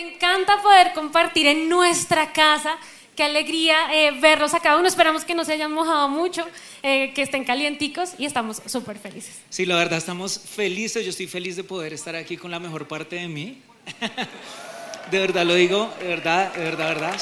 Encanta 0.00 0.62
poder 0.62 0.92
compartir 0.94 1.46
en 1.46 1.68
nuestra 1.68 2.32
casa. 2.32 2.78
Qué 3.14 3.24
alegría 3.24 3.76
eh, 3.92 4.12
verlos 4.18 4.54
a 4.54 4.60
cada 4.60 4.78
uno. 4.78 4.88
Esperamos 4.88 5.26
que 5.26 5.34
no 5.34 5.44
se 5.44 5.52
hayan 5.52 5.70
mojado 5.72 6.08
mucho, 6.08 6.46
eh, 6.82 7.12
que 7.14 7.20
estén 7.20 7.44
calienticos 7.44 8.12
y 8.16 8.24
estamos 8.24 8.62
súper 8.64 8.98
felices. 8.98 9.40
Sí, 9.50 9.66
la 9.66 9.76
verdad 9.76 9.98
estamos 9.98 10.38
felices. 10.38 11.04
Yo 11.04 11.10
estoy 11.10 11.26
feliz 11.26 11.56
de 11.56 11.64
poder 11.64 11.92
estar 11.92 12.16
aquí 12.16 12.38
con 12.38 12.50
la 12.50 12.58
mejor 12.58 12.88
parte 12.88 13.16
de 13.16 13.28
mí. 13.28 13.60
De 15.10 15.18
verdad 15.18 15.44
lo 15.44 15.54
digo, 15.54 15.92
de 15.98 16.06
verdad, 16.06 16.52
de 16.52 16.62
verdad, 16.62 16.88
de 16.88 16.94
verdad. 16.94 17.20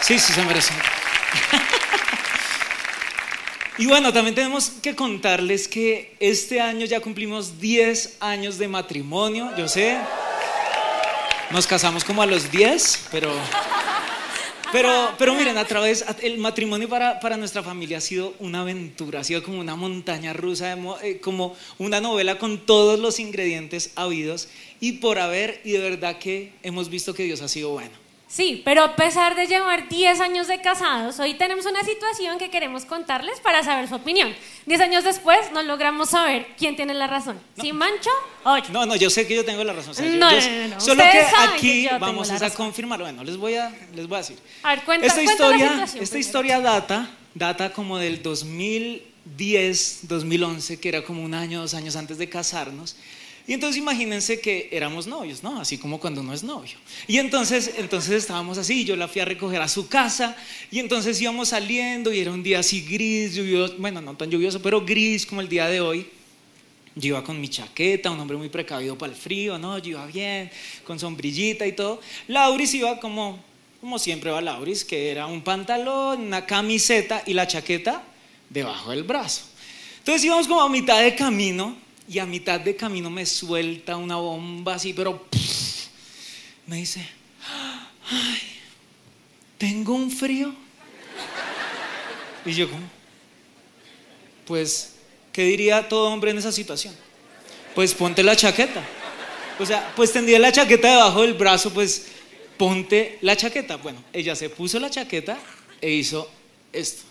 Sí, 0.00 0.18
sí 0.18 0.32
se 0.32 0.42
merecen. 0.42 0.74
Y 3.76 3.86
bueno, 3.86 4.12
también 4.12 4.36
tenemos 4.36 4.70
que 4.70 4.94
contarles 4.94 5.66
que 5.66 6.14
este 6.20 6.60
año 6.60 6.86
ya 6.86 7.00
cumplimos 7.00 7.58
10 7.60 8.18
años 8.20 8.56
de 8.56 8.68
matrimonio, 8.68 9.50
yo 9.56 9.66
sé. 9.66 9.98
Nos 11.54 11.68
casamos 11.68 12.02
como 12.02 12.20
a 12.20 12.26
los 12.26 12.50
10, 12.50 13.10
pero 13.12 13.30
pero, 14.72 15.14
pero 15.16 15.34
miren, 15.36 15.56
a 15.56 15.64
través, 15.64 16.04
el 16.20 16.38
matrimonio 16.38 16.88
para, 16.88 17.20
para, 17.20 17.36
nuestra 17.36 17.62
familia 17.62 17.98
ha 17.98 18.00
sido 18.00 18.34
una 18.40 18.62
aventura, 18.62 19.20
ha 19.20 19.24
sido 19.24 19.40
como 19.44 19.60
una 19.60 19.76
montaña 19.76 20.32
rusa, 20.32 20.76
eh, 21.04 21.20
como 21.20 21.54
una 21.78 22.00
novela 22.00 22.38
con 22.38 22.66
todos 22.66 22.98
los 22.98 23.20
ingredientes 23.20 23.92
habidos 23.94 24.48
y 24.80 24.94
por 24.94 25.20
haber, 25.20 25.60
y 25.62 25.70
de 25.70 25.78
verdad 25.78 26.18
que 26.18 26.54
hemos 26.64 26.88
visto 26.88 27.14
que 27.14 27.22
Dios 27.22 27.40
ha 27.40 27.46
sido 27.46 27.70
bueno. 27.70 28.03
Sí, 28.34 28.62
pero 28.64 28.82
a 28.82 28.96
pesar 28.96 29.36
de 29.36 29.46
llevar 29.46 29.88
10 29.88 30.18
años 30.18 30.48
de 30.48 30.60
casados, 30.60 31.20
hoy 31.20 31.34
tenemos 31.34 31.66
una 31.66 31.84
situación 31.84 32.36
que 32.36 32.50
queremos 32.50 32.84
contarles 32.84 33.38
para 33.38 33.62
saber 33.62 33.88
su 33.88 33.94
opinión. 33.94 34.34
10 34.66 34.80
años 34.80 35.04
después 35.04 35.38
no 35.52 35.62
logramos 35.62 36.10
saber 36.10 36.48
quién 36.58 36.74
tiene 36.74 36.94
la 36.94 37.06
razón. 37.06 37.38
¿Si 37.60 37.72
Mancho 37.72 38.10
o 38.42 38.58
yo? 38.58 38.72
No, 38.72 38.86
no, 38.86 38.96
yo 38.96 39.08
sé 39.08 39.28
que 39.28 39.36
yo 39.36 39.44
tengo 39.44 39.62
la 39.62 39.72
razón. 39.72 39.94
no, 40.18 40.32
no, 40.32 40.68
no, 40.68 40.80
Solo 40.80 41.04
que 41.04 41.24
aquí 41.48 41.86
vamos 42.00 42.28
a 42.28 42.50
confirmar. 42.50 42.98
Bueno, 42.98 43.22
les 43.22 43.36
voy 43.36 43.54
a, 43.54 43.72
les 43.94 44.08
voy 44.08 44.16
a 44.16 44.18
decir. 44.22 44.38
A 44.64 44.70
ver, 44.70 44.82
cuenta, 44.84 45.06
esta 45.06 45.22
cuenta 45.22 45.32
historia, 45.32 45.66
la 45.66 45.84
Esta 45.84 45.92
primero. 45.92 46.18
historia 46.18 46.60
data, 46.60 47.08
data 47.34 47.72
como 47.72 47.98
del 47.98 48.20
2010, 48.20 50.08
2011, 50.08 50.80
que 50.80 50.88
era 50.88 51.04
como 51.04 51.22
un 51.22 51.34
año, 51.34 51.60
dos 51.60 51.74
años 51.74 51.94
antes 51.94 52.18
de 52.18 52.28
casarnos. 52.28 52.96
Y 53.46 53.52
entonces 53.52 53.78
imagínense 53.78 54.40
que 54.40 54.70
éramos 54.72 55.06
novios, 55.06 55.42
¿no? 55.42 55.60
Así 55.60 55.76
como 55.76 56.00
cuando 56.00 56.22
uno 56.22 56.32
es 56.32 56.42
novio. 56.42 56.76
Y 57.06 57.18
entonces, 57.18 57.74
entonces 57.76 58.12
estábamos 58.12 58.56
así, 58.56 58.86
yo 58.86 58.96
la 58.96 59.06
fui 59.06 59.20
a 59.20 59.26
recoger 59.26 59.60
a 59.60 59.68
su 59.68 59.86
casa 59.86 60.34
y 60.70 60.78
entonces 60.78 61.20
íbamos 61.20 61.48
saliendo 61.48 62.10
y 62.10 62.20
era 62.20 62.30
un 62.30 62.42
día 62.42 62.60
así 62.60 62.80
gris, 62.80 63.34
lluvioso, 63.34 63.74
bueno, 63.76 64.00
no 64.00 64.16
tan 64.16 64.30
lluvioso, 64.30 64.62
pero 64.62 64.82
gris 64.82 65.26
como 65.26 65.42
el 65.42 65.48
día 65.48 65.66
de 65.66 65.80
hoy. 65.80 66.06
Yo 66.96 67.08
iba 67.08 67.24
con 67.24 67.38
mi 67.38 67.48
chaqueta, 67.48 68.10
un 68.10 68.20
hombre 68.20 68.36
muy 68.36 68.48
precavido 68.48 68.96
para 68.96 69.12
el 69.12 69.18
frío, 69.18 69.58
¿no? 69.58 69.76
Yo 69.78 69.90
iba 69.90 70.06
bien, 70.06 70.50
con 70.86 70.98
sombrillita 70.98 71.66
y 71.66 71.72
todo. 71.72 72.00
Lauris 72.28 72.72
iba 72.72 72.98
como, 72.98 73.42
como 73.80 73.98
siempre 73.98 74.30
va 74.30 74.40
Lauris, 74.40 74.84
que 74.86 75.10
era 75.10 75.26
un 75.26 75.42
pantalón, 75.42 76.20
una 76.22 76.46
camiseta 76.46 77.22
y 77.26 77.34
la 77.34 77.46
chaqueta 77.46 78.04
debajo 78.48 78.90
del 78.90 79.02
brazo. 79.02 79.42
Entonces 79.98 80.24
íbamos 80.24 80.46
como 80.48 80.62
a 80.62 80.68
mitad 80.70 81.02
de 81.02 81.14
camino 81.14 81.83
y 82.08 82.18
a 82.18 82.26
mitad 82.26 82.60
de 82.60 82.76
camino 82.76 83.10
me 83.10 83.24
suelta 83.24 83.96
una 83.96 84.16
bomba 84.16 84.74
así, 84.74 84.92
pero 84.92 85.26
me 86.66 86.76
dice, 86.76 87.06
ay, 88.10 88.40
tengo 89.58 89.94
un 89.94 90.10
frío. 90.10 90.54
Y 92.44 92.52
yo 92.52 92.68
como, 92.68 92.86
pues, 94.46 94.96
¿qué 95.32 95.44
diría 95.44 95.88
todo 95.88 96.10
hombre 96.10 96.30
en 96.30 96.38
esa 96.38 96.52
situación? 96.52 96.94
Pues 97.74 97.94
ponte 97.94 98.22
la 98.22 98.36
chaqueta. 98.36 98.84
O 99.58 99.64
sea, 99.64 99.92
pues 99.96 100.12
tendría 100.12 100.38
la 100.38 100.52
chaqueta 100.52 100.90
debajo 100.90 101.22
del 101.22 101.34
brazo, 101.34 101.72
pues 101.72 102.06
ponte 102.58 103.18
la 103.22 103.36
chaqueta. 103.36 103.76
Bueno, 103.76 104.02
ella 104.12 104.36
se 104.36 104.50
puso 104.50 104.78
la 104.78 104.90
chaqueta 104.90 105.38
e 105.80 105.90
hizo 105.90 106.30
esto. 106.72 107.04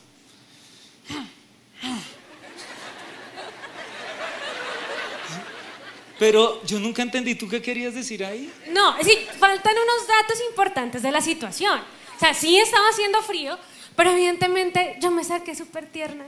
Pero 6.23 6.61
yo 6.63 6.79
nunca 6.79 7.01
entendí, 7.01 7.35
¿tú 7.35 7.49
qué 7.49 7.61
querías 7.61 7.93
decir 7.93 8.23
ahí? 8.23 8.49
No, 8.69 8.95
sí, 9.03 9.11
faltan 9.37 9.73
unos 9.73 10.07
datos 10.07 10.39
importantes 10.49 11.01
de 11.01 11.11
la 11.11 11.19
situación. 11.19 11.77
O 12.15 12.17
sea, 12.17 12.33
sí 12.33 12.57
estaba 12.57 12.87
haciendo 12.87 13.21
frío, 13.21 13.59
pero 13.97 14.11
evidentemente 14.11 14.95
yo 15.01 15.11
me 15.11 15.25
saqué 15.25 15.53
súper 15.53 15.85
tierna. 15.87 16.23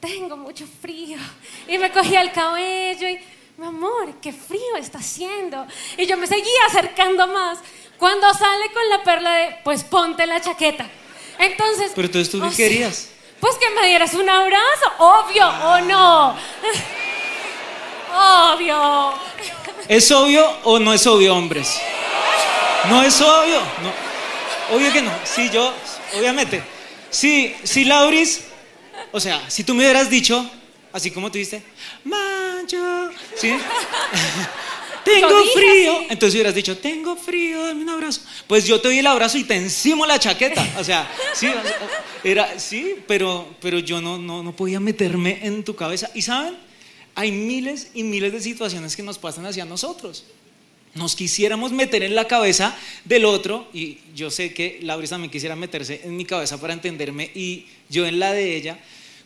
Tengo 0.00 0.36
mucho 0.36 0.66
frío. 0.82 1.16
Y 1.66 1.78
me 1.78 1.90
cogí 1.90 2.14
el 2.14 2.30
cabello 2.30 3.08
y, 3.08 3.20
mi 3.56 3.68
amor, 3.68 4.16
qué 4.20 4.34
frío 4.34 4.76
está 4.78 4.98
haciendo. 4.98 5.66
Y 5.96 6.04
yo 6.04 6.18
me 6.18 6.26
seguía 6.26 6.66
acercando 6.68 7.26
más. 7.26 7.58
Cuando 7.96 8.34
sale 8.34 8.70
con 8.70 8.86
la 8.90 9.02
perla 9.02 9.34
de, 9.34 9.56
pues 9.64 9.82
ponte 9.82 10.26
la 10.26 10.42
chaqueta. 10.42 10.86
Entonces. 11.38 11.92
Pero 11.94 12.04
entonces 12.04 12.30
tú 12.30 12.38
qué 12.38 12.48
o 12.48 12.50
sea, 12.50 12.68
querías? 12.68 13.08
Pues 13.40 13.56
que 13.56 13.70
me 13.70 13.86
dieras 13.88 14.12
un 14.12 14.28
abrazo, 14.28 14.92
obvio, 14.98 15.48
¿o 15.48 15.80
no? 15.80 16.36
Obvio. 18.54 19.14
¿Es 19.88 20.10
obvio 20.10 20.46
o 20.64 20.78
no 20.78 20.92
es 20.92 21.06
obvio, 21.06 21.34
hombres? 21.34 21.80
No 22.90 23.02
es 23.02 23.20
obvio. 23.20 23.60
No. 23.60 24.76
Obvio 24.76 24.92
que 24.92 25.00
no. 25.00 25.10
Sí, 25.24 25.48
yo, 25.50 25.72
obviamente. 26.18 26.62
Sí, 27.08 27.54
sí, 27.62 27.84
Lauris. 27.84 28.42
O 29.10 29.20
sea, 29.20 29.42
si 29.48 29.64
tú 29.64 29.74
me 29.74 29.84
hubieras 29.84 30.10
dicho, 30.10 30.44
así 30.92 31.10
como 31.10 31.30
tú 31.30 31.38
dijiste, 31.38 31.62
mancho, 32.04 33.10
¿sí? 33.36 33.54
tengo 35.04 35.38
dije 35.40 35.52
frío. 35.54 36.00
Entonces 36.10 36.34
hubieras 36.34 36.54
dicho, 36.54 36.76
tengo 36.76 37.16
frío, 37.16 37.66
dame 37.66 37.82
un 37.82 37.88
abrazo. 37.88 38.20
Pues 38.46 38.66
yo 38.66 38.80
te 38.80 38.88
doy 38.88 38.98
el 38.98 39.06
abrazo 39.06 39.38
y 39.38 39.44
te 39.44 39.56
encimo 39.56 40.04
la 40.04 40.18
chaqueta. 40.18 40.66
O 40.78 40.84
sea, 40.84 41.10
sí, 41.32 41.48
era, 42.22 42.58
sí, 42.58 42.96
pero, 43.06 43.48
pero 43.60 43.78
yo 43.78 44.02
no, 44.02 44.18
no, 44.18 44.42
no 44.42 44.52
podía 44.54 44.80
meterme 44.80 45.40
en 45.42 45.64
tu 45.64 45.74
cabeza. 45.74 46.10
¿Y 46.12 46.20
saben? 46.20 46.71
Hay 47.14 47.32
miles 47.32 47.90
y 47.94 48.02
miles 48.02 48.32
de 48.32 48.40
situaciones 48.40 48.96
que 48.96 49.02
nos 49.02 49.18
pasan 49.18 49.46
hacia 49.46 49.64
nosotros. 49.64 50.24
Nos 50.94 51.16
quisiéramos 51.16 51.72
meter 51.72 52.02
en 52.02 52.14
la 52.14 52.26
cabeza 52.26 52.76
del 53.04 53.24
otro, 53.24 53.68
y 53.72 53.98
yo 54.14 54.30
sé 54.30 54.52
que 54.52 54.78
Laura 54.82 55.06
también 55.08 55.30
quisiera 55.30 55.56
meterse 55.56 56.02
en 56.04 56.16
mi 56.16 56.24
cabeza 56.24 56.60
para 56.60 56.74
entenderme 56.74 57.30
y 57.34 57.66
yo 57.88 58.06
en 58.06 58.18
la 58.18 58.32
de 58.32 58.56
ella, 58.56 58.78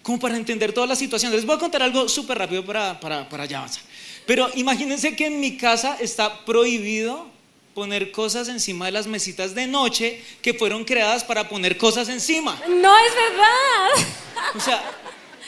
como 0.03 0.21
para 0.21 0.37
entender 0.37 0.73
todas 0.73 0.89
las 0.89 0.99
situaciones. 0.99 1.37
Les 1.37 1.47
voy 1.47 1.57
a 1.57 1.59
contar 1.59 1.83
algo 1.83 2.09
súper 2.09 2.39
rápido 2.39 2.65
para, 2.65 3.01
para, 3.01 3.29
para 3.29 3.47
ya 3.47 3.59
avanzar. 3.59 3.83
Pero 4.27 4.49
imagínense 4.55 5.17
que 5.17 5.27
en 5.27 5.41
mi 5.41 5.57
casa 5.57 5.97
está 6.01 6.45
prohibido 6.45 7.29
poner 7.75 8.11
cosas 8.11 8.49
encima 8.49 8.87
de 8.87 8.93
las 8.93 9.07
mesitas 9.07 9.55
de 9.55 9.67
noche 9.67 10.23
que 10.41 10.55
fueron 10.55 10.85
creadas 10.85 11.25
para 11.25 11.49
poner 11.49 11.77
cosas 11.77 12.09
encima. 12.09 12.59
No 12.69 12.97
es 12.99 13.15
verdad. 13.15 14.09
O 14.55 14.61
sea, 14.61 14.83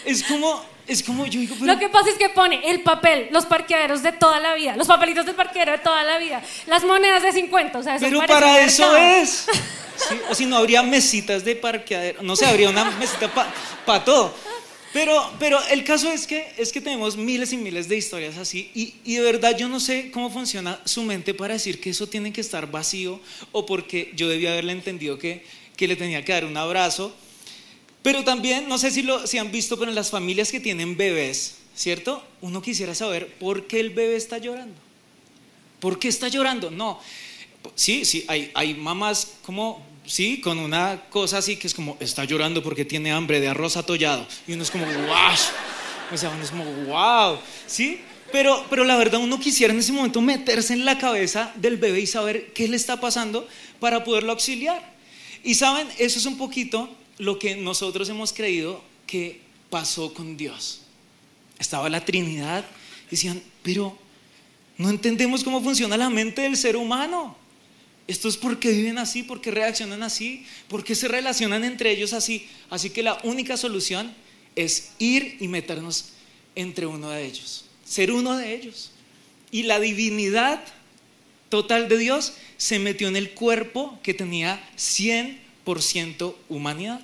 es 0.04 0.22
como, 0.24 0.62
es 0.88 1.02
como 1.02 1.26
yo 1.26 1.40
digo, 1.40 1.54
pero... 1.60 1.72
Lo 1.72 1.78
que 1.78 1.88
pasa 1.88 2.10
es 2.10 2.16
que 2.16 2.28
pone 2.30 2.68
el 2.70 2.80
papel, 2.80 3.28
los 3.30 3.46
parqueaderos 3.46 4.02
de 4.02 4.12
toda 4.12 4.40
la 4.40 4.54
vida, 4.54 4.76
los 4.76 4.86
papelitos 4.86 5.26
del 5.26 5.34
parqueadero 5.34 5.72
de 5.72 5.78
toda 5.78 6.02
la 6.02 6.18
vida, 6.18 6.42
las 6.66 6.84
monedas 6.84 7.22
de 7.22 7.32
50, 7.32 7.78
o 7.78 7.82
sea, 7.82 7.96
eso 7.96 8.04
Pero 8.04 8.26
para 8.26 8.60
eso 8.64 8.90
mercado. 8.92 9.22
es. 9.22 9.46
Sí, 9.98 10.14
O 10.30 10.34
si 10.36 10.46
no 10.46 10.58
habría 10.58 10.80
mesitas 10.84 11.44
de 11.44 11.56
parqueadero, 11.56 12.22
no 12.22 12.36
sé, 12.36 12.46
habría 12.46 12.70
una 12.70 12.84
mesita 12.84 13.28
para 13.84 14.04
todo. 14.04 14.32
Pero, 14.92 15.32
pero 15.40 15.58
el 15.70 15.82
caso 15.82 16.08
es 16.10 16.24
que, 16.26 16.52
es 16.56 16.72
que 16.72 16.80
tenemos 16.80 17.16
miles 17.16 17.52
y 17.52 17.56
miles 17.56 17.88
de 17.88 17.96
historias 17.96 18.38
así 18.38 18.70
y, 18.74 18.94
y 19.04 19.16
de 19.16 19.22
verdad 19.22 19.56
yo 19.56 19.68
no 19.68 19.80
sé 19.80 20.10
cómo 20.12 20.30
funciona 20.30 20.80
su 20.84 21.02
mente 21.02 21.34
para 21.34 21.54
decir 21.54 21.80
que 21.80 21.90
eso 21.90 22.06
tiene 22.06 22.32
que 22.32 22.40
estar 22.40 22.70
vacío 22.70 23.20
o 23.52 23.66
porque 23.66 24.12
yo 24.14 24.28
debía 24.28 24.52
haberle 24.52 24.72
entendido 24.72 25.18
que, 25.18 25.44
que 25.76 25.88
le 25.88 25.96
tenía 25.96 26.24
que 26.24 26.32
dar 26.32 26.44
un 26.44 26.56
abrazo. 26.56 27.14
Pero 28.08 28.24
también, 28.24 28.70
no 28.70 28.78
sé 28.78 28.90
si, 28.90 29.02
lo, 29.02 29.26
si 29.26 29.36
han 29.36 29.52
visto, 29.52 29.84
en 29.84 29.94
las 29.94 30.08
familias 30.08 30.50
que 30.50 30.60
tienen 30.60 30.96
bebés, 30.96 31.56
¿cierto? 31.76 32.24
Uno 32.40 32.62
quisiera 32.62 32.94
saber 32.94 33.34
por 33.34 33.66
qué 33.66 33.80
el 33.80 33.90
bebé 33.90 34.16
está 34.16 34.38
llorando. 34.38 34.76
¿Por 35.78 35.98
qué 35.98 36.08
está 36.08 36.28
llorando? 36.28 36.70
No. 36.70 37.00
Sí, 37.74 38.06
sí, 38.06 38.24
hay, 38.26 38.50
hay 38.54 38.72
mamás 38.72 39.32
como, 39.44 39.84
sí, 40.06 40.40
con 40.40 40.58
una 40.58 41.02
cosa 41.10 41.36
así 41.36 41.56
que 41.56 41.66
es 41.66 41.74
como, 41.74 41.98
está 42.00 42.24
llorando 42.24 42.62
porque 42.62 42.86
tiene 42.86 43.12
hambre 43.12 43.40
de 43.40 43.48
arroz 43.48 43.76
atollado. 43.76 44.26
Y 44.46 44.54
uno 44.54 44.62
es 44.62 44.70
como, 44.70 44.86
wow. 44.86 45.34
O 46.10 46.16
sea, 46.16 46.30
uno 46.30 46.42
es 46.42 46.50
como, 46.50 46.64
wow. 46.64 47.38
¿Sí? 47.66 48.00
Pero, 48.32 48.64
pero 48.70 48.84
la 48.84 48.96
verdad, 48.96 49.20
uno 49.20 49.38
quisiera 49.38 49.74
en 49.74 49.80
ese 49.80 49.92
momento 49.92 50.22
meterse 50.22 50.72
en 50.72 50.86
la 50.86 50.96
cabeza 50.96 51.52
del 51.56 51.76
bebé 51.76 52.00
y 52.00 52.06
saber 52.06 52.54
qué 52.54 52.68
le 52.68 52.76
está 52.76 53.02
pasando 53.02 53.46
para 53.80 54.02
poderlo 54.02 54.32
auxiliar. 54.32 54.96
Y 55.44 55.56
saben, 55.56 55.86
eso 55.98 56.18
es 56.18 56.24
un 56.24 56.38
poquito 56.38 56.96
lo 57.18 57.38
que 57.38 57.56
nosotros 57.56 58.08
hemos 58.08 58.32
creído 58.32 58.82
que 59.06 59.40
pasó 59.70 60.14
con 60.14 60.36
Dios. 60.36 60.82
Estaba 61.58 61.88
la 61.88 62.04
Trinidad, 62.04 62.64
decían, 63.10 63.42
pero 63.62 63.98
no 64.76 64.90
entendemos 64.90 65.42
cómo 65.42 65.62
funciona 65.62 65.96
la 65.96 66.08
mente 66.08 66.42
del 66.42 66.56
ser 66.56 66.76
humano. 66.76 67.36
Esto 68.06 68.28
es 68.28 68.36
porque 68.36 68.70
viven 68.70 68.98
así, 68.98 69.22
porque 69.22 69.50
reaccionan 69.50 70.02
así, 70.02 70.46
porque 70.68 70.94
se 70.94 71.08
relacionan 71.08 71.64
entre 71.64 71.90
ellos 71.90 72.12
así. 72.12 72.48
Así 72.70 72.90
que 72.90 73.02
la 73.02 73.20
única 73.24 73.56
solución 73.56 74.14
es 74.56 74.92
ir 74.98 75.36
y 75.40 75.48
meternos 75.48 76.10
entre 76.54 76.86
uno 76.86 77.10
de 77.10 77.26
ellos, 77.26 77.66
ser 77.84 78.12
uno 78.12 78.36
de 78.36 78.54
ellos. 78.54 78.92
Y 79.50 79.64
la 79.64 79.80
divinidad 79.80 80.64
total 81.48 81.88
de 81.88 81.98
Dios 81.98 82.34
se 82.56 82.78
metió 82.78 83.08
en 83.08 83.16
el 83.16 83.30
cuerpo 83.30 83.98
que 84.02 84.14
tenía 84.14 84.62
100% 84.76 85.47
humanidad. 86.48 87.00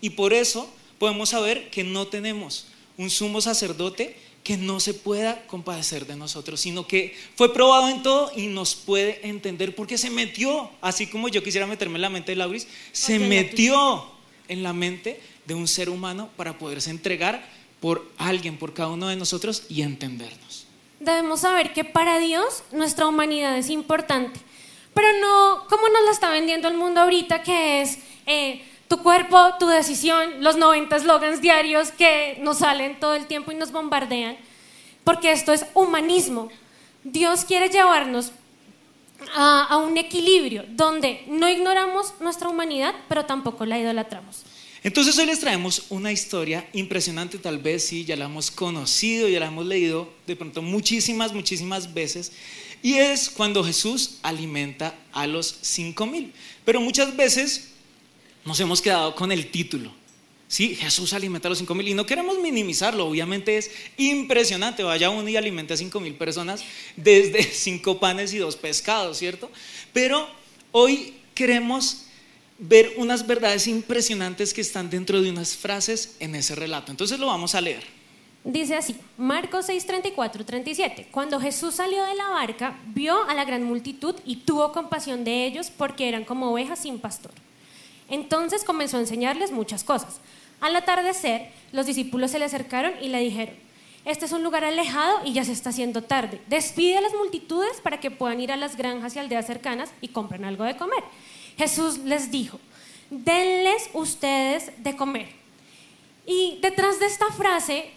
Y 0.00 0.10
por 0.10 0.32
eso 0.32 0.70
podemos 0.98 1.30
saber 1.30 1.70
que 1.70 1.84
no 1.84 2.06
tenemos 2.06 2.66
un 2.96 3.10
sumo 3.10 3.40
sacerdote 3.40 4.16
que 4.44 4.56
no 4.58 4.78
se 4.78 4.92
pueda 4.92 5.46
compadecer 5.46 6.06
de 6.06 6.16
nosotros, 6.16 6.60
sino 6.60 6.86
que 6.86 7.16
fue 7.34 7.52
probado 7.54 7.88
en 7.88 8.02
todo 8.02 8.30
y 8.36 8.46
nos 8.46 8.74
puede 8.74 9.26
entender 9.26 9.74
porque 9.74 9.96
se 9.96 10.10
metió, 10.10 10.70
así 10.82 11.06
como 11.06 11.28
yo 11.28 11.42
quisiera 11.42 11.66
meterme 11.66 11.96
en 11.96 12.02
la 12.02 12.10
mente 12.10 12.32
de 12.32 12.36
Lauris, 12.36 12.68
se 12.92 13.18
metió 13.18 14.04
en 14.48 14.62
la 14.62 14.74
mente 14.74 15.18
de 15.46 15.54
un 15.54 15.66
ser 15.66 15.88
humano 15.88 16.28
para 16.36 16.58
poderse 16.58 16.90
entregar 16.90 17.48
por 17.80 18.10
alguien, 18.18 18.58
por 18.58 18.74
cada 18.74 18.90
uno 18.90 19.08
de 19.08 19.16
nosotros 19.16 19.64
y 19.70 19.80
entendernos. 19.80 20.66
Debemos 21.00 21.40
saber 21.40 21.72
que 21.72 21.84
para 21.84 22.18
Dios 22.18 22.62
nuestra 22.70 23.06
humanidad 23.06 23.56
es 23.56 23.70
importante, 23.70 24.40
pero 24.94 25.08
no 25.20 25.66
como 25.68 25.88
nos 25.88 26.04
la 26.04 26.10
está 26.12 26.30
vendiendo 26.30 26.68
el 26.68 26.74
mundo 26.74 27.00
ahorita, 27.00 27.42
que 27.42 27.82
es... 27.82 27.98
Eh, 28.26 28.64
tu 28.88 29.02
cuerpo, 29.02 29.38
tu 29.58 29.66
decisión, 29.66 30.42
los 30.42 30.56
90 30.56 30.96
eslogans 30.96 31.40
diarios 31.40 31.90
que 31.90 32.36
nos 32.40 32.58
salen 32.58 33.00
todo 33.00 33.14
el 33.14 33.26
tiempo 33.26 33.50
y 33.50 33.54
nos 33.54 33.72
bombardean, 33.72 34.36
porque 35.04 35.32
esto 35.32 35.52
es 35.52 35.64
humanismo. 35.74 36.50
Dios 37.02 37.44
quiere 37.44 37.68
llevarnos 37.68 38.32
a, 39.34 39.78
un 39.78 39.96
equilibrio 39.96 40.64
donde 40.68 41.24
no 41.28 41.48
ignoramos 41.48 42.14
nuestra 42.20 42.48
humanidad, 42.48 42.94
pero 43.08 43.24
tampoco 43.24 43.64
la 43.64 43.78
idolatramos. 43.78 44.42
Entonces 44.82 45.18
hoy 45.18 45.26
les 45.26 45.40
traemos 45.40 45.86
una 45.88 46.12
historia 46.12 46.68
impresionante, 46.74 47.38
tal 47.38 47.58
vez 47.58 47.86
sí, 47.86 48.04
ya 48.04 48.16
la 48.16 48.26
hemos 48.26 48.50
conocido, 48.50 49.28
ya 49.28 49.40
la 49.40 49.46
hemos 49.46 49.64
leído 49.64 50.12
de 50.26 50.36
pronto 50.36 50.60
muchísimas, 50.60 51.32
muchísimas 51.32 51.94
veces, 51.94 52.32
y 52.84 52.98
es 52.98 53.30
cuando 53.30 53.64
Jesús 53.64 54.18
alimenta 54.22 54.94
a 55.10 55.26
los 55.26 55.56
cinco 55.62 56.04
mil. 56.04 56.34
Pero 56.66 56.82
muchas 56.82 57.16
veces 57.16 57.70
nos 58.44 58.60
hemos 58.60 58.82
quedado 58.82 59.14
con 59.14 59.32
el 59.32 59.50
título. 59.50 59.90
Sí, 60.48 60.76
Jesús 60.76 61.14
alimenta 61.14 61.48
a 61.48 61.50
los 61.50 61.56
cinco 61.56 61.74
mil 61.74 61.88
y 61.88 61.94
no 61.94 62.04
queremos 62.04 62.38
minimizarlo, 62.40 63.06
obviamente 63.06 63.56
es 63.56 63.70
impresionante, 63.96 64.82
vaya 64.82 65.08
uno 65.08 65.26
y 65.26 65.34
alimente 65.34 65.72
a 65.72 65.78
cinco 65.78 65.98
mil 65.98 66.14
personas 66.14 66.62
desde 66.94 67.42
cinco 67.54 67.98
panes 67.98 68.34
y 68.34 68.36
dos 68.36 68.54
pescados, 68.54 69.16
¿cierto? 69.16 69.50
Pero 69.94 70.28
hoy 70.70 71.14
queremos 71.34 72.02
ver 72.58 72.92
unas 72.98 73.26
verdades 73.26 73.66
impresionantes 73.66 74.52
que 74.52 74.60
están 74.60 74.90
dentro 74.90 75.22
de 75.22 75.30
unas 75.30 75.56
frases 75.56 76.16
en 76.20 76.34
ese 76.34 76.54
relato. 76.54 76.90
Entonces 76.90 77.18
lo 77.18 77.28
vamos 77.28 77.54
a 77.54 77.62
leer. 77.62 77.93
Dice 78.44 78.76
así, 78.76 78.94
Marcos 79.16 79.64
6, 79.66 79.86
34, 79.86 80.44
37. 80.44 81.08
Cuando 81.10 81.40
Jesús 81.40 81.76
salió 81.76 82.04
de 82.04 82.14
la 82.14 82.28
barca, 82.28 82.78
vio 82.88 83.24
a 83.24 83.32
la 83.32 83.46
gran 83.46 83.64
multitud 83.64 84.14
y 84.26 84.36
tuvo 84.36 84.70
compasión 84.70 85.24
de 85.24 85.46
ellos 85.46 85.70
porque 85.70 86.08
eran 86.08 86.24
como 86.24 86.52
ovejas 86.52 86.80
sin 86.80 86.98
pastor. 86.98 87.32
Entonces 88.10 88.62
comenzó 88.62 88.98
a 88.98 89.00
enseñarles 89.00 89.50
muchas 89.50 89.82
cosas. 89.82 90.20
Al 90.60 90.76
atardecer, 90.76 91.48
los 91.72 91.86
discípulos 91.86 92.32
se 92.32 92.38
le 92.38 92.44
acercaron 92.44 92.92
y 93.00 93.08
le 93.08 93.20
dijeron, 93.20 93.54
este 94.04 94.26
es 94.26 94.32
un 94.32 94.42
lugar 94.42 94.62
alejado 94.64 95.22
y 95.24 95.32
ya 95.32 95.44
se 95.44 95.52
está 95.52 95.70
haciendo 95.70 96.02
tarde. 96.02 96.38
Despide 96.46 96.98
a 96.98 97.00
las 97.00 97.14
multitudes 97.14 97.80
para 97.80 97.98
que 97.98 98.10
puedan 98.10 98.40
ir 98.40 98.52
a 98.52 98.58
las 98.58 98.76
granjas 98.76 99.16
y 99.16 99.20
aldeas 99.20 99.46
cercanas 99.46 99.90
y 100.02 100.08
compren 100.08 100.44
algo 100.44 100.64
de 100.64 100.76
comer. 100.76 101.02
Jesús 101.56 101.96
les 101.98 102.30
dijo, 102.30 102.60
denles 103.08 103.88
ustedes 103.94 104.70
de 104.82 104.94
comer. 104.96 105.28
Y 106.26 106.58
detrás 106.60 107.00
de 107.00 107.06
esta 107.06 107.26
frase, 107.28 107.90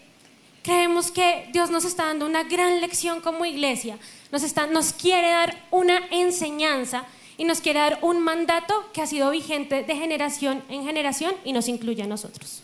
creemos 0.67 1.11
que 1.11 1.47
Dios 1.53 1.69
nos 1.69 1.85
está 1.85 2.07
dando 2.07 2.25
una 2.25 2.43
gran 2.43 2.81
lección 2.81 3.21
como 3.21 3.45
iglesia. 3.45 3.97
Nos, 4.33 4.43
está, 4.43 4.67
nos 4.67 4.91
quiere 4.91 5.29
dar 5.29 5.65
una 5.71 6.05
enseñanza 6.11 7.05
y 7.37 7.45
nos 7.45 7.61
quiere 7.61 7.79
dar 7.79 7.99
un 8.01 8.19
mandato 8.19 8.73
que 8.91 9.01
ha 9.01 9.07
sido 9.07 9.31
vigente 9.31 9.83
de 9.83 9.95
generación 9.95 10.61
en 10.67 10.83
generación 10.83 11.33
y 11.45 11.53
nos 11.53 11.69
incluye 11.69 12.03
a 12.03 12.05
nosotros. 12.05 12.63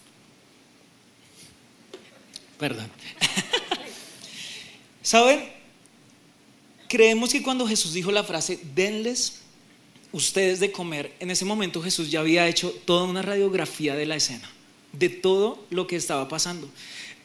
Perdón. 2.59 2.91
¿Saben? 5.01 5.49
Creemos 6.89 7.31
que 7.31 7.41
cuando 7.41 7.65
Jesús 7.65 7.93
dijo 7.93 8.11
la 8.11 8.25
frase, 8.25 8.59
denles 8.75 9.43
ustedes 10.11 10.59
de 10.59 10.73
comer, 10.73 11.15
en 11.21 11.31
ese 11.31 11.45
momento 11.45 11.81
Jesús 11.81 12.11
ya 12.11 12.19
había 12.19 12.49
hecho 12.49 12.69
toda 12.83 13.05
una 13.05 13.21
radiografía 13.21 13.95
de 13.95 14.05
la 14.05 14.17
escena, 14.17 14.49
de 14.91 15.07
todo 15.07 15.65
lo 15.69 15.87
que 15.87 15.95
estaba 15.95 16.27
pasando. 16.27 16.69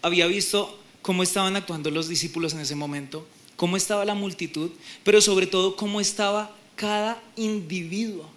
Había 0.02 0.26
visto 0.26 0.78
cómo 1.02 1.22
estaban 1.22 1.56
actuando 1.56 1.90
los 1.90 2.08
discípulos 2.08 2.52
en 2.52 2.60
ese 2.60 2.74
momento, 2.74 3.26
cómo 3.56 3.76
estaba 3.76 4.04
la 4.04 4.14
multitud, 4.14 4.70
pero 5.04 5.20
sobre 5.20 5.46
todo 5.46 5.76
cómo 5.76 6.00
estaba 6.00 6.54
cada 6.76 7.22
individuo. 7.36 8.28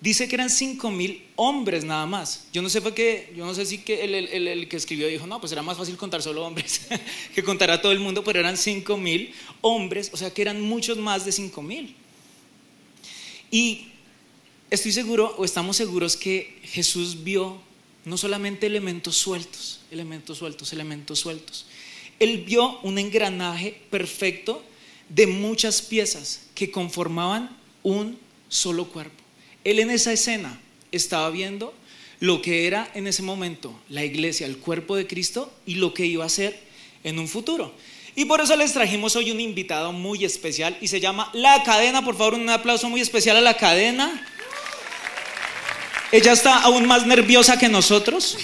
Dice 0.00 0.28
que 0.28 0.36
eran 0.36 0.48
cinco 0.48 0.92
mil 0.92 1.24
hombres 1.34 1.84
nada 1.84 2.06
más. 2.06 2.46
Yo 2.52 2.62
no 2.62 2.68
sé 2.68 2.80
que, 2.94 3.32
yo 3.36 3.44
no 3.44 3.52
sé 3.52 3.66
si 3.66 3.78
que 3.78 4.04
el, 4.04 4.68
que 4.68 4.76
escribió 4.76 5.08
dijo, 5.08 5.26
no, 5.26 5.40
pues 5.40 5.50
era 5.50 5.62
más 5.62 5.76
fácil 5.76 5.96
contar 5.96 6.22
solo 6.22 6.46
hombres 6.46 6.82
que 7.34 7.42
contar 7.42 7.70
a 7.70 7.82
todo 7.82 7.90
el 7.90 7.98
mundo, 7.98 8.22
pero 8.22 8.38
eran 8.38 8.56
cinco 8.56 8.96
mil 8.96 9.34
hombres, 9.60 10.10
o 10.12 10.16
sea 10.16 10.32
que 10.32 10.42
eran 10.42 10.60
muchos 10.60 10.98
más 10.98 11.24
de 11.24 11.32
cinco 11.32 11.62
mil. 11.62 11.96
Y 13.50 13.88
estoy 14.70 14.92
seguro, 14.92 15.34
o 15.36 15.44
estamos 15.44 15.76
seguros 15.76 16.16
que 16.16 16.60
Jesús 16.62 17.24
vio 17.24 17.60
no 18.08 18.16
solamente 18.16 18.66
elementos 18.66 19.16
sueltos, 19.16 19.80
elementos 19.90 20.38
sueltos, 20.38 20.72
elementos 20.72 21.18
sueltos. 21.18 21.66
Él 22.18 22.44
vio 22.44 22.80
un 22.80 22.98
engranaje 22.98 23.80
perfecto 23.90 24.64
de 25.08 25.26
muchas 25.26 25.82
piezas 25.82 26.46
que 26.54 26.70
conformaban 26.70 27.56
un 27.82 28.18
solo 28.48 28.86
cuerpo. 28.88 29.22
Él 29.64 29.78
en 29.78 29.90
esa 29.90 30.12
escena 30.12 30.60
estaba 30.90 31.30
viendo 31.30 31.74
lo 32.20 32.42
que 32.42 32.66
era 32.66 32.90
en 32.94 33.06
ese 33.06 33.22
momento 33.22 33.78
la 33.88 34.04
iglesia, 34.04 34.46
el 34.46 34.58
cuerpo 34.58 34.96
de 34.96 35.06
Cristo 35.06 35.52
y 35.66 35.76
lo 35.76 35.94
que 35.94 36.06
iba 36.06 36.24
a 36.24 36.28
ser 36.28 36.58
en 37.04 37.18
un 37.18 37.28
futuro. 37.28 37.72
Y 38.16 38.24
por 38.24 38.40
eso 38.40 38.56
les 38.56 38.72
trajimos 38.72 39.14
hoy 39.14 39.30
un 39.30 39.40
invitado 39.40 39.92
muy 39.92 40.24
especial 40.24 40.76
y 40.80 40.88
se 40.88 40.98
llama 40.98 41.30
La 41.34 41.62
Cadena. 41.62 42.04
Por 42.04 42.16
favor, 42.16 42.34
un 42.34 42.50
aplauso 42.50 42.88
muy 42.88 43.00
especial 43.00 43.36
a 43.36 43.40
La 43.40 43.56
Cadena. 43.56 44.26
Ella 46.10 46.32
está 46.32 46.62
aún 46.62 46.86
más 46.86 47.06
nerviosa 47.06 47.58
que 47.58 47.68
nosotros. 47.68 48.38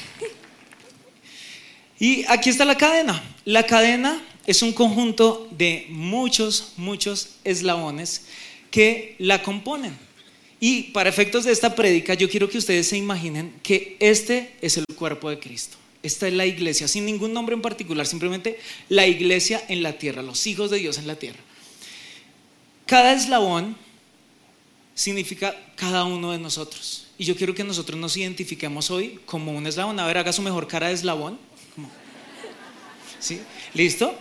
Y 1.98 2.24
aquí 2.28 2.50
está 2.50 2.64
la 2.64 2.76
cadena. 2.76 3.22
La 3.44 3.64
cadena 3.64 4.22
es 4.46 4.60
un 4.62 4.72
conjunto 4.72 5.48
de 5.50 5.86
muchos, 5.88 6.72
muchos 6.76 7.36
eslabones 7.44 8.26
que 8.70 9.16
la 9.18 9.42
componen. 9.42 9.96
Y 10.60 10.84
para 10.84 11.08
efectos 11.08 11.44
de 11.44 11.52
esta 11.52 11.74
prédica, 11.74 12.14
yo 12.14 12.28
quiero 12.28 12.48
que 12.48 12.58
ustedes 12.58 12.88
se 12.88 12.96
imaginen 12.96 13.54
que 13.62 13.96
este 13.98 14.54
es 14.60 14.76
el 14.76 14.84
cuerpo 14.96 15.30
de 15.30 15.38
Cristo. 15.38 15.76
Esta 16.02 16.28
es 16.28 16.34
la 16.34 16.44
iglesia, 16.44 16.86
sin 16.86 17.06
ningún 17.06 17.32
nombre 17.32 17.54
en 17.54 17.62
particular, 17.62 18.06
simplemente 18.06 18.58
la 18.90 19.06
iglesia 19.06 19.64
en 19.68 19.82
la 19.82 19.94
tierra, 19.94 20.22
los 20.22 20.46
hijos 20.46 20.70
de 20.70 20.78
Dios 20.78 20.98
en 20.98 21.06
la 21.06 21.16
tierra. 21.16 21.40
Cada 22.84 23.14
eslabón 23.14 23.74
significa 24.94 25.56
cada 25.76 26.04
uno 26.04 26.32
de 26.32 26.38
nosotros. 26.38 27.03
Y 27.16 27.24
yo 27.24 27.36
quiero 27.36 27.54
que 27.54 27.64
nosotros 27.64 27.98
nos 27.98 28.16
identifiquemos 28.16 28.90
hoy 28.90 29.20
como 29.26 29.52
un 29.52 29.66
eslabón. 29.66 29.98
A 30.00 30.06
ver, 30.06 30.18
haga 30.18 30.32
su 30.32 30.42
mejor 30.42 30.66
cara 30.66 30.88
de 30.88 30.94
eslabón. 30.94 31.38
¿Sí? 33.20 33.40
¿Listo? 33.72 34.14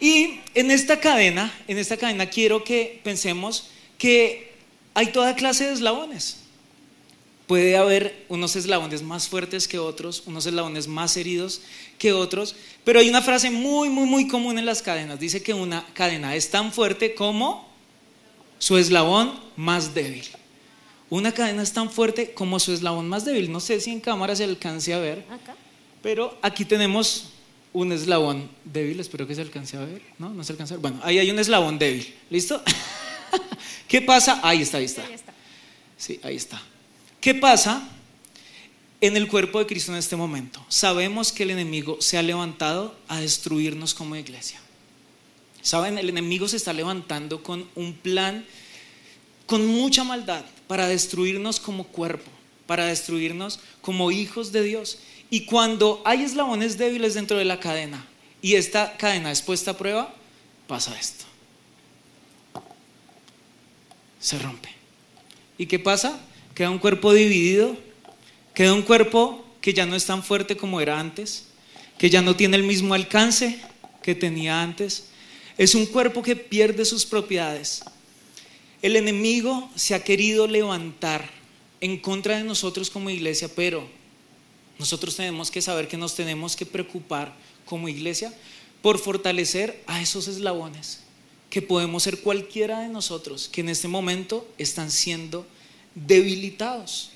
Y 0.00 0.40
en 0.54 0.70
esta 0.70 1.00
cadena, 1.00 1.52
en 1.66 1.78
esta 1.78 1.96
cadena 1.96 2.26
quiero 2.26 2.62
que 2.62 3.00
pensemos 3.02 3.68
que 3.98 4.52
hay 4.92 5.06
toda 5.06 5.34
clase 5.34 5.66
de 5.66 5.72
eslabones. 5.72 6.38
Puede 7.46 7.76
haber 7.76 8.24
unos 8.28 8.56
eslabones 8.56 9.02
más 9.02 9.28
fuertes 9.28 9.68
que 9.68 9.78
otros, 9.78 10.22
unos 10.26 10.46
eslabones 10.46 10.86
más 10.86 11.16
heridos 11.16 11.60
que 11.98 12.12
otros, 12.12 12.56
pero 12.84 13.00
hay 13.00 13.08
una 13.08 13.22
frase 13.22 13.50
muy, 13.50 13.90
muy, 13.90 14.06
muy 14.06 14.28
común 14.28 14.58
en 14.58 14.66
las 14.66 14.82
cadenas. 14.82 15.20
Dice 15.20 15.42
que 15.42 15.52
una 15.52 15.86
cadena 15.94 16.36
es 16.36 16.50
tan 16.50 16.72
fuerte 16.72 17.14
como 17.14 17.68
su 18.58 18.78
eslabón 18.78 19.38
más 19.56 19.94
débil. 19.94 20.24
Una 21.10 21.32
cadena 21.32 21.62
es 21.62 21.72
tan 21.72 21.90
fuerte 21.90 22.32
como 22.32 22.58
su 22.58 22.72
eslabón 22.72 23.08
más 23.08 23.24
débil. 23.24 23.52
No 23.52 23.60
sé 23.60 23.80
si 23.80 23.90
en 23.90 24.00
cámara 24.00 24.34
se 24.34 24.44
alcance 24.44 24.92
a 24.94 24.98
ver, 24.98 25.24
pero 26.02 26.36
aquí 26.42 26.64
tenemos 26.64 27.30
un 27.72 27.92
eslabón 27.92 28.48
débil. 28.64 29.00
Espero 29.00 29.26
que 29.26 29.34
se 29.34 29.42
alcance 29.42 29.76
a 29.76 29.80
ver. 29.80 30.02
¿No? 30.18 30.30
¿No 30.30 30.42
se 30.44 30.52
alcanza 30.52 30.74
a 30.74 30.76
ver? 30.78 30.82
Bueno, 30.82 31.00
ahí 31.02 31.18
hay 31.18 31.30
un 31.30 31.38
eslabón 31.38 31.78
débil. 31.78 32.14
¿Listo? 32.30 32.62
¿Qué 33.88 34.00
pasa? 34.00 34.40
Ahí 34.42 34.62
está, 34.62 34.78
ahí 34.78 34.84
está. 34.84 35.04
Sí, 35.96 36.18
ahí 36.22 36.36
está. 36.36 36.60
¿Qué 37.20 37.34
pasa 37.34 37.86
en 39.00 39.16
el 39.16 39.28
cuerpo 39.28 39.58
de 39.58 39.66
Cristo 39.66 39.92
en 39.92 39.98
este 39.98 40.16
momento? 40.16 40.64
Sabemos 40.68 41.32
que 41.32 41.42
el 41.42 41.50
enemigo 41.50 41.98
se 42.00 42.16
ha 42.16 42.22
levantado 42.22 42.96
a 43.08 43.20
destruirnos 43.20 43.94
como 43.94 44.16
iglesia. 44.16 44.60
Saben, 45.62 45.96
el 45.98 46.08
enemigo 46.08 46.48
se 46.48 46.56
está 46.56 46.72
levantando 46.72 47.42
con 47.42 47.68
un 47.74 47.94
plan 47.94 48.44
con 49.46 49.66
mucha 49.66 50.04
maldad 50.04 50.44
para 50.66 50.88
destruirnos 50.88 51.60
como 51.60 51.84
cuerpo, 51.84 52.30
para 52.66 52.86
destruirnos 52.86 53.60
como 53.80 54.10
hijos 54.10 54.52
de 54.52 54.62
Dios. 54.62 54.98
Y 55.30 55.46
cuando 55.46 56.02
hay 56.04 56.22
eslabones 56.22 56.78
débiles 56.78 57.14
dentro 57.14 57.38
de 57.38 57.44
la 57.44 57.60
cadena 57.60 58.06
y 58.40 58.54
esta 58.54 58.96
cadena 58.96 59.30
es 59.30 59.42
puesta 59.42 59.72
a 59.72 59.76
prueba, 59.76 60.14
pasa 60.66 60.98
esto. 60.98 61.24
se 64.24 64.38
rompe. 64.38 64.70
¿Y 65.58 65.66
qué 65.66 65.78
pasa? 65.78 66.18
Queda 66.54 66.70
un 66.70 66.78
cuerpo 66.78 67.12
dividido, 67.12 67.76
queda 68.54 68.72
un 68.72 68.80
cuerpo 68.80 69.44
que 69.60 69.74
ya 69.74 69.84
no 69.84 69.94
es 69.94 70.06
tan 70.06 70.24
fuerte 70.24 70.56
como 70.56 70.80
era 70.80 70.98
antes, 70.98 71.48
que 71.98 72.08
ya 72.08 72.22
no 72.22 72.34
tiene 72.34 72.56
el 72.56 72.62
mismo 72.62 72.94
alcance 72.94 73.60
que 74.02 74.14
tenía 74.14 74.62
antes. 74.62 75.08
Es 75.58 75.74
un 75.74 75.84
cuerpo 75.84 76.22
que 76.22 76.36
pierde 76.36 76.86
sus 76.86 77.04
propiedades. 77.04 77.82
El 78.84 78.96
enemigo 78.96 79.70
se 79.76 79.94
ha 79.94 80.04
querido 80.04 80.46
levantar 80.46 81.30
en 81.80 81.96
contra 81.98 82.36
de 82.36 82.44
nosotros 82.44 82.90
como 82.90 83.08
iglesia, 83.08 83.48
pero 83.48 83.88
nosotros 84.78 85.16
tenemos 85.16 85.50
que 85.50 85.62
saber 85.62 85.88
que 85.88 85.96
nos 85.96 86.14
tenemos 86.14 86.54
que 86.54 86.66
preocupar 86.66 87.34
como 87.64 87.88
iglesia 87.88 88.30
por 88.82 88.98
fortalecer 88.98 89.82
a 89.86 90.02
esos 90.02 90.28
eslabones, 90.28 91.00
que 91.48 91.62
podemos 91.62 92.02
ser 92.02 92.20
cualquiera 92.20 92.80
de 92.80 92.90
nosotros 92.90 93.48
que 93.48 93.62
en 93.62 93.70
este 93.70 93.88
momento 93.88 94.46
están 94.58 94.90
siendo 94.90 95.46
debilitados. 95.94 97.08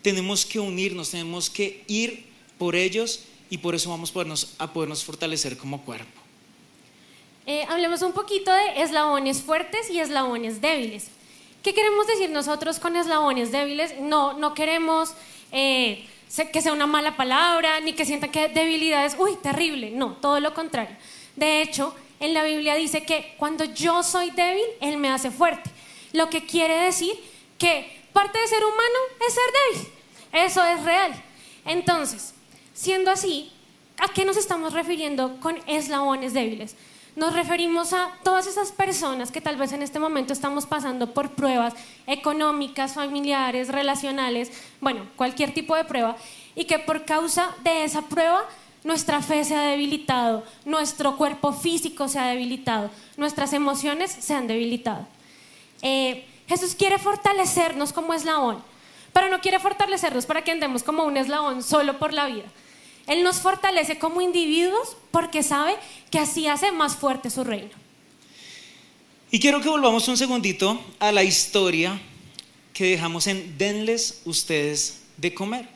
Tenemos 0.00 0.46
que 0.46 0.58
unirnos, 0.58 1.10
tenemos 1.10 1.50
que 1.50 1.84
ir 1.86 2.24
por 2.56 2.74
ellos 2.74 3.24
y 3.50 3.58
por 3.58 3.74
eso 3.74 3.90
vamos 3.90 4.10
a 4.56 4.72
podernos, 4.72 5.04
fortalecer 5.04 5.58
como 5.58 5.84
cuerpo. 5.84 6.19
Eh, 7.46 7.64
hablemos 7.68 8.02
un 8.02 8.12
poquito 8.12 8.52
de 8.52 8.82
eslabones 8.82 9.42
fuertes 9.42 9.90
y 9.90 9.98
eslabones 9.98 10.60
débiles. 10.60 11.10
¿Qué 11.62 11.74
queremos 11.74 12.06
decir 12.06 12.30
nosotros 12.30 12.78
con 12.78 12.96
eslabones 12.96 13.52
débiles? 13.52 13.98
No, 14.00 14.34
no 14.34 14.54
queremos 14.54 15.14
eh, 15.52 16.06
que 16.52 16.62
sea 16.62 16.72
una 16.72 16.86
mala 16.86 17.16
palabra, 17.16 17.80
ni 17.80 17.92
que 17.92 18.04
sienta 18.04 18.28
que 18.28 18.48
debilidad 18.48 19.04
es, 19.04 19.16
uy, 19.18 19.36
terrible. 19.42 19.90
No, 19.90 20.12
todo 20.20 20.40
lo 20.40 20.54
contrario. 20.54 20.96
De 21.36 21.62
hecho, 21.62 21.94
en 22.20 22.34
la 22.34 22.44
Biblia 22.44 22.74
dice 22.74 23.04
que 23.04 23.34
cuando 23.38 23.64
yo 23.64 24.02
soy 24.02 24.30
débil, 24.30 24.64
Él 24.80 24.96
me 24.96 25.10
hace 25.10 25.30
fuerte. 25.30 25.70
Lo 26.12 26.28
que 26.28 26.46
quiere 26.46 26.74
decir 26.84 27.12
que 27.58 28.00
parte 28.12 28.38
de 28.38 28.46
ser 28.46 28.64
humano 28.64 28.98
es 29.26 29.34
ser 29.34 29.42
débil. 29.52 29.92
Eso 30.32 30.64
es 30.64 30.82
real. 30.84 31.12
Entonces, 31.64 32.34
siendo 32.74 33.10
así, 33.10 33.52
¿a 33.98 34.08
qué 34.08 34.24
nos 34.24 34.36
estamos 34.36 34.72
refiriendo 34.72 35.38
con 35.40 35.58
eslabones 35.66 36.32
débiles? 36.32 36.76
Nos 37.16 37.34
referimos 37.34 37.92
a 37.92 38.10
todas 38.22 38.46
esas 38.46 38.70
personas 38.70 39.32
que 39.32 39.40
tal 39.40 39.56
vez 39.56 39.72
en 39.72 39.82
este 39.82 39.98
momento 39.98 40.32
estamos 40.32 40.66
pasando 40.66 41.12
por 41.12 41.30
pruebas 41.30 41.74
económicas, 42.06 42.94
familiares, 42.94 43.68
relacionales, 43.68 44.52
bueno, 44.80 45.06
cualquier 45.16 45.52
tipo 45.52 45.74
de 45.74 45.84
prueba, 45.84 46.16
y 46.54 46.64
que 46.64 46.78
por 46.78 47.04
causa 47.04 47.54
de 47.64 47.84
esa 47.84 48.02
prueba 48.02 48.44
nuestra 48.84 49.22
fe 49.22 49.44
se 49.44 49.56
ha 49.56 49.62
debilitado, 49.62 50.44
nuestro 50.64 51.16
cuerpo 51.16 51.52
físico 51.52 52.08
se 52.08 52.18
ha 52.18 52.26
debilitado, 52.26 52.90
nuestras 53.16 53.52
emociones 53.52 54.10
se 54.10 54.34
han 54.34 54.46
debilitado. 54.46 55.06
Eh, 55.82 56.26
Jesús 56.46 56.74
quiere 56.74 56.98
fortalecernos 56.98 57.92
como 57.92 58.14
eslabón, 58.14 58.62
pero 59.12 59.28
no 59.28 59.40
quiere 59.40 59.58
fortalecernos 59.58 60.26
para 60.26 60.42
que 60.42 60.52
andemos 60.52 60.82
como 60.82 61.04
un 61.04 61.16
eslabón 61.16 61.62
solo 61.62 61.98
por 61.98 62.12
la 62.12 62.26
vida. 62.26 62.44
Él 63.10 63.24
nos 63.24 63.40
fortalece 63.40 63.98
como 63.98 64.20
individuos 64.20 64.96
porque 65.10 65.42
sabe 65.42 65.74
que 66.12 66.20
así 66.20 66.46
hace 66.46 66.70
más 66.70 66.94
fuerte 66.94 67.28
su 67.28 67.42
reino. 67.42 67.70
Y 69.32 69.40
quiero 69.40 69.60
que 69.60 69.68
volvamos 69.68 70.06
un 70.06 70.16
segundito 70.16 70.80
a 71.00 71.10
la 71.10 71.24
historia 71.24 72.00
que 72.72 72.84
dejamos 72.84 73.26
en 73.26 73.58
Denles 73.58 74.22
ustedes 74.24 75.00
de 75.16 75.34
comer. 75.34 75.68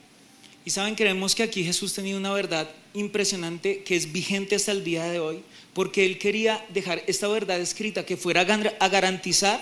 Y 0.65 0.71
saben, 0.71 0.95
creemos 0.95 1.35
que 1.35 1.43
aquí 1.43 1.65
Jesús 1.65 1.93
tenía 1.93 2.17
una 2.17 2.33
verdad 2.33 2.71
impresionante 2.95 3.83
que 3.83 3.97
es 3.97 4.13
vigente 4.13 4.55
hasta 4.55 4.71
el 4.71 4.85
día 4.85 5.05
de 5.07 5.19
hoy, 5.19 5.43
porque 5.73 6.07
Él 6.07 6.19
quería 6.19 6.65
dejar 6.69 7.03
esta 7.09 7.27
verdad 7.27 7.61
escrita 7.61 8.07
que 8.07 8.17
fuera 8.17 8.43
a 8.43 8.89
garantizar 8.89 9.61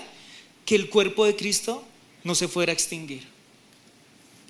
que 0.63 0.75
el 0.75 0.89
cuerpo 0.91 1.25
de 1.25 1.35
Cristo 1.35 1.83
no 2.23 2.35
se 2.35 2.47
fuera 2.47 2.71
a 2.71 2.73
extinguir. 2.73 3.32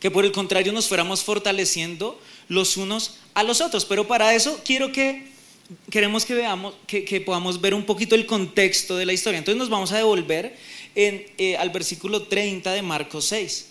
Que 0.03 0.11
por 0.11 0.25
el 0.25 0.31
contrario 0.31 0.71
nos 0.73 0.87
fuéramos 0.87 1.23
fortaleciendo 1.23 2.21
los 2.47 2.77
unos 2.77 3.15
a 3.33 3.41
los 3.41 3.61
otros. 3.61 3.85
Pero 3.85 4.05
para 4.05 4.35
eso 4.35 4.61
quiero 4.63 4.91
que, 4.91 5.29
queremos 5.89 6.25
que 6.25 6.35
veamos, 6.35 6.75
que, 6.85 7.21
podamos 7.25 7.59
ver 7.59 7.73
un 7.73 7.85
poquito 7.85 8.13
el 8.13 8.27
contexto 8.27 8.97
de 8.97 9.05
la 9.05 9.13
historia. 9.13 9.39
Entonces 9.39 9.57
nos 9.57 9.69
vamos 9.69 9.91
a 9.93 9.97
devolver 9.97 10.55
en, 10.93 11.25
eh, 11.39 11.57
al 11.57 11.71
versículo 11.71 12.23
30 12.23 12.73
de 12.73 12.81
Marcos 12.81 13.25
6. 13.25 13.69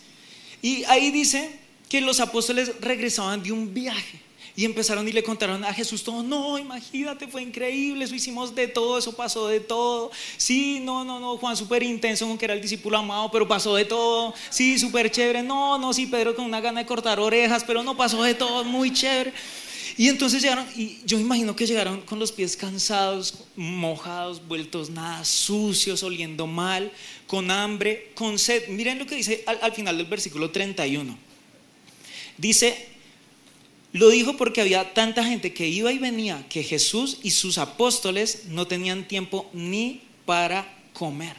Y 0.62 0.84
ahí 0.84 1.10
dice 1.10 1.50
que 1.88 2.00
los 2.00 2.18
apóstoles 2.18 2.72
regresaban 2.80 3.42
de 3.42 3.52
un 3.52 3.74
viaje. 3.74 4.18
Y 4.54 4.66
empezaron 4.66 5.09
y 5.09 5.12
le 5.12 5.23
contaron 5.23 5.64
a 5.64 5.73
Jesús 5.73 6.04
todo, 6.04 6.23
no, 6.23 6.59
imagínate, 6.59 7.26
fue 7.26 7.42
increíble, 7.42 8.04
eso 8.04 8.14
hicimos 8.14 8.54
de 8.54 8.68
todo, 8.68 8.99
eso 8.99 9.16
pasó 9.16 9.49
de 9.49 9.61
todo. 9.61 10.11
Sí, 10.37 10.78
no, 10.80 11.04
no, 11.04 11.18
no, 11.21 11.38
Juan 11.38 11.56
súper 11.56 11.82
intenso 11.82 12.26
con 12.26 12.37
que 12.37 12.44
era 12.44 12.54
el 12.54 12.61
discípulo 12.61 12.99
amado, 12.99 13.30
pero 13.30 13.49
pasó 13.49 13.75
de 13.75 13.87
todo. 13.87 14.35
Sí, 14.50 14.78
súper 14.78 15.11
chévere. 15.11 15.42
No, 15.42 15.78
no, 15.78 15.94
sí, 15.94 16.06
Pedro 16.06 16.37
con 16.37 16.44
una 16.44 16.61
gana 16.61 16.80
de 16.80 16.87
cortar 16.87 17.18
orejas, 17.18 17.64
pero 17.66 17.82
no 17.82 17.97
pasó 17.97 18.23
de 18.23 18.35
todo, 18.35 18.62
muy 18.64 18.92
chévere. 18.92 19.32
Y 19.97 20.09
entonces 20.09 20.42
llegaron, 20.42 20.66
y 20.76 20.99
yo 21.04 21.18
imagino 21.18 21.56
que 21.56 21.66
llegaron 21.66 22.02
con 22.02 22.18
los 22.18 22.32
pies 22.32 22.56
cansados, 22.56 23.44
mojados, 23.56 24.47
vueltos 24.47 24.90
nada, 24.90 25.25
sucios, 25.25 26.02
oliendo 26.02 26.47
mal, 26.47 26.90
con 27.26 27.50
hambre, 27.50 28.12
con 28.14 28.38
sed. 28.38 28.68
Miren 28.68 28.99
lo 28.99 29.06
que 29.06 29.16
dice 29.16 29.44
al 29.47 29.73
final 29.73 29.97
del 29.97 30.06
versículo 30.06 30.50
31. 30.50 31.16
Dice, 32.38 32.91
lo 33.92 34.08
dijo 34.08 34.37
porque 34.37 34.61
había 34.61 34.94
tanta 34.94 35.25
gente 35.25 35.52
que 35.52 35.68
iba 35.68 35.92
y 35.92 35.99
venía 35.99 36.46
que 36.49 36.62
Jesús 36.62 37.18
y 37.22 37.32
sus 37.32 37.58
apóstoles 37.58 38.44
no 38.49 38.66
tenían 38.66 39.06
tiempo 39.06 39.49
ni 39.52 40.02
para 40.25 40.66
comer. 40.92 41.37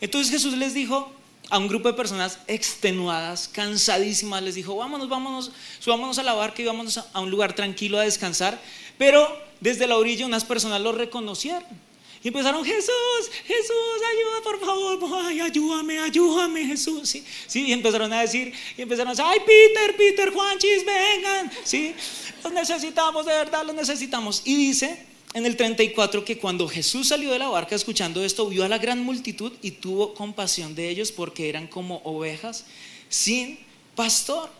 Entonces 0.00 0.30
Jesús 0.30 0.56
les 0.56 0.74
dijo 0.74 1.10
a 1.48 1.58
un 1.58 1.68
grupo 1.68 1.88
de 1.88 1.94
personas 1.94 2.38
extenuadas, 2.48 3.48
cansadísimas, 3.48 4.42
les 4.42 4.56
dijo, 4.56 4.76
vámonos, 4.76 5.08
vámonos, 5.08 5.52
subámonos 5.78 6.18
a 6.18 6.22
la 6.22 6.34
barca 6.34 6.60
y 6.60 6.66
vámonos 6.66 6.98
a 7.12 7.20
un 7.20 7.30
lugar 7.30 7.54
tranquilo 7.54 7.98
a 7.98 8.02
descansar. 8.02 8.60
Pero 8.98 9.26
desde 9.60 9.86
la 9.86 9.96
orilla 9.96 10.26
unas 10.26 10.44
personas 10.44 10.80
lo 10.80 10.92
reconocieron 10.92 11.85
y 12.26 12.28
empezaron, 12.28 12.64
Jesús, 12.64 13.30
Jesús, 13.46 14.00
ayuda, 14.10 14.42
por 14.42 14.58
favor, 14.58 14.98
ay, 15.26 15.38
ayúdame, 15.42 16.00
ayúdame, 16.00 16.66
Jesús. 16.66 17.08
Sí, 17.08 17.22
sí, 17.46 17.66
y 17.66 17.72
empezaron 17.72 18.12
a 18.12 18.22
decir, 18.22 18.52
y 18.76 18.82
empezaron 18.82 19.10
a 19.10 19.10
decir, 19.12 19.24
ay, 19.28 19.38
Peter, 19.46 19.96
Peter, 19.96 20.32
Juanchis, 20.32 20.84
vengan. 20.84 21.52
Sí, 21.62 21.94
los 22.42 22.52
necesitamos, 22.52 23.26
de 23.26 23.32
verdad, 23.32 23.64
los 23.64 23.76
necesitamos. 23.76 24.42
Y 24.44 24.56
dice 24.56 25.06
en 25.34 25.46
el 25.46 25.56
34 25.56 26.24
que 26.24 26.36
cuando 26.36 26.66
Jesús 26.66 27.06
salió 27.06 27.30
de 27.30 27.38
la 27.38 27.46
barca 27.46 27.76
escuchando 27.76 28.24
esto, 28.24 28.48
vio 28.48 28.64
a 28.64 28.68
la 28.68 28.78
gran 28.78 29.04
multitud 29.04 29.52
y 29.62 29.70
tuvo 29.70 30.12
compasión 30.12 30.74
de 30.74 30.88
ellos 30.88 31.12
porque 31.12 31.48
eran 31.48 31.68
como 31.68 31.98
ovejas 32.02 32.64
sin 33.08 33.56
pastor. 33.94 34.50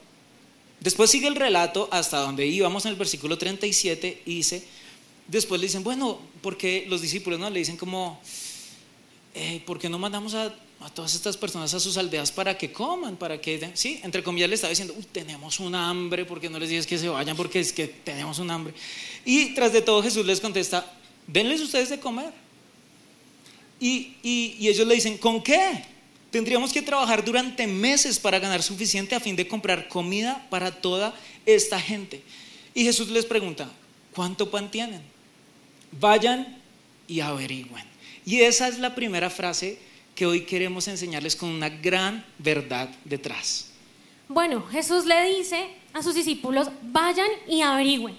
Después 0.78 1.10
sigue 1.10 1.26
el 1.26 1.34
relato 1.34 1.88
hasta 1.90 2.18
donde 2.18 2.46
íbamos 2.46 2.84
en 2.84 2.92
el 2.92 2.96
versículo 2.96 3.36
37 3.36 4.22
y 4.24 4.34
dice, 4.36 4.75
Después 5.28 5.60
le 5.60 5.66
dicen, 5.66 5.82
bueno, 5.82 6.20
porque 6.40 6.86
los 6.88 7.02
discípulos 7.02 7.40
no 7.40 7.50
le 7.50 7.58
dicen 7.58 7.76
como, 7.76 8.20
eh, 9.34 9.60
¿por 9.66 9.78
qué 9.78 9.88
no 9.88 9.98
mandamos 9.98 10.34
a, 10.34 10.54
todas 10.94 11.14
estas 11.14 11.36
personas 11.36 11.74
a 11.74 11.80
sus 11.80 11.96
aldeas 11.96 12.30
para 12.30 12.56
que 12.56 12.70
coman? 12.70 13.16
Para 13.16 13.40
que, 13.40 13.72
sí, 13.74 14.00
entre 14.04 14.22
comillas 14.22 14.48
le 14.48 14.54
estaba 14.54 14.70
diciendo, 14.70 14.94
uy, 14.96 15.04
tenemos 15.10 15.58
un 15.58 15.74
hambre, 15.74 16.24
¿por 16.24 16.40
qué 16.40 16.48
no 16.48 16.58
les 16.58 16.68
dices 16.68 16.86
que 16.86 16.96
se 16.96 17.08
vayan? 17.08 17.36
Porque 17.36 17.58
es 17.58 17.72
que 17.72 17.88
tenemos 17.88 18.38
un 18.38 18.50
hambre. 18.50 18.72
Y 19.24 19.52
tras 19.54 19.72
de 19.72 19.82
todo 19.82 20.02
Jesús 20.02 20.24
les 20.24 20.40
contesta, 20.40 20.94
denles 21.26 21.60
ustedes 21.60 21.88
de 21.88 21.98
comer. 21.98 22.32
Y, 23.80 24.14
y 24.22 24.68
ellos 24.68 24.86
le 24.86 24.94
dicen, 24.94 25.18
¿con 25.18 25.42
qué? 25.42 25.84
Tendríamos 26.30 26.72
que 26.72 26.82
trabajar 26.82 27.24
durante 27.24 27.66
meses 27.66 28.18
para 28.18 28.38
ganar 28.38 28.62
suficiente 28.62 29.14
a 29.14 29.20
fin 29.20 29.34
de 29.34 29.48
comprar 29.48 29.88
comida 29.88 30.46
para 30.50 30.70
toda 30.70 31.14
esta 31.44 31.80
gente. 31.80 32.22
Y 32.74 32.84
Jesús 32.84 33.08
les 33.08 33.26
pregunta, 33.26 33.70
¿cuánto 34.14 34.50
pan 34.50 34.70
tienen? 34.70 35.15
Vayan 35.92 36.60
y 37.06 37.20
averigüen. 37.20 37.84
Y 38.24 38.40
esa 38.40 38.68
es 38.68 38.78
la 38.78 38.94
primera 38.94 39.30
frase 39.30 39.78
que 40.14 40.26
hoy 40.26 40.44
queremos 40.44 40.88
enseñarles 40.88 41.36
con 41.36 41.48
una 41.50 41.68
gran 41.68 42.24
verdad 42.38 42.88
detrás. 43.04 43.70
Bueno, 44.28 44.66
Jesús 44.72 45.04
le 45.04 45.36
dice 45.36 45.68
a 45.92 46.02
sus 46.02 46.14
discípulos, 46.14 46.68
vayan 46.82 47.28
y 47.46 47.62
averigüen. 47.62 48.16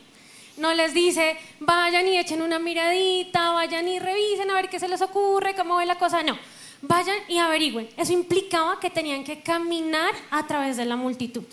No 0.58 0.74
les 0.74 0.94
dice, 0.94 1.36
vayan 1.60 2.08
y 2.08 2.18
echen 2.18 2.42
una 2.42 2.58
miradita, 2.58 3.52
vayan 3.52 3.88
y 3.88 4.00
revisen 4.00 4.50
a 4.50 4.56
ver 4.56 4.70
qué 4.70 4.80
se 4.80 4.88
les 4.88 5.02
ocurre, 5.02 5.56
cómo 5.56 5.78
ve 5.78 5.86
la 5.86 6.00
cosa. 6.00 6.24
No, 6.24 6.38
vayan 6.82 7.18
y 7.28 7.38
averigüen. 7.38 7.90
Eso 7.98 8.14
implicaba 8.14 8.80
que 8.80 8.90
tenían 8.90 9.24
que 9.24 9.42
caminar 9.42 10.14
a 10.32 10.48
través 10.48 10.78
de 10.78 10.86
la 10.86 10.96
multitud. 10.96 11.44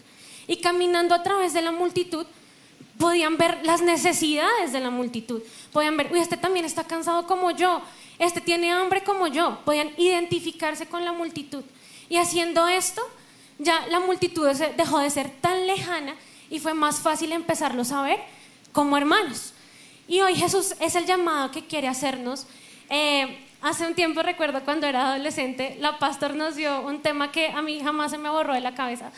Y 0.47 0.57
caminando 0.59 1.15
a 1.15 1.23
través 1.23 1.53
de 1.53 1.63
la 1.63 1.73
multitud, 1.73 2.27
podían 2.99 3.37
ver 3.37 3.61
las 3.65 3.83
necesidades 3.83 4.73
de 4.73 4.81
la 4.81 4.91
multitud. 4.91 5.43
Podían 5.73 5.97
ver, 5.97 6.11
uy, 6.13 6.21
este 6.21 6.37
también 6.37 6.65
está 6.65 6.85
cansado 6.85 7.27
como 7.27 7.51
yo, 7.51 7.83
este 8.19 8.41
tiene 8.41 8.73
hambre 8.73 9.03
como 9.03 9.27
yo. 9.27 9.61
Podían 9.65 9.91
identificarse 9.97 10.87
con 10.87 11.05
la 11.05 11.13
multitud. 11.13 11.65
Y 12.09 12.17
haciendo 12.17 12.69
esto, 12.69 13.03
ya 13.59 13.87
la 13.89 14.01
multitud 14.01 14.49
dejó 14.77 14.99
de 14.99 15.11
ser 15.11 15.31
tan 15.41 15.67
lejana 15.67 16.15
y 16.51 16.61
fue 16.61 16.75
más 16.75 17.01
fácil 17.01 17.33
empezarlos 17.33 17.93
a 17.93 18.03
ver 18.03 18.21
como 18.73 18.97
hermanos. 18.97 19.53
Y 20.07 20.21
hoy 20.21 20.35
Jesús 20.35 20.75
es 20.81 20.95
el 20.97 21.07
llamado 21.07 21.51
que 21.51 21.67
quiere 21.67 21.89
hacernos 21.89 22.47
eh, 22.91 23.41
Hace 23.65 23.87
un 23.87 23.95
tiempo 23.95 24.23
recuerdo 24.23 24.63
cuando 24.63 24.87
era 24.87 25.15
adolescente, 25.15 25.79
la 25.81 25.99
pastor 25.99 26.35
nos 26.35 26.55
dio 26.55 26.83
un 26.83 27.01
tema 27.01 27.33
que 27.33 27.49
a 27.49 27.63
mí 27.63 27.81
jamás 27.83 28.11
se 28.11 28.19
me 28.19 28.29
borró 28.29 28.53
de 28.53 28.61
la 28.61 28.75
cabeza. 28.75 29.11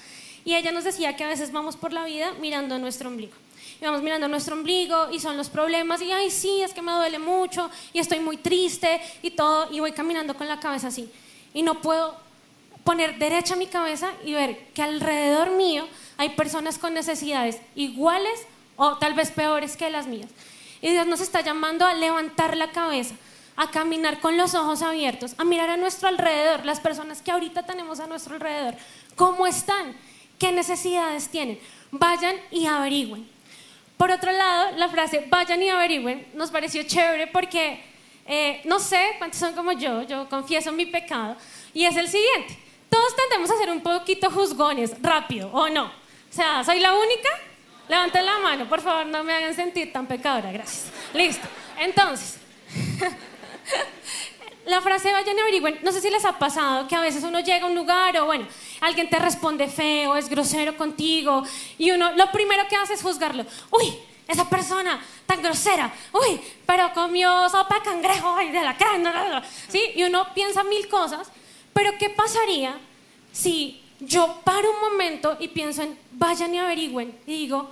Y 0.44 0.54
ella 0.54 0.70
nos 0.70 0.84
decía 0.84 1.16
que 1.16 1.24
a 1.24 1.26
veces 1.26 1.50
vamos 1.50 1.76
por 1.76 1.92
la 1.92 2.04
vida 2.04 2.32
mirando 2.40 2.78
nuestro 2.78 3.08
ombligo. 3.08 3.34
Y 3.80 3.84
vamos 3.84 4.02
mirando 4.02 4.26
nuestro 4.28 4.54
ombligo 4.54 5.10
y 5.10 5.20
son 5.20 5.36
los 5.36 5.48
problemas 5.48 6.00
y, 6.00 6.10
ay, 6.10 6.30
sí, 6.30 6.62
es 6.62 6.72
que 6.72 6.82
me 6.82 6.92
duele 6.92 7.18
mucho 7.18 7.70
y 7.92 7.98
estoy 7.98 8.20
muy 8.20 8.38
triste 8.38 9.00
y 9.22 9.30
todo. 9.30 9.68
Y 9.72 9.80
voy 9.80 9.92
caminando 9.92 10.34
con 10.34 10.48
la 10.48 10.58
cabeza 10.60 10.88
así. 10.88 11.10
Y 11.52 11.62
no 11.62 11.80
puedo 11.80 12.16
poner 12.84 13.18
derecha 13.18 13.56
mi 13.56 13.66
cabeza 13.66 14.10
y 14.24 14.32
ver 14.32 14.68
que 14.72 14.82
alrededor 14.82 15.50
mío 15.50 15.86
hay 16.16 16.30
personas 16.30 16.78
con 16.78 16.94
necesidades 16.94 17.58
iguales 17.74 18.46
o 18.76 18.96
tal 18.96 19.14
vez 19.14 19.30
peores 19.30 19.76
que 19.76 19.90
las 19.90 20.06
mías. 20.06 20.30
Y 20.80 20.90
Dios 20.90 21.06
nos 21.06 21.20
está 21.20 21.40
llamando 21.40 21.84
a 21.84 21.94
levantar 21.94 22.56
la 22.56 22.70
cabeza, 22.70 23.14
a 23.56 23.70
caminar 23.70 24.20
con 24.20 24.36
los 24.36 24.54
ojos 24.54 24.82
abiertos, 24.82 25.34
a 25.36 25.44
mirar 25.44 25.70
a 25.70 25.76
nuestro 25.76 26.08
alrededor, 26.08 26.64
las 26.64 26.80
personas 26.80 27.22
que 27.22 27.32
ahorita 27.32 27.64
tenemos 27.64 28.00
a 28.00 28.06
nuestro 28.06 28.34
alrededor, 28.34 28.74
cómo 29.16 29.46
están, 29.46 29.96
qué 30.38 30.52
necesidades 30.52 31.28
tienen. 31.28 31.58
Vayan 31.90 32.36
y 32.50 32.66
averigüen. 32.66 33.35
Por 33.96 34.10
otro 34.10 34.30
lado, 34.30 34.72
la 34.76 34.88
frase 34.88 35.24
vayan 35.28 35.62
y 35.62 35.68
averigüen 35.68 36.26
nos 36.34 36.50
pareció 36.50 36.82
chévere 36.82 37.26
porque 37.28 37.82
eh, 38.26 38.60
no 38.64 38.78
sé 38.80 39.14
cuántos 39.18 39.38
son 39.38 39.54
como 39.54 39.72
yo, 39.72 40.02
yo 40.02 40.28
confieso 40.28 40.72
mi 40.72 40.86
pecado, 40.86 41.36
y 41.72 41.84
es 41.84 41.96
el 41.96 42.08
siguiente. 42.08 42.58
Todos 42.90 43.14
tendemos 43.14 43.50
a 43.50 43.56
ser 43.56 43.70
un 43.70 43.80
poquito 43.80 44.30
juzgones, 44.30 44.94
rápido, 45.00 45.48
¿o 45.52 45.68
no? 45.68 45.84
O 45.84 45.92
sea, 46.30 46.64
¿soy 46.64 46.80
la 46.80 46.92
única? 46.92 47.28
Levanten 47.88 48.26
la 48.26 48.38
mano, 48.38 48.68
por 48.68 48.80
favor, 48.80 49.06
no 49.06 49.22
me 49.22 49.32
hagan 49.32 49.54
sentir 49.54 49.92
tan 49.92 50.06
pecadora, 50.06 50.50
gracias. 50.50 50.90
Listo. 51.14 51.46
Entonces, 51.78 52.38
la 54.66 54.80
frase 54.80 55.12
vayan 55.12 55.36
y 55.36 55.40
averigüen, 55.40 55.78
no 55.82 55.92
sé 55.92 56.00
si 56.00 56.10
les 56.10 56.24
ha 56.24 56.38
pasado 56.38 56.88
que 56.88 56.96
a 56.96 57.00
veces 57.00 57.22
uno 57.22 57.40
llega 57.40 57.66
a 57.66 57.68
un 57.68 57.74
lugar 57.74 58.16
o 58.18 58.26
bueno, 58.26 58.46
alguien 58.80 59.08
te 59.08 59.18
responde 59.18 59.68
feo, 59.68 60.16
es 60.16 60.28
grosero 60.28 60.76
contigo 60.76 61.42
y 61.78 61.90
uno 61.92 62.12
lo 62.12 62.30
primero 62.32 62.66
que 62.68 62.76
hace 62.76 62.94
es 62.94 63.02
juzgarlo. 63.02 63.44
Uy, 63.70 63.96
esa 64.26 64.48
persona 64.48 65.00
tan 65.24 65.40
grosera, 65.40 65.92
uy, 66.12 66.40
pero 66.66 66.92
comió 66.92 67.48
sopa 67.48 67.76
de 67.76 67.82
cangrejo 67.82 68.40
y 68.42 68.50
de 68.50 68.62
la 68.62 68.76
carne, 68.76 69.10
¿sí? 69.68 69.80
Y 69.94 70.02
uno 70.02 70.26
piensa 70.34 70.64
mil 70.64 70.88
cosas, 70.88 71.30
pero 71.72 71.96
¿qué 71.98 72.10
pasaría 72.10 72.76
si 73.32 73.82
yo 74.00 74.40
paro 74.44 74.70
un 74.70 74.80
momento 74.80 75.36
y 75.38 75.48
pienso 75.48 75.82
en 75.82 75.96
vayan 76.12 76.54
y 76.54 76.58
averigüen 76.58 77.16
y 77.26 77.34
digo, 77.34 77.70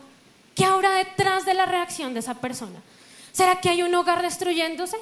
¿qué 0.54 0.64
habrá 0.64 0.92
detrás 0.92 1.44
de 1.44 1.54
la 1.54 1.66
reacción 1.66 2.14
de 2.14 2.20
esa 2.20 2.34
persona? 2.34 2.80
¿Será 3.32 3.60
que 3.60 3.68
hay 3.68 3.82
un 3.82 3.94
hogar 3.94 4.22
destruyéndose? 4.22 4.96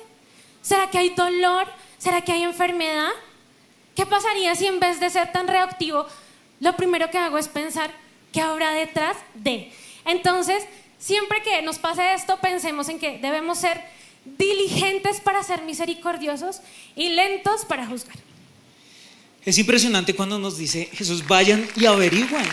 ¿Será 0.62 0.88
que 0.90 0.99
hay 0.99 1.11
dolor? 1.11 1.66
¿Será 1.99 2.23
que 2.23 2.33
hay 2.33 2.45
enfermedad? 2.45 3.11
¿Qué 3.95 4.07
pasaría 4.07 4.54
si 4.54 4.66
en 4.66 4.81
vez 4.81 5.00
de 5.00 5.11
ser 5.11 5.33
tan 5.33 5.49
reactivo, 5.49 6.07
lo 6.61 6.76
primero 6.76 7.11
que 7.11 7.19
hago 7.19 7.37
es 7.37 7.49
pensar 7.49 7.90
qué 8.33 8.40
habrá 8.40 8.73
detrás 8.73 9.16
de? 9.35 9.73
Entonces, 10.07 10.64
siempre 10.99 11.42
que 11.42 11.61
nos 11.62 11.78
pase 11.78 12.14
esto, 12.14 12.38
pensemos 12.40 12.88
en 12.88 12.99
que 12.99 13.19
debemos 13.19 13.59
ser 13.59 13.83
diligentes 14.25 15.21
para 15.21 15.42
ser 15.42 15.62
misericordiosos 15.62 16.61
y 16.95 17.11
lentos 17.11 17.64
para 17.64 17.87
juzgar. 17.87 18.16
Es 19.45 19.59
impresionante 19.59 20.14
cuando 20.14 20.38
nos 20.38 20.57
dice 20.57 20.88
Jesús, 20.92 21.26
vayan 21.26 21.69
y 21.75 21.87
averigüen. 21.87 22.47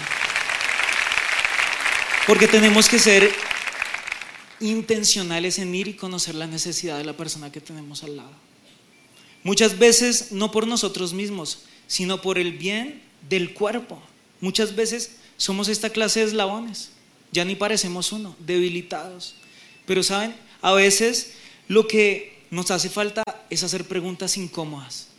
Porque 2.26 2.48
tenemos 2.48 2.90
que 2.90 2.98
ser 3.00 3.32
intencionales 4.60 5.60
en 5.60 5.74
ir 5.74 5.88
y 5.88 5.94
conocer 5.94 6.36
la 6.36 6.48
necesidad 6.48 6.98
de 6.98 7.04
la 7.04 7.18
persona 7.18 7.52
que 7.52 7.62
tenemos 7.62 8.04
al 8.04 8.18
lado. 8.18 8.32
Muchas 9.44 9.80
veces 9.80 10.32
no 10.32 10.52
por 10.52 10.68
nosotros 10.68 11.14
mismos, 11.14 11.64
sino 11.88 12.22
por 12.22 12.38
el 12.38 12.58
bien 12.58 13.02
del 13.30 13.54
cuerpo. 13.54 14.02
Muchas 14.42 14.76
veces 14.76 15.18
somos 15.38 15.68
esta 15.70 15.90
clase 15.90 16.20
de 16.20 16.28
eslabones, 16.28 16.92
ya 17.32 17.46
ni 17.46 17.56
parecemos 17.56 18.12
uno, 18.12 18.36
debilitados. 18.40 19.36
Pero 19.86 20.04
saben, 20.04 20.36
a 20.62 20.74
veces 20.74 21.34
lo 21.68 21.88
que 21.88 22.44
nos 22.52 22.72
hace 22.72 22.90
falta 22.90 23.24
es 23.50 23.64
hacer 23.64 23.86
preguntas 23.86 24.38
incómodas 24.38 25.10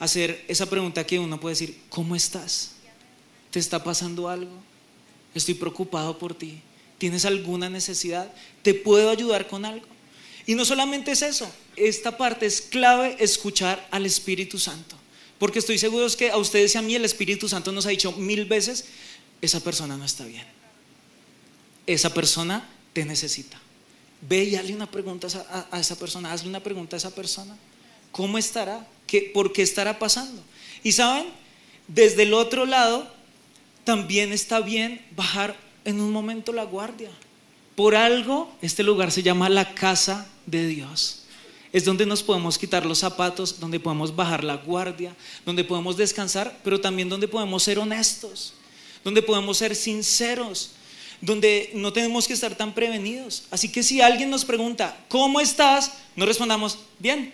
hacer 0.00 0.42
esa 0.48 0.66
pregunta 0.66 1.06
que 1.06 1.18
uno 1.18 1.38
puede 1.38 1.52
decir, 1.52 1.78
¿cómo 1.90 2.16
estás? 2.16 2.72
¿Te 3.50 3.58
está 3.58 3.84
pasando 3.84 4.28
algo? 4.28 4.50
Estoy 5.34 5.54
preocupado 5.54 6.18
por 6.18 6.34
ti. 6.34 6.60
¿Tienes 7.00 7.24
alguna 7.24 7.70
necesidad? 7.70 8.30
¿Te 8.60 8.74
puedo 8.74 9.08
ayudar 9.08 9.48
con 9.48 9.64
algo? 9.64 9.86
Y 10.44 10.54
no 10.54 10.66
solamente 10.66 11.12
es 11.12 11.22
eso, 11.22 11.50
esta 11.74 12.18
parte 12.18 12.44
es 12.44 12.60
clave 12.60 13.16
escuchar 13.18 13.88
al 13.90 14.04
Espíritu 14.04 14.58
Santo. 14.58 14.96
Porque 15.38 15.60
estoy 15.60 15.78
seguro 15.78 16.06
que 16.14 16.30
a 16.30 16.36
ustedes 16.36 16.74
y 16.74 16.78
a 16.78 16.82
mí 16.82 16.94
el 16.94 17.06
Espíritu 17.06 17.48
Santo 17.48 17.72
nos 17.72 17.86
ha 17.86 17.88
dicho 17.88 18.12
mil 18.12 18.44
veces, 18.44 18.84
esa 19.40 19.60
persona 19.60 19.96
no 19.96 20.04
está 20.04 20.26
bien. 20.26 20.44
Esa 21.86 22.12
persona 22.12 22.68
te 22.92 23.06
necesita. 23.06 23.58
Ve 24.28 24.44
y 24.44 24.56
hazle 24.56 24.74
una 24.74 24.90
pregunta 24.90 25.26
a, 25.72 25.80
esa 25.80 25.98
persona, 25.98 26.34
hazle 26.34 26.50
una 26.50 26.62
pregunta 26.62 26.96
a 26.96 26.98
esa 26.98 27.14
persona. 27.14 27.56
¿Cómo 28.12 28.36
estará? 28.36 28.86
¿Por 29.32 29.54
qué 29.54 29.62
estará 29.62 29.98
pasando? 29.98 30.42
Y 30.82 30.92
saben, 30.92 31.24
desde 31.88 32.24
el 32.24 32.34
otro 32.34 32.66
lado, 32.66 33.10
también 33.84 34.34
está 34.34 34.60
bien 34.60 35.00
bajar 35.16 35.69
en 35.84 36.00
un 36.00 36.12
momento 36.12 36.52
la 36.52 36.64
guardia. 36.64 37.10
Por 37.74 37.94
algo, 37.94 38.50
este 38.60 38.82
lugar 38.82 39.10
se 39.10 39.22
llama 39.22 39.48
la 39.48 39.74
casa 39.74 40.28
de 40.46 40.66
Dios. 40.66 41.22
Es 41.72 41.84
donde 41.84 42.04
nos 42.04 42.22
podemos 42.22 42.58
quitar 42.58 42.84
los 42.84 42.98
zapatos, 42.98 43.60
donde 43.60 43.78
podemos 43.78 44.14
bajar 44.14 44.42
la 44.42 44.56
guardia, 44.56 45.14
donde 45.46 45.64
podemos 45.64 45.96
descansar, 45.96 46.58
pero 46.64 46.80
también 46.80 47.08
donde 47.08 47.28
podemos 47.28 47.62
ser 47.62 47.78
honestos, 47.78 48.54
donde 49.04 49.22
podemos 49.22 49.56
ser 49.56 49.76
sinceros, 49.76 50.72
donde 51.20 51.70
no 51.74 51.92
tenemos 51.92 52.26
que 52.26 52.32
estar 52.32 52.54
tan 52.56 52.74
prevenidos. 52.74 53.44
Así 53.50 53.70
que 53.70 53.82
si 53.82 54.00
alguien 54.00 54.30
nos 54.30 54.44
pregunta, 54.44 54.96
¿cómo 55.08 55.40
estás? 55.40 55.92
No 56.16 56.26
respondamos, 56.26 56.78
bien, 56.98 57.32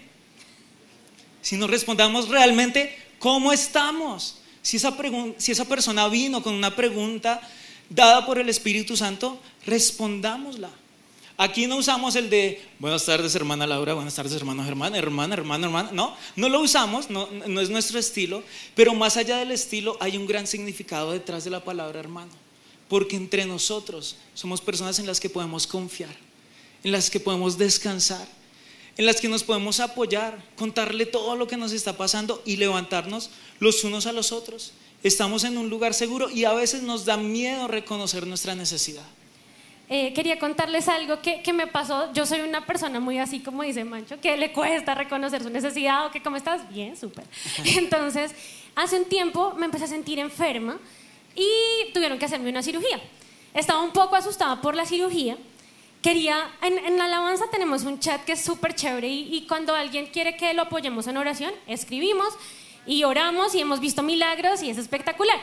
si 1.40 1.56
nos 1.56 1.70
respondamos 1.70 2.28
realmente 2.28 2.94
cómo 3.18 3.52
estamos. 3.52 4.38
Si 4.62 4.76
esa, 4.76 4.94
si 5.38 5.52
esa 5.52 5.64
persona 5.64 6.08
vino 6.08 6.42
con 6.42 6.54
una 6.54 6.74
pregunta 6.74 7.40
dada 7.88 8.26
por 8.26 8.38
el 8.38 8.48
Espíritu 8.48 8.96
Santo, 8.96 9.40
respondámosla. 9.64 10.70
Aquí 11.38 11.66
no 11.66 11.76
usamos 11.76 12.16
el 12.16 12.30
de 12.30 12.62
buenas 12.78 13.04
tardes, 13.04 13.34
hermana 13.34 13.66
Laura, 13.66 13.92
buenas 13.92 14.14
tardes, 14.14 14.32
hermano 14.32 14.64
Germán, 14.64 14.94
hermana, 14.94 15.34
hermano, 15.34 15.66
hermana. 15.66 15.90
No, 15.92 16.16
no 16.34 16.48
lo 16.48 16.60
usamos, 16.60 17.10
no, 17.10 17.28
no 17.30 17.60
es 17.60 17.68
nuestro 17.68 17.98
estilo, 17.98 18.42
pero 18.74 18.94
más 18.94 19.18
allá 19.18 19.36
del 19.36 19.50
estilo 19.50 19.98
hay 20.00 20.16
un 20.16 20.26
gran 20.26 20.46
significado 20.46 21.12
detrás 21.12 21.44
de 21.44 21.50
la 21.50 21.62
palabra 21.62 22.00
hermano. 22.00 22.32
Porque 22.88 23.16
entre 23.16 23.44
nosotros 23.44 24.16
somos 24.32 24.62
personas 24.62 24.98
en 24.98 25.06
las 25.06 25.20
que 25.20 25.28
podemos 25.28 25.66
confiar, 25.66 26.14
en 26.82 26.92
las 26.92 27.10
que 27.10 27.20
podemos 27.20 27.58
descansar, 27.58 28.26
en 28.96 29.06
las 29.06 29.20
que 29.20 29.28
nos 29.28 29.44
podemos 29.44 29.80
apoyar, 29.80 30.38
contarle 30.56 31.06
todo 31.06 31.36
lo 31.36 31.46
que 31.46 31.56
nos 31.56 31.72
está 31.72 31.96
pasando 31.96 32.42
y 32.44 32.56
levantarnos 32.56 33.30
los 33.58 33.84
unos 33.84 34.06
a 34.06 34.12
los 34.12 34.32
otros. 34.32 34.72
Estamos 35.02 35.44
en 35.44 35.58
un 35.58 35.68
lugar 35.68 35.92
seguro 35.92 36.30
y 36.30 36.44
a 36.44 36.54
veces 36.54 36.82
nos 36.82 37.04
da 37.04 37.16
miedo 37.16 37.68
reconocer 37.68 38.26
nuestra 38.26 38.54
necesidad. 38.54 39.04
Eh, 39.88 40.12
quería 40.14 40.38
contarles 40.38 40.88
algo 40.88 41.20
que, 41.20 41.42
que, 41.42 41.52
me 41.52 41.68
pasó. 41.68 42.12
Yo 42.12 42.26
soy 42.26 42.40
una 42.40 42.66
persona 42.66 42.98
muy 42.98 43.18
así 43.18 43.38
como 43.38 43.62
dice 43.62 43.84
Mancho, 43.84 44.18
que 44.18 44.36
le 44.36 44.52
cuesta 44.52 44.94
reconocer 44.94 45.42
su 45.42 45.50
necesidad 45.50 46.06
o 46.06 46.10
que 46.10 46.22
cómo 46.22 46.36
estás, 46.36 46.68
bien, 46.72 46.96
súper. 46.96 47.24
Entonces, 47.76 48.32
hace 48.74 48.96
un 48.96 49.04
tiempo 49.04 49.54
me 49.56 49.66
empecé 49.66 49.84
a 49.84 49.88
sentir 49.88 50.18
enferma 50.18 50.78
y 51.36 51.92
tuvieron 51.92 52.18
que 52.18 52.24
hacerme 52.24 52.50
una 52.50 52.62
cirugía. 52.62 53.00
Estaba 53.54 53.82
un 53.82 53.92
poco 53.92 54.16
asustada 54.16 54.60
por 54.60 54.74
la 54.74 54.86
cirugía 54.86 55.36
quería, 56.06 56.48
en, 56.62 56.98
la 56.98 57.06
alabanza 57.06 57.46
tenemos 57.50 57.82
un 57.82 57.98
chat 57.98 58.24
que 58.24 58.34
es 58.34 58.40
súper 58.40 58.76
chévere 58.76 59.08
y, 59.08 59.44
cuando 59.48 59.74
alguien 59.74 60.06
quiere 60.06 60.36
que 60.36 60.54
lo 60.54 60.62
apoyemos 60.62 61.08
en 61.08 61.16
oración, 61.16 61.52
escribimos 61.66 62.28
y 62.86 63.02
oramos 63.02 63.56
y 63.56 63.60
hemos 63.60 63.80
visto 63.80 64.04
milagros 64.04 64.62
y 64.62 64.70
es 64.70 64.78
espectacular. 64.78 65.36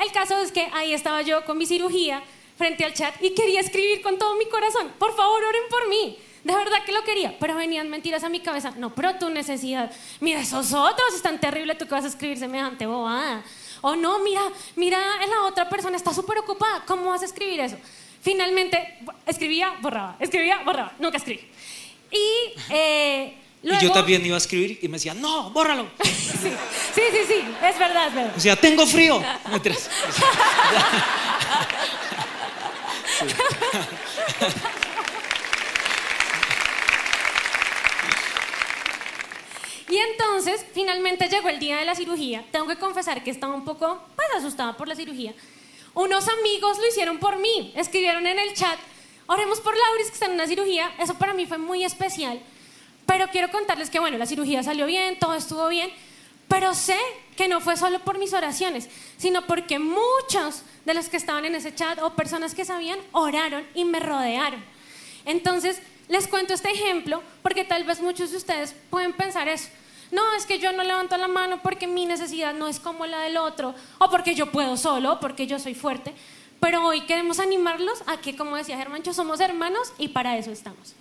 El 0.00 0.12
caso 0.12 0.38
es 0.38 0.52
que 0.52 0.68
ahí 0.72 0.94
estaba 0.94 1.22
yo 1.22 1.44
con 1.44 1.58
mi 1.58 1.66
cirugía 1.66 2.22
frente 2.56 2.84
al 2.84 2.94
chat 2.94 3.12
y 3.20 3.34
quería 3.34 3.58
escribir 3.58 4.02
con 4.02 4.16
todo 4.16 4.36
mi 4.36 4.46
corazón, 4.46 4.92
por 5.00 5.16
favor 5.16 5.42
oren 5.42 5.64
por 5.68 5.88
mí. 5.88 6.16
De 6.44 6.54
verdad 6.54 6.84
que 6.86 6.92
lo 6.92 7.02
quería, 7.02 7.36
pero 7.40 7.56
venían 7.56 7.90
mentiras 7.90 8.22
a 8.22 8.28
mi 8.28 8.38
cabeza. 8.38 8.72
No, 8.76 8.94
pero 8.94 9.16
tu 9.16 9.30
necesidad, 9.30 9.90
mira, 10.20 10.40
esos 10.40 10.72
otros 10.74 11.12
están 11.16 11.40
terribles, 11.40 11.76
tú 11.76 11.86
que 11.86 11.94
vas 11.94 12.04
a 12.04 12.08
escribir 12.08 12.38
semejante 12.38 12.86
bobada. 12.86 13.42
O 13.80 13.96
no, 13.96 14.20
mira, 14.20 14.42
mira, 14.76 14.98
la 15.26 15.42
otra 15.48 15.68
persona 15.68 15.96
está 15.96 16.14
súper 16.14 16.38
ocupada, 16.38 16.84
¿cómo 16.86 17.06
vas 17.06 17.22
a 17.22 17.24
escribir 17.24 17.58
eso? 17.58 17.78
Finalmente, 18.24 19.00
escribía, 19.26 19.74
borraba, 19.82 20.16
escribía, 20.18 20.62
borraba, 20.64 20.94
nunca 20.98 21.18
escribí. 21.18 21.46
Y, 22.10 22.54
eh, 22.70 23.34
yo 23.62 23.92
también 23.92 24.24
iba 24.24 24.34
a 24.34 24.38
escribir 24.38 24.78
y 24.80 24.88
me 24.88 24.94
decía, 24.94 25.12
no, 25.12 25.50
bórralo. 25.50 25.88
sí, 26.02 26.50
sí, 26.94 27.18
sí, 27.28 27.44
es 27.62 27.78
verdad, 27.78 28.08
es 28.08 28.14
verdad. 28.14 28.32
O 28.34 28.40
sea, 28.40 28.56
tengo 28.56 28.86
frío. 28.86 29.22
Y 39.86 39.96
entonces, 39.98 40.64
finalmente 40.72 41.28
llegó 41.28 41.50
el 41.50 41.60
día 41.60 41.76
de 41.76 41.84
la 41.84 41.94
cirugía. 41.94 42.42
Tengo 42.50 42.66
que 42.66 42.76
confesar 42.76 43.22
que 43.22 43.30
estaba 43.30 43.54
un 43.54 43.64
poco, 43.64 44.02
pues, 44.16 44.26
asustada 44.36 44.76
por 44.76 44.88
la 44.88 44.96
cirugía. 44.96 45.34
Unos 45.94 46.28
amigos 46.28 46.78
lo 46.78 46.88
hicieron 46.88 47.18
por 47.18 47.38
mí. 47.38 47.72
Escribieron 47.76 48.26
en 48.26 48.38
el 48.38 48.54
chat, 48.54 48.78
oremos 49.26 49.60
por 49.60 49.76
Lauris 49.76 50.08
que 50.08 50.14
está 50.14 50.26
en 50.26 50.32
una 50.32 50.46
cirugía. 50.46 50.92
Eso 50.98 51.14
para 51.14 51.34
mí 51.34 51.46
fue 51.46 51.58
muy 51.58 51.84
especial. 51.84 52.40
Pero 53.06 53.28
quiero 53.28 53.50
contarles 53.50 53.90
que, 53.90 54.00
bueno, 54.00 54.18
la 54.18 54.26
cirugía 54.26 54.62
salió 54.62 54.86
bien, 54.86 55.18
todo 55.18 55.34
estuvo 55.34 55.68
bien. 55.68 55.90
Pero 56.48 56.74
sé 56.74 56.98
que 57.36 57.48
no 57.48 57.60
fue 57.60 57.76
solo 57.76 58.00
por 58.00 58.18
mis 58.18 58.32
oraciones, 58.32 58.88
sino 59.16 59.46
porque 59.46 59.78
muchos 59.78 60.62
de 60.84 60.94
los 60.94 61.08
que 61.08 61.16
estaban 61.16 61.44
en 61.44 61.54
ese 61.54 61.74
chat 61.74 62.00
o 62.02 62.14
personas 62.14 62.54
que 62.54 62.64
sabían 62.64 62.98
oraron 63.12 63.66
y 63.74 63.84
me 63.84 64.00
rodearon. 64.00 64.62
Entonces, 65.24 65.80
les 66.08 66.28
cuento 66.28 66.52
este 66.52 66.70
ejemplo 66.70 67.22
porque 67.42 67.64
tal 67.64 67.84
vez 67.84 68.00
muchos 68.00 68.30
de 68.30 68.36
ustedes 68.36 68.74
pueden 68.90 69.12
pensar 69.14 69.48
eso. 69.48 69.68
No, 70.10 70.22
es 70.36 70.46
que 70.46 70.58
yo 70.58 70.72
no 70.72 70.82
levanto 70.82 71.16
la 71.16 71.28
mano 71.28 71.60
porque 71.62 71.86
mi 71.86 72.06
necesidad 72.06 72.54
no 72.54 72.68
es 72.68 72.78
como 72.78 73.06
la 73.06 73.20
del 73.20 73.36
otro, 73.36 73.74
o 73.98 74.10
porque 74.10 74.34
yo 74.34 74.50
puedo 74.52 74.76
solo, 74.76 75.14
o 75.14 75.20
porque 75.20 75.46
yo 75.46 75.58
soy 75.58 75.74
fuerte. 75.74 76.14
Pero 76.60 76.86
hoy 76.86 77.02
queremos 77.02 77.40
animarlos 77.40 78.02
a 78.06 78.16
que, 78.18 78.36
como 78.36 78.56
decía 78.56 78.76
Germán, 78.76 79.02
somos 79.12 79.40
hermanos 79.40 79.92
y 79.98 80.08
para 80.08 80.36
eso 80.38 80.50
estamos. 80.50 80.94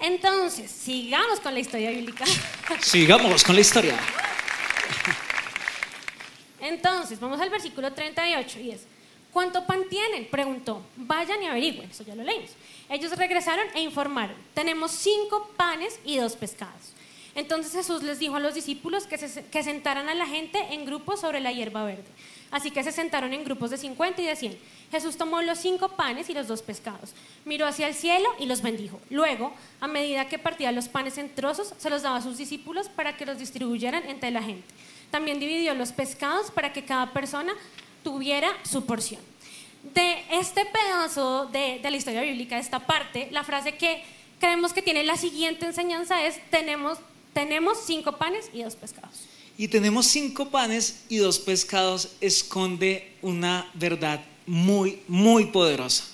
Entonces, 0.00 0.70
sigamos 0.70 1.40
con 1.40 1.52
la 1.54 1.60
historia 1.60 1.90
bíblica. 1.90 2.24
Sigamos 2.80 3.44
con 3.44 3.54
la 3.54 3.60
historia. 3.60 3.98
Entonces, 6.58 7.20
vamos 7.20 7.40
al 7.40 7.50
versículo 7.50 7.92
38 7.92 8.60
y 8.60 8.70
es, 8.70 8.82
¿cuánto 9.30 9.64
pan 9.66 9.82
tienen? 9.88 10.26
Preguntó, 10.28 10.82
vayan 10.96 11.42
y 11.42 11.46
averigüen, 11.46 11.90
eso 11.90 12.02
ya 12.02 12.14
lo 12.14 12.22
leímos. 12.22 12.50
Ellos 12.88 13.16
regresaron 13.16 13.66
e 13.74 13.80
informaron, 13.80 14.36
tenemos 14.54 14.90
cinco 14.90 15.50
panes 15.56 16.00
y 16.04 16.16
dos 16.16 16.34
pescados. 16.34 16.92
Entonces 17.34 17.72
Jesús 17.72 18.02
les 18.02 18.18
dijo 18.18 18.36
a 18.36 18.40
los 18.40 18.54
discípulos 18.54 19.06
que, 19.06 19.16
se, 19.16 19.62
sentaran 19.62 20.08
a 20.08 20.14
la 20.14 20.26
gente 20.26 20.58
en 20.70 20.84
grupos 20.84 21.20
sobre 21.20 21.40
la 21.40 21.52
hierba 21.52 21.84
verde. 21.84 22.04
Así 22.50 22.70
que 22.72 22.82
se 22.82 22.90
sentaron 22.90 23.32
en 23.32 23.44
grupos 23.44 23.70
de 23.70 23.78
50 23.78 24.22
y 24.22 24.26
de 24.26 24.36
100. 24.36 24.58
Jesús 24.90 25.16
tomó 25.16 25.40
los 25.40 25.58
cinco 25.58 25.90
panes 25.90 26.28
y 26.28 26.34
los 26.34 26.48
dos 26.48 26.62
pescados, 26.62 27.12
miró 27.44 27.66
hacia 27.66 27.86
el 27.86 27.94
cielo 27.94 28.28
y 28.40 28.46
los 28.46 28.60
bendijo. 28.60 29.00
Luego, 29.08 29.54
a 29.80 29.86
medida 29.86 30.28
que 30.28 30.38
partía 30.38 30.72
los 30.72 30.88
panes 30.88 31.16
en 31.18 31.32
trozos, 31.32 31.74
se 31.78 31.90
los 31.90 32.02
daba 32.02 32.16
a 32.16 32.22
sus 32.22 32.36
discípulos 32.36 32.88
para 32.88 33.16
que 33.16 33.24
los 33.24 33.38
distribuyeran 33.38 34.02
entre 34.08 34.32
la 34.32 34.42
gente. 34.42 34.66
También 35.12 35.38
dividió 35.38 35.74
los 35.74 35.92
pescados 35.92 36.50
para 36.50 36.72
que 36.72 36.84
cada 36.84 37.12
persona 37.12 37.52
tuviera 38.02 38.50
su 38.64 38.84
porción. 38.84 39.20
De 39.94 40.24
este 40.32 40.66
pedazo 40.66 41.46
de, 41.46 41.78
de 41.80 41.90
la 41.90 41.96
historia 41.96 42.22
bíblica, 42.22 42.56
de 42.56 42.60
esta 42.62 42.80
parte, 42.80 43.28
la 43.30 43.44
frase 43.44 43.76
que 43.76 44.02
creemos 44.40 44.72
que 44.72 44.82
tiene 44.82 45.04
la 45.04 45.16
siguiente 45.16 45.66
enseñanza 45.66 46.24
es, 46.24 46.40
tenemos, 46.50 46.98
tenemos 47.32 47.78
cinco 47.86 48.16
panes 48.16 48.50
y 48.52 48.62
dos 48.62 48.74
pescados. 48.76 49.14
Y 49.56 49.68
tenemos 49.68 50.06
cinco 50.06 50.50
panes 50.50 51.00
y 51.08 51.18
dos 51.18 51.38
pescados 51.38 52.08
esconde 52.20 53.12
una 53.20 53.70
verdad 53.74 54.24
muy, 54.46 55.00
muy 55.06 55.46
poderosa. 55.46 56.04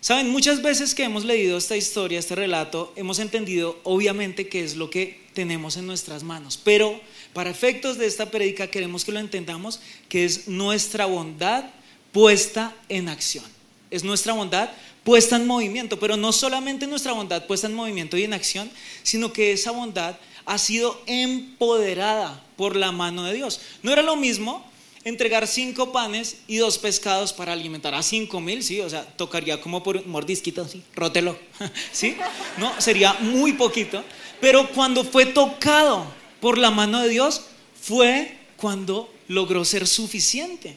Saben, 0.00 0.28
muchas 0.28 0.62
veces 0.62 0.94
que 0.94 1.04
hemos 1.04 1.24
leído 1.24 1.58
esta 1.58 1.76
historia, 1.76 2.18
este 2.18 2.34
relato, 2.34 2.92
hemos 2.96 3.18
entendido 3.18 3.80
obviamente 3.82 4.48
qué 4.48 4.62
es 4.62 4.76
lo 4.76 4.88
que 4.88 5.26
tenemos 5.32 5.76
en 5.76 5.86
nuestras 5.86 6.22
manos, 6.22 6.60
pero 6.62 7.00
para 7.32 7.50
efectos 7.50 7.98
de 7.98 8.06
esta 8.06 8.30
prédica 8.30 8.68
queremos 8.68 9.04
que 9.04 9.12
lo 9.12 9.18
entendamos, 9.18 9.80
que 10.08 10.24
es 10.24 10.46
nuestra 10.46 11.06
bondad 11.06 11.64
puesta 12.12 12.74
en 12.88 13.08
acción. 13.08 13.44
Es 13.90 14.04
nuestra 14.04 14.32
bondad 14.32 14.70
puesta 15.02 15.36
en 15.36 15.46
movimiento, 15.46 15.98
pero 15.98 16.16
no 16.16 16.32
solamente 16.32 16.86
nuestra 16.86 17.12
bondad 17.12 17.46
puesta 17.46 17.66
en 17.66 17.74
movimiento 17.74 18.16
y 18.16 18.24
en 18.24 18.32
acción, 18.32 18.70
sino 19.02 19.32
que 19.32 19.52
esa 19.52 19.70
bondad 19.70 20.16
ha 20.46 20.58
sido 20.58 21.00
empoderada 21.06 22.42
por 22.56 22.76
la 22.76 22.92
mano 22.92 23.24
de 23.24 23.34
Dios. 23.34 23.60
No 23.82 23.92
era 23.92 24.02
lo 24.02 24.16
mismo 24.16 24.64
entregar 25.04 25.46
cinco 25.46 25.92
panes 25.92 26.38
y 26.48 26.56
dos 26.56 26.78
pescados 26.78 27.32
para 27.32 27.52
alimentar 27.52 27.94
a 27.94 28.02
cinco 28.02 28.40
mil, 28.40 28.62
sí, 28.64 28.80
o 28.80 28.90
sea, 28.90 29.04
tocaría 29.04 29.60
como 29.60 29.82
por 29.82 29.96
un 29.96 30.08
mordisquito, 30.10 30.66
sí, 30.66 30.82
rótelo, 30.96 31.38
sí, 31.92 32.16
no, 32.58 32.80
sería 32.80 33.12
muy 33.20 33.52
poquito, 33.52 34.02
pero 34.40 34.68
cuando 34.70 35.04
fue 35.04 35.26
tocado 35.26 36.06
por 36.40 36.58
la 36.58 36.72
mano 36.72 37.00
de 37.02 37.08
Dios, 37.08 37.42
fue 37.80 38.36
cuando 38.56 39.12
logró 39.28 39.64
ser 39.64 39.86
suficiente. 39.86 40.76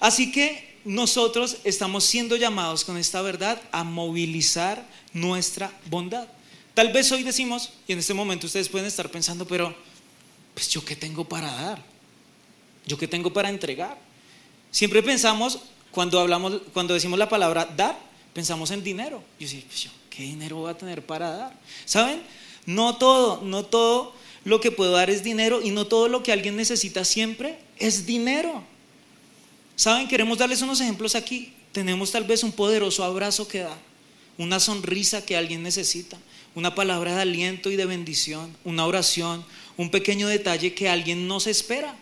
Así 0.00 0.32
que 0.32 0.78
nosotros 0.84 1.58
estamos 1.62 2.02
siendo 2.04 2.36
llamados 2.36 2.84
con 2.84 2.96
esta 2.96 3.22
verdad 3.22 3.60
a 3.70 3.84
movilizar 3.84 4.84
nuestra 5.12 5.72
bondad. 5.86 6.26
Tal 6.80 6.92
vez 6.94 7.12
hoy 7.12 7.22
decimos, 7.22 7.68
y 7.86 7.92
en 7.92 7.98
este 7.98 8.14
momento 8.14 8.46
ustedes 8.46 8.70
pueden 8.70 8.86
estar 8.86 9.10
pensando, 9.10 9.46
pero 9.46 9.74
pues 10.54 10.70
yo 10.70 10.82
qué 10.82 10.96
tengo 10.96 11.28
para 11.28 11.52
dar, 11.52 11.82
yo 12.86 12.96
qué 12.96 13.06
tengo 13.06 13.30
para 13.34 13.50
entregar. 13.50 13.98
Siempre 14.70 15.02
pensamos, 15.02 15.58
cuando 15.90 16.18
hablamos, 16.18 16.62
cuando 16.72 16.94
decimos 16.94 17.18
la 17.18 17.28
palabra 17.28 17.66
dar, 17.66 17.98
pensamos 18.32 18.70
en 18.70 18.82
dinero. 18.82 19.22
Yo 19.38 19.46
sí, 19.46 19.62
pues 19.68 19.82
yo, 19.82 19.90
¿qué 20.08 20.22
dinero 20.22 20.56
voy 20.56 20.70
a 20.70 20.78
tener 20.78 21.04
para 21.04 21.30
dar? 21.30 21.60
¿Saben? 21.84 22.22
No 22.64 22.96
todo, 22.96 23.42
no 23.42 23.66
todo 23.66 24.14
lo 24.44 24.62
que 24.62 24.70
puedo 24.70 24.92
dar 24.92 25.10
es 25.10 25.22
dinero 25.22 25.60
y 25.62 25.72
no 25.72 25.86
todo 25.86 26.08
lo 26.08 26.22
que 26.22 26.32
alguien 26.32 26.56
necesita 26.56 27.04
siempre 27.04 27.58
es 27.76 28.06
dinero. 28.06 28.64
¿Saben? 29.76 30.08
Queremos 30.08 30.38
darles 30.38 30.62
unos 30.62 30.80
ejemplos 30.80 31.14
aquí. 31.14 31.52
Tenemos 31.72 32.10
tal 32.10 32.24
vez 32.24 32.42
un 32.42 32.52
poderoso 32.52 33.04
abrazo 33.04 33.46
que 33.46 33.58
dar, 33.58 33.89
una 34.38 34.60
sonrisa 34.60 35.24
que 35.24 35.36
alguien 35.36 35.62
necesita, 35.62 36.18
una 36.54 36.74
palabra 36.74 37.14
de 37.14 37.22
aliento 37.22 37.70
y 37.70 37.76
de 37.76 37.86
bendición, 37.86 38.56
una 38.64 38.86
oración, 38.86 39.44
un 39.76 39.90
pequeño 39.90 40.28
detalle 40.28 40.74
que 40.74 40.88
alguien 40.88 41.28
no 41.28 41.40
se 41.40 41.50
espera, 41.50 41.96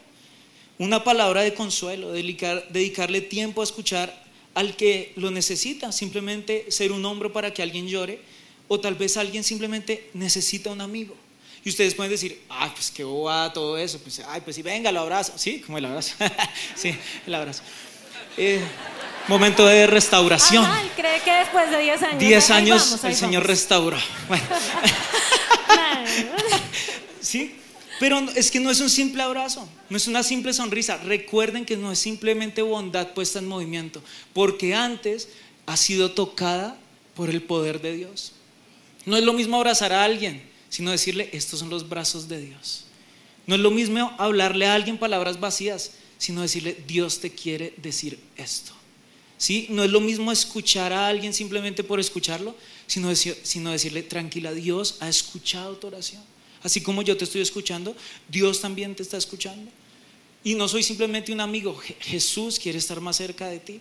una 0.78 1.04
palabra 1.04 1.42
de 1.42 1.54
consuelo, 1.54 2.12
dedicarle 2.12 3.20
tiempo 3.20 3.60
a 3.60 3.64
escuchar 3.64 4.24
al 4.54 4.76
que 4.76 5.12
lo 5.16 5.30
necesita, 5.30 5.92
simplemente 5.92 6.66
ser 6.70 6.92
un 6.92 7.04
hombro 7.04 7.32
para 7.32 7.52
que 7.52 7.62
alguien 7.62 7.88
llore, 7.88 8.20
o 8.68 8.78
tal 8.78 8.94
vez 8.94 9.16
alguien 9.16 9.42
simplemente 9.42 10.10
necesita 10.14 10.70
un 10.70 10.80
amigo. 10.80 11.16
Y 11.64 11.70
ustedes 11.70 11.94
pueden 11.94 12.12
decir, 12.12 12.40
ay, 12.48 12.70
pues 12.74 12.90
qué 12.90 13.04
boba 13.04 13.52
todo 13.52 13.76
eso. 13.76 13.98
Pues, 13.98 14.22
ay, 14.26 14.40
pues 14.42 14.56
sí, 14.56 14.62
venga, 14.62 14.92
lo 14.92 15.00
abrazo. 15.00 15.32
Sí, 15.36 15.60
como 15.60 15.78
el 15.78 15.84
abrazo. 15.84 16.14
sí, 16.76 16.94
el 17.26 17.34
abrazo. 17.34 17.62
Eh, 18.36 18.60
momento 19.28 19.66
de 19.66 19.86
restauración. 19.86 20.64
Ajá, 20.64 20.82
cree 20.96 21.20
que 21.20 21.30
después 21.30 21.70
de 21.70 21.78
10 21.78 22.02
años. 22.02 22.18
10 22.18 22.50
años 22.50 23.04
el 23.04 23.14
Señor 23.14 23.46
restauró. 23.46 23.98
Bueno. 24.26 24.44
sí, 27.20 27.54
pero 28.00 28.20
es 28.34 28.50
que 28.50 28.60
no 28.60 28.70
es 28.70 28.80
un 28.80 28.90
simple 28.90 29.22
abrazo, 29.22 29.68
no 29.90 29.96
es 29.96 30.06
una 30.06 30.22
simple 30.22 30.52
sonrisa. 30.52 30.98
Recuerden 30.98 31.64
que 31.64 31.76
no 31.76 31.92
es 31.92 31.98
simplemente 31.98 32.62
bondad 32.62 33.08
puesta 33.08 33.38
en 33.38 33.46
movimiento, 33.46 34.02
porque 34.32 34.74
antes 34.74 35.28
ha 35.66 35.76
sido 35.76 36.12
tocada 36.12 36.76
por 37.14 37.30
el 37.30 37.42
poder 37.42 37.80
de 37.80 37.96
Dios. 37.96 38.32
No 39.04 39.16
es 39.16 39.24
lo 39.24 39.32
mismo 39.32 39.56
abrazar 39.56 39.92
a 39.92 40.04
alguien, 40.04 40.42
sino 40.68 40.90
decirle, 40.90 41.30
estos 41.32 41.60
son 41.60 41.70
los 41.70 41.88
brazos 41.88 42.28
de 42.28 42.40
Dios. 42.40 42.84
No 43.46 43.54
es 43.54 43.60
lo 43.60 43.70
mismo 43.70 44.14
hablarle 44.18 44.66
a 44.66 44.74
alguien 44.74 44.98
palabras 44.98 45.40
vacías, 45.40 45.92
sino 46.18 46.42
decirle, 46.42 46.76
Dios 46.86 47.20
te 47.20 47.30
quiere 47.30 47.74
decir 47.78 48.18
esto. 48.36 48.77
¿Sí? 49.38 49.68
No 49.70 49.84
es 49.84 49.90
lo 49.90 50.00
mismo 50.00 50.32
escuchar 50.32 50.92
a 50.92 51.06
alguien 51.06 51.32
simplemente 51.32 51.84
por 51.84 52.00
escucharlo, 52.00 52.56
sino, 52.88 53.14
sino 53.14 53.70
decirle, 53.70 54.02
tranquila, 54.02 54.52
Dios 54.52 54.96
ha 55.00 55.08
escuchado 55.08 55.76
tu 55.76 55.86
oración. 55.86 56.22
Así 56.62 56.80
como 56.80 57.02
yo 57.02 57.16
te 57.16 57.24
estoy 57.24 57.40
escuchando, 57.40 57.96
Dios 58.28 58.60
también 58.60 58.96
te 58.96 59.04
está 59.04 59.16
escuchando. 59.16 59.70
Y 60.42 60.54
no 60.54 60.66
soy 60.66 60.82
simplemente 60.82 61.32
un 61.32 61.40
amigo, 61.40 61.80
Jesús 62.00 62.58
quiere 62.58 62.78
estar 62.78 63.00
más 63.00 63.16
cerca 63.16 63.48
de 63.48 63.60
ti. 63.60 63.80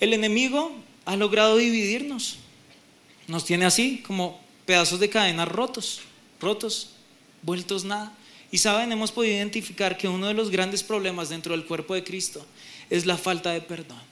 El 0.00 0.12
enemigo 0.14 0.74
ha 1.04 1.16
logrado 1.16 1.56
dividirnos. 1.56 2.38
Nos 3.28 3.44
tiene 3.44 3.66
así 3.66 3.98
como 3.98 4.40
pedazos 4.66 4.98
de 4.98 5.10
cadena 5.10 5.44
rotos, 5.44 6.00
rotos, 6.40 6.90
vueltos 7.42 7.84
nada. 7.84 8.16
Y 8.50 8.58
saben, 8.58 8.90
hemos 8.90 9.12
podido 9.12 9.36
identificar 9.36 9.96
que 9.96 10.08
uno 10.08 10.26
de 10.26 10.34
los 10.34 10.50
grandes 10.50 10.82
problemas 10.82 11.28
dentro 11.28 11.52
del 11.52 11.66
cuerpo 11.66 11.94
de 11.94 12.02
Cristo 12.02 12.44
es 12.88 13.06
la 13.06 13.16
falta 13.16 13.52
de 13.52 13.60
perdón. 13.60 14.09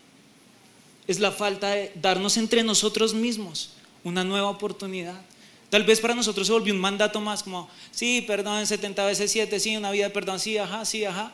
Es 1.08 1.18
la 1.18 1.32
falta 1.32 1.70
de 1.70 1.90
darnos 1.96 2.36
entre 2.36 2.62
nosotros 2.62 3.14
mismos 3.14 3.70
una 4.04 4.22
nueva 4.22 4.48
oportunidad. 4.48 5.20
Tal 5.70 5.84
vez 5.84 6.00
para 6.00 6.14
nosotros 6.14 6.46
se 6.46 6.52
volvió 6.52 6.72
un 6.72 6.80
mandato 6.80 7.20
más 7.20 7.42
como, 7.42 7.68
sí, 7.90 8.24
perdón, 8.26 8.66
70 8.66 9.04
veces 9.04 9.30
7, 9.30 9.60
sí, 9.60 9.76
una 9.76 9.90
vida 9.90 10.04
de 10.04 10.10
perdón, 10.10 10.38
sí, 10.38 10.56
ajá, 10.56 10.84
sí, 10.84 11.04
ajá. 11.04 11.32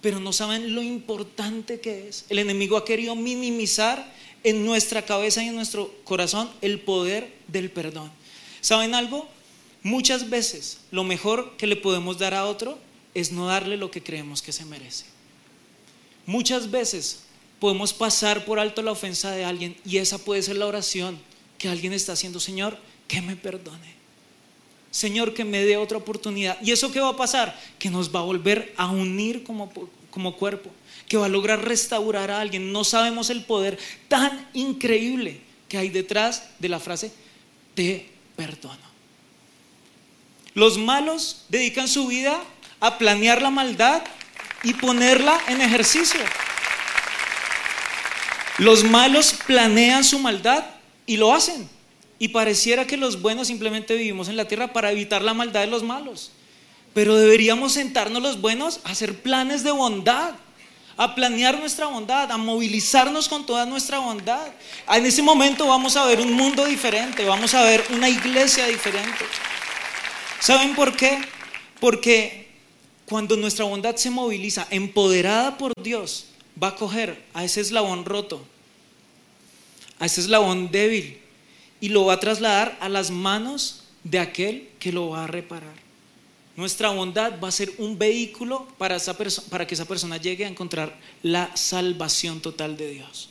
Pero 0.00 0.18
no 0.20 0.32
saben 0.32 0.74
lo 0.74 0.82
importante 0.82 1.80
que 1.80 2.08
es. 2.08 2.24
El 2.28 2.38
enemigo 2.38 2.76
ha 2.76 2.84
querido 2.84 3.14
minimizar 3.14 4.12
en 4.44 4.64
nuestra 4.64 5.02
cabeza 5.02 5.42
y 5.42 5.48
en 5.48 5.54
nuestro 5.54 5.92
corazón 6.04 6.50
el 6.60 6.80
poder 6.80 7.32
del 7.48 7.70
perdón. 7.70 8.10
¿Saben 8.60 8.94
algo? 8.94 9.28
Muchas 9.82 10.30
veces 10.30 10.78
lo 10.90 11.04
mejor 11.04 11.56
que 11.56 11.66
le 11.66 11.76
podemos 11.76 12.18
dar 12.18 12.34
a 12.34 12.46
otro 12.46 12.78
es 13.14 13.30
no 13.32 13.46
darle 13.46 13.76
lo 13.76 13.90
que 13.90 14.02
creemos 14.02 14.42
que 14.42 14.52
se 14.52 14.64
merece. 14.64 15.04
Muchas 16.26 16.70
veces 16.70 17.25
podemos 17.60 17.92
pasar 17.92 18.44
por 18.44 18.58
alto 18.58 18.82
la 18.82 18.92
ofensa 18.92 19.30
de 19.30 19.44
alguien 19.44 19.76
y 19.84 19.98
esa 19.98 20.18
puede 20.18 20.42
ser 20.42 20.56
la 20.56 20.66
oración 20.66 21.18
que 21.58 21.68
alguien 21.68 21.92
está 21.92 22.12
haciendo, 22.12 22.40
Señor, 22.40 22.78
que 23.08 23.22
me 23.22 23.36
perdone. 23.36 23.96
Señor, 24.90 25.34
que 25.34 25.44
me 25.44 25.62
dé 25.62 25.76
otra 25.76 25.98
oportunidad. 25.98 26.58
¿Y 26.62 26.72
eso 26.72 26.90
qué 26.90 27.00
va 27.00 27.10
a 27.10 27.16
pasar? 27.16 27.58
Que 27.78 27.90
nos 27.90 28.14
va 28.14 28.20
a 28.20 28.24
volver 28.24 28.72
a 28.76 28.86
unir 28.86 29.44
como, 29.44 29.70
como 30.10 30.36
cuerpo, 30.36 30.70
que 31.06 31.18
va 31.18 31.26
a 31.26 31.28
lograr 31.28 31.64
restaurar 31.64 32.30
a 32.30 32.40
alguien. 32.40 32.72
No 32.72 32.82
sabemos 32.84 33.28
el 33.30 33.44
poder 33.44 33.78
tan 34.08 34.48
increíble 34.54 35.40
que 35.68 35.78
hay 35.78 35.90
detrás 35.90 36.48
de 36.58 36.68
la 36.68 36.80
frase, 36.80 37.12
te 37.74 38.08
perdono. 38.36 38.86
Los 40.54 40.78
malos 40.78 41.44
dedican 41.50 41.88
su 41.88 42.06
vida 42.06 42.42
a 42.80 42.96
planear 42.96 43.42
la 43.42 43.50
maldad 43.50 44.02
y 44.62 44.72
ponerla 44.72 45.38
en 45.48 45.60
ejercicio. 45.60 46.20
Los 48.58 48.84
malos 48.84 49.34
planean 49.46 50.04
su 50.04 50.18
maldad 50.18 50.64
y 51.06 51.16
lo 51.16 51.34
hacen. 51.34 51.68
Y 52.18 52.28
pareciera 52.28 52.86
que 52.86 52.96
los 52.96 53.20
buenos 53.20 53.48
simplemente 53.48 53.94
vivimos 53.94 54.28
en 54.28 54.36
la 54.36 54.48
tierra 54.48 54.72
para 54.72 54.90
evitar 54.90 55.22
la 55.22 55.34
maldad 55.34 55.60
de 55.60 55.66
los 55.66 55.82
malos. 55.82 56.32
Pero 56.94 57.16
deberíamos 57.16 57.72
sentarnos 57.72 58.22
los 58.22 58.40
buenos 58.40 58.80
a 58.84 58.90
hacer 58.90 59.20
planes 59.20 59.62
de 59.62 59.70
bondad, 59.70 60.32
a 60.96 61.14
planear 61.14 61.58
nuestra 61.58 61.86
bondad, 61.86 62.32
a 62.32 62.38
movilizarnos 62.38 63.28
con 63.28 63.44
toda 63.44 63.66
nuestra 63.66 63.98
bondad. 63.98 64.48
En 64.90 65.04
ese 65.04 65.20
momento 65.20 65.66
vamos 65.66 65.94
a 65.96 66.06
ver 66.06 66.20
un 66.20 66.32
mundo 66.32 66.64
diferente, 66.64 67.26
vamos 67.26 67.52
a 67.52 67.62
ver 67.64 67.84
una 67.90 68.08
iglesia 68.08 68.66
diferente. 68.66 69.26
¿Saben 70.40 70.74
por 70.74 70.96
qué? 70.96 71.18
Porque 71.80 72.48
cuando 73.04 73.36
nuestra 73.36 73.66
bondad 73.66 73.96
se 73.96 74.08
moviliza, 74.08 74.66
empoderada 74.70 75.58
por 75.58 75.74
Dios, 75.82 76.28
va 76.62 76.68
a 76.68 76.76
coger 76.76 77.22
a 77.34 77.44
ese 77.44 77.60
eslabón 77.60 78.04
roto, 78.04 78.44
a 79.98 80.06
ese 80.06 80.20
eslabón 80.20 80.70
débil, 80.70 81.20
y 81.80 81.88
lo 81.88 82.06
va 82.06 82.14
a 82.14 82.20
trasladar 82.20 82.76
a 82.80 82.88
las 82.88 83.10
manos 83.10 83.84
de 84.04 84.18
aquel 84.18 84.68
que 84.78 84.92
lo 84.92 85.10
va 85.10 85.24
a 85.24 85.26
reparar. 85.26 85.86
Nuestra 86.56 86.88
bondad 86.88 87.38
va 87.42 87.48
a 87.48 87.52
ser 87.52 87.70
un 87.78 87.98
vehículo 87.98 88.66
para, 88.78 88.96
que 88.98 89.74
esa 89.74 89.84
persona 89.84 90.16
llegue 90.16 90.46
a 90.46 90.48
encontrar 90.48 90.96
la 91.22 91.54
salvación 91.54 92.40
total 92.40 92.78
de 92.78 92.90
Dios. 92.90 93.28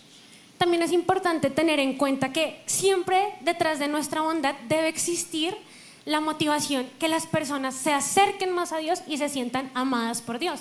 También 0.60 0.84
es 0.84 0.92
importante 0.92 1.50
tener 1.50 1.80
en 1.80 1.98
cuenta 1.98 2.32
que 2.32 2.62
siempre 2.68 3.34
detrás 3.42 3.80
de 3.80 3.88
nuestra 3.88 4.22
bondad 4.22 4.56
debe 4.70 4.88
existir 4.88 5.56
la 6.06 6.22
motivación 6.22 6.88
que 7.00 7.08
las 7.08 7.26
personas 7.26 7.76
se 7.76 7.92
acerquen 7.92 8.54
más 8.54 8.72
a 8.72 8.78
Dios 8.78 9.02
y 9.08 9.18
se 9.18 9.28
sientan 9.28 9.72
amadas 9.74 10.22
por 10.22 10.38
Dios. 10.38 10.60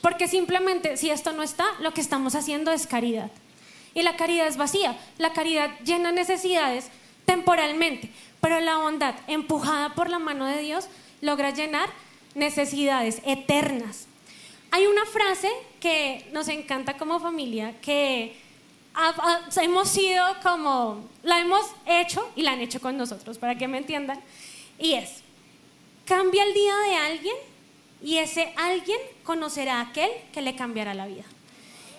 Porque 0.00 0.28
simplemente 0.28 0.96
si 0.96 1.10
esto 1.10 1.32
no 1.32 1.42
está, 1.42 1.66
lo 1.80 1.92
que 1.92 2.00
estamos 2.00 2.34
haciendo 2.34 2.70
es 2.70 2.86
caridad. 2.86 3.30
Y 3.94 4.02
la 4.02 4.16
caridad 4.16 4.46
es 4.46 4.56
vacía. 4.56 4.96
La 5.18 5.32
caridad 5.32 5.70
llena 5.84 6.12
necesidades 6.12 6.90
temporalmente, 7.24 8.10
pero 8.40 8.60
la 8.60 8.76
bondad, 8.76 9.14
empujada 9.26 9.94
por 9.94 10.08
la 10.08 10.18
mano 10.18 10.46
de 10.46 10.62
Dios, 10.62 10.88
logra 11.20 11.50
llenar 11.50 11.88
necesidades 12.34 13.20
eternas. 13.24 14.06
Hay 14.70 14.86
una 14.86 15.04
frase 15.06 15.50
que 15.80 16.28
nos 16.32 16.48
encanta 16.48 16.96
como 16.96 17.18
familia, 17.18 17.74
que 17.80 18.36
hemos 19.62 19.88
sido 19.88 20.24
como, 20.42 21.08
la 21.22 21.40
hemos 21.40 21.66
hecho 21.86 22.30
y 22.36 22.42
la 22.42 22.52
han 22.52 22.60
hecho 22.60 22.80
con 22.80 22.96
nosotros, 22.96 23.38
para 23.38 23.56
que 23.56 23.68
me 23.68 23.78
entiendan, 23.78 24.20
y 24.78 24.94
es, 24.94 25.22
cambia 26.04 26.44
el 26.44 26.54
día 26.54 26.76
de 26.76 26.94
alguien 26.96 27.36
y 28.02 28.18
ese 28.18 28.52
alguien 28.56 28.98
conocerá 29.24 29.78
a 29.78 29.82
aquel 29.82 30.10
que 30.32 30.42
le 30.42 30.54
cambiará 30.54 30.94
la 30.94 31.06
vida. 31.06 31.24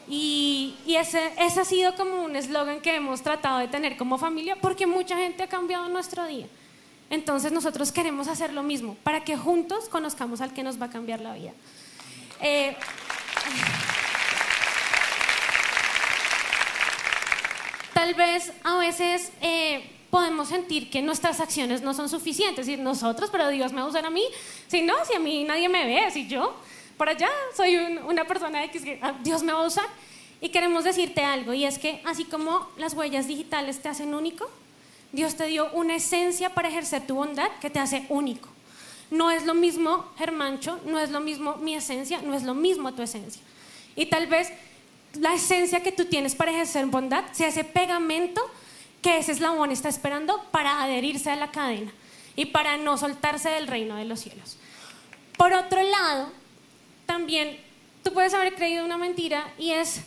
Y, 0.10 0.76
ese, 0.88 1.34
ese, 1.38 1.60
ha 1.60 1.66
sido 1.66 1.94
como 1.96 2.24
un 2.24 2.38
eslogan 2.38 2.80
que 2.80 2.96
hemos 2.96 3.22
tratado 3.22 3.60
de 3.60 3.68
tener 3.68 3.98
como 3.98 4.18
familia 4.18 4.56
porque 4.56 4.88
mucha 4.88 5.18
gente 5.18 5.44
ha 5.44 5.48
cambiado 5.48 5.90
nuestro 5.90 6.26
día. 6.26 6.48
Entonces 7.10 7.52
nosotros 7.52 7.92
queremos 7.92 8.30
hacer 8.30 8.54
lo 8.54 8.64
mismo 8.64 8.96
para 9.04 9.24
que 9.24 9.38
juntos 9.38 9.88
conozcamos 9.90 10.42
al 10.42 10.54
que 10.54 10.64
nos 10.64 10.82
va 10.82 10.86
a 10.86 10.90
cambiar 10.90 11.20
la 11.20 11.34
vida. 11.34 11.52
Eh, 12.42 12.78
tal 17.94 18.14
vez 18.14 18.54
a 18.64 18.78
veces 18.78 19.34
eh, 19.42 19.97
podemos 20.18 20.48
sentir 20.48 20.90
que 20.90 21.04
nuestras 21.04 21.40
acciones 21.40 21.84
no 21.84 21.94
son 21.94 22.10
suficientes. 22.10 22.68
Y 22.68 22.76
nosotros, 22.76 23.30
pero 23.32 23.50
Dios 23.50 23.72
me 23.72 23.82
va 23.82 23.86
a 23.86 23.90
usar 23.92 24.04
a 24.04 24.10
mí. 24.10 24.24
Si 24.68 24.82
no, 24.82 24.96
si 25.06 25.14
a 25.14 25.20
mí 25.20 25.44
nadie 25.44 25.70
me 25.70 25.86
ve, 25.86 26.10
si 26.10 26.28
yo 26.28 26.56
por 26.98 27.08
allá 27.08 27.30
soy 27.56 27.76
una 27.76 28.26
persona 28.26 28.64
X 28.64 28.82
que 28.82 28.98
ah, 29.04 29.14
Dios 29.24 29.44
me 29.44 29.54
va 29.54 29.60
a 29.60 29.68
usar. 29.68 29.86
Y 30.42 30.50
queremos 30.50 30.84
decirte 30.86 31.24
algo, 31.24 31.54
y 31.54 31.66
es 31.66 31.78
que 31.78 32.02
así 32.04 32.24
como 32.24 32.68
las 32.78 32.96
huellas 32.96 33.28
digitales 33.28 33.80
te 33.80 33.90
hacen 33.90 34.16
único, 34.16 34.50
Dios 35.12 35.36
te 35.36 35.46
dio 35.46 35.72
una 35.74 35.98
esencia 35.98 36.50
para 36.50 36.70
ejercer 36.70 37.06
tu 37.06 37.14
bondad 37.14 37.52
que 37.62 37.70
te 37.70 37.78
hace 37.78 38.08
único. 38.10 38.50
No 39.12 39.30
es 39.30 39.46
lo 39.46 39.54
mismo 39.54 40.04
Germancho, 40.18 40.80
no 40.88 40.98
es 40.98 41.12
lo 41.12 41.20
mismo 41.20 41.58
mi 41.58 41.76
esencia, 41.76 42.24
no 42.24 42.34
es 42.34 42.42
lo 42.42 42.56
mismo 42.56 42.92
tu 42.92 43.04
esencia. 43.04 43.44
Y 43.96 44.08
tal 44.08 44.26
vez 44.26 44.52
la 45.20 45.36
esencia 45.36 45.84
que 45.84 45.92
tú 45.92 46.06
tienes 46.06 46.34
para 46.34 46.50
ejercer 46.50 46.88
bondad 46.88 47.24
sea 47.34 47.50
ese 47.50 47.64
pegamento 47.64 48.42
que 49.08 49.20
ese 49.20 49.32
eslabón 49.32 49.72
está 49.72 49.88
esperando 49.88 50.43
para 50.52 50.84
adherirse 50.84 51.30
a 51.30 51.38
la 51.38 51.50
cadena 51.50 51.93
y 52.36 52.48
para 52.48 52.76
no 52.76 52.98
soltarse 52.98 53.48
del 53.48 53.67
reino 53.67 53.96
de 53.96 54.04
los 54.04 54.20
cielos. 54.20 54.58
Por 55.38 55.54
otro 55.54 55.82
lado, 55.82 56.30
también 57.06 57.58
tú 58.04 58.12
puedes 58.12 58.34
haber 58.34 58.56
creído 58.56 58.84
una 58.84 58.98
mentira 58.98 59.50
y 59.58 59.72
es, 59.72 60.02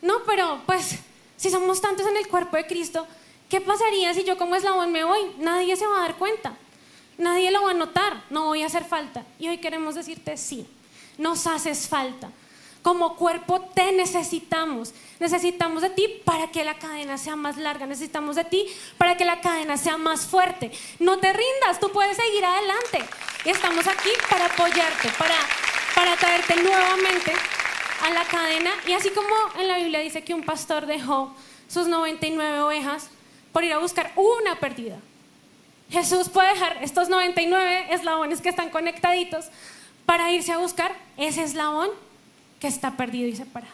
no, 0.00 0.22
pero 0.24 0.62
pues 0.64 1.00
si 1.36 1.50
somos 1.50 1.80
tantos 1.80 2.06
en 2.06 2.16
el 2.16 2.28
cuerpo 2.28 2.56
de 2.56 2.68
Cristo, 2.68 3.08
¿qué 3.50 3.60
pasaría 3.60 4.14
si 4.14 4.22
yo 4.22 4.38
como 4.38 4.54
eslabón 4.54 4.92
me 4.92 5.02
voy? 5.02 5.18
Nadie 5.38 5.74
se 5.74 5.84
va 5.88 5.98
a 5.98 6.02
dar 6.02 6.14
cuenta, 6.14 6.56
nadie 7.18 7.50
lo 7.50 7.64
va 7.64 7.72
a 7.72 7.74
notar, 7.74 8.22
no 8.30 8.44
voy 8.44 8.62
a 8.62 8.66
hacer 8.66 8.84
falta. 8.84 9.26
Y 9.40 9.48
hoy 9.48 9.58
queremos 9.58 9.96
decirte 9.96 10.36
sí, 10.36 10.68
nos 11.18 11.48
haces 11.48 11.88
falta 11.88 12.30
como 12.86 13.16
cuerpo 13.16 13.60
te 13.74 13.90
necesitamos. 13.90 14.94
Necesitamos 15.18 15.82
de 15.82 15.90
ti 15.90 16.22
para 16.24 16.52
que 16.52 16.62
la 16.62 16.78
cadena 16.78 17.18
sea 17.18 17.34
más 17.34 17.56
larga. 17.56 17.84
Necesitamos 17.84 18.36
de 18.36 18.44
ti 18.44 18.64
para 18.96 19.16
que 19.16 19.24
la 19.24 19.40
cadena 19.40 19.76
sea 19.76 19.98
más 19.98 20.24
fuerte. 20.24 20.70
No 21.00 21.18
te 21.18 21.32
rindas, 21.32 21.80
tú 21.80 21.90
puedes 21.90 22.16
seguir 22.16 22.44
adelante. 22.44 23.04
Y 23.44 23.48
estamos 23.48 23.88
aquí 23.88 24.10
para 24.30 24.46
apoyarte, 24.46 25.08
para, 25.18 25.34
para 25.96 26.14
traerte 26.14 26.62
nuevamente 26.62 27.32
a 28.04 28.10
la 28.10 28.22
cadena. 28.22 28.70
Y 28.86 28.92
así 28.92 29.10
como 29.10 29.34
en 29.58 29.66
la 29.66 29.78
Biblia 29.78 29.98
dice 29.98 30.22
que 30.22 30.32
un 30.32 30.44
pastor 30.44 30.86
dejó 30.86 31.34
sus 31.66 31.88
99 31.88 32.60
ovejas 32.60 33.10
por 33.50 33.64
ir 33.64 33.72
a 33.72 33.78
buscar 33.78 34.12
una 34.14 34.60
perdida. 34.60 35.00
Jesús 35.90 36.28
puede 36.28 36.50
dejar 36.50 36.78
estos 36.84 37.08
99 37.08 37.92
eslabones 37.92 38.40
que 38.40 38.50
están 38.50 38.70
conectaditos 38.70 39.46
para 40.04 40.30
irse 40.30 40.52
a 40.52 40.58
buscar 40.58 40.94
ese 41.16 41.42
eslabón 41.42 42.05
que 42.60 42.68
está 42.68 42.96
perdido 42.96 43.28
y 43.28 43.36
separado. 43.36 43.72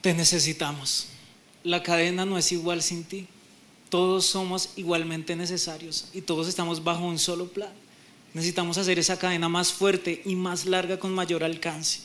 Te 0.00 0.14
necesitamos. 0.14 1.06
La 1.62 1.82
cadena 1.82 2.26
no 2.26 2.36
es 2.36 2.52
igual 2.52 2.82
sin 2.82 3.04
ti. 3.04 3.26
Todos 3.88 4.26
somos 4.26 4.70
igualmente 4.76 5.36
necesarios 5.36 6.08
y 6.12 6.20
todos 6.20 6.48
estamos 6.48 6.82
bajo 6.82 7.04
un 7.06 7.18
solo 7.18 7.48
plan. 7.48 7.72
Necesitamos 8.34 8.76
hacer 8.76 8.98
esa 8.98 9.18
cadena 9.18 9.48
más 9.48 9.72
fuerte 9.72 10.20
y 10.24 10.34
más 10.34 10.66
larga 10.66 10.98
con 10.98 11.14
mayor 11.14 11.44
alcance. 11.44 12.00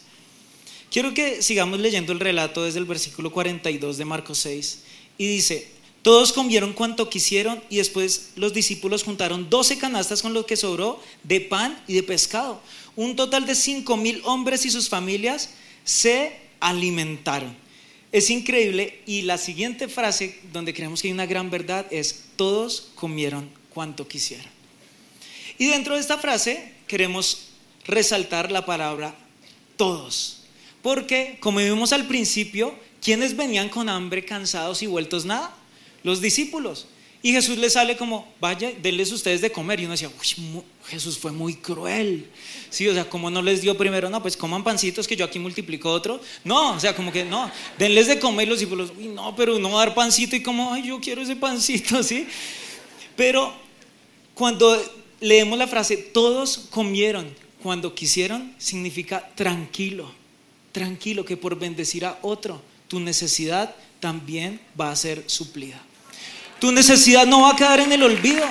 Quiero 0.91 1.13
que 1.13 1.41
sigamos 1.41 1.79
leyendo 1.79 2.13
el 2.13 2.19
relato 2.19 2.63
desde 2.63 2.79
el 2.79 2.85
versículo 2.85 3.31
42 3.31 3.97
de 3.97 4.05
Marcos 4.05 4.37
6 4.39 4.79
y 5.17 5.27
dice, 5.27 5.71
todos 6.01 6.31
comieron 6.31 6.73
cuanto 6.73 7.09
quisieron 7.09 7.61
y 7.69 7.77
después 7.77 8.31
los 8.35 8.53
discípulos 8.53 9.03
juntaron 9.03 9.49
12 9.49 9.77
canastas 9.77 10.21
con 10.21 10.33
lo 10.33 10.45
que 10.45 10.55
sobró 10.55 11.01
de 11.23 11.41
pan 11.41 11.77
y 11.87 11.93
de 11.93 12.03
pescado. 12.03 12.61
Un 12.99 13.15
total 13.15 13.45
de 13.45 13.55
5 13.55 13.95
mil 13.95 14.21
hombres 14.25 14.65
y 14.65 14.69
sus 14.69 14.89
familias 14.89 15.51
se 15.85 16.35
alimentaron. 16.59 17.55
Es 18.11 18.29
increíble 18.29 19.01
y 19.05 19.21
la 19.21 19.37
siguiente 19.37 19.87
frase 19.87 20.37
donde 20.51 20.73
creemos 20.73 21.01
que 21.01 21.07
hay 21.07 21.13
una 21.13 21.25
gran 21.25 21.49
verdad 21.49 21.85
es, 21.91 22.25
todos 22.35 22.89
comieron 22.95 23.49
cuanto 23.73 24.05
quisieron. 24.05 24.51
Y 25.57 25.67
dentro 25.67 25.93
de 25.93 26.01
esta 26.01 26.17
frase 26.17 26.73
queremos 26.87 27.51
resaltar 27.85 28.51
la 28.51 28.65
palabra 28.65 29.15
todos. 29.77 30.41
Porque, 30.81 31.37
como 31.39 31.59
vimos 31.59 31.93
al 31.93 32.05
principio, 32.05 32.77
¿quiénes 33.01 33.37
venían 33.37 33.69
con 33.69 33.87
hambre, 33.87 34.25
cansados 34.25 34.81
y 34.81 34.87
vueltos 34.87 35.23
nada? 35.23 35.55
los 36.03 36.19
discípulos. 36.19 36.87
Y 37.21 37.33
Jesús 37.33 37.57
les 37.57 37.73
sale 37.73 37.97
como, 37.97 38.31
vaya, 38.39 38.71
denles 38.81 39.11
ustedes 39.11 39.41
de 39.41 39.51
comer. 39.51 39.79
Y 39.79 39.83
uno 39.83 39.91
decía, 39.91 40.09
uy, 40.09 40.63
Jesús 40.87 41.17
fue 41.17 41.31
muy 41.31 41.55
cruel. 41.55 42.29
Sí, 42.69 42.87
o 42.87 42.93
sea, 42.93 43.09
como 43.09 43.29
no 43.29 43.41
les 43.41 43.61
dio 43.61 43.77
primero, 43.77 44.09
no, 44.09 44.21
pues 44.21 44.37
coman 44.37 44.63
pancitos 44.63 45.05
que 45.05 45.17
yo 45.17 45.25
aquí 45.25 45.37
multiplico 45.37 45.91
otro. 45.91 46.21
No, 46.45 46.75
o 46.75 46.79
sea, 46.79 46.95
como 46.95 47.11
que 47.11 47.25
no, 47.25 47.51
denles 47.77 48.07
de 48.07 48.19
comer 48.19 48.47
los 48.47 48.59
discípulos, 48.59 48.93
uy, 48.97 49.07
no, 49.07 49.35
pero 49.35 49.59
no 49.59 49.77
dar 49.77 49.93
pancito 49.93 50.35
y 50.37 50.41
como, 50.41 50.73
ay, 50.73 50.87
yo 50.87 51.01
quiero 51.01 51.21
ese 51.21 51.35
pancito, 51.35 52.01
¿sí? 52.03 52.25
Pero 53.17 53.53
cuando 54.33 54.81
leemos 55.19 55.57
la 55.59 55.67
frase, 55.67 55.97
todos 55.97 56.67
comieron 56.69 57.27
cuando 57.61 57.93
quisieron, 57.93 58.53
significa 58.57 59.29
tranquilo, 59.35 60.09
tranquilo, 60.71 61.25
que 61.25 61.35
por 61.35 61.59
bendecir 61.59 62.05
a 62.05 62.17
otro, 62.21 62.61
tu 62.87 63.01
necesidad 63.01 63.75
también 63.99 64.61
va 64.79 64.91
a 64.91 64.95
ser 64.95 65.23
suplida. 65.27 65.83
Tu 66.59 66.71
necesidad 66.71 67.25
no 67.25 67.41
va 67.41 67.51
a 67.51 67.55
quedar 67.55 67.79
en 67.79 67.91
el 67.91 68.03
olvido. 68.03 68.45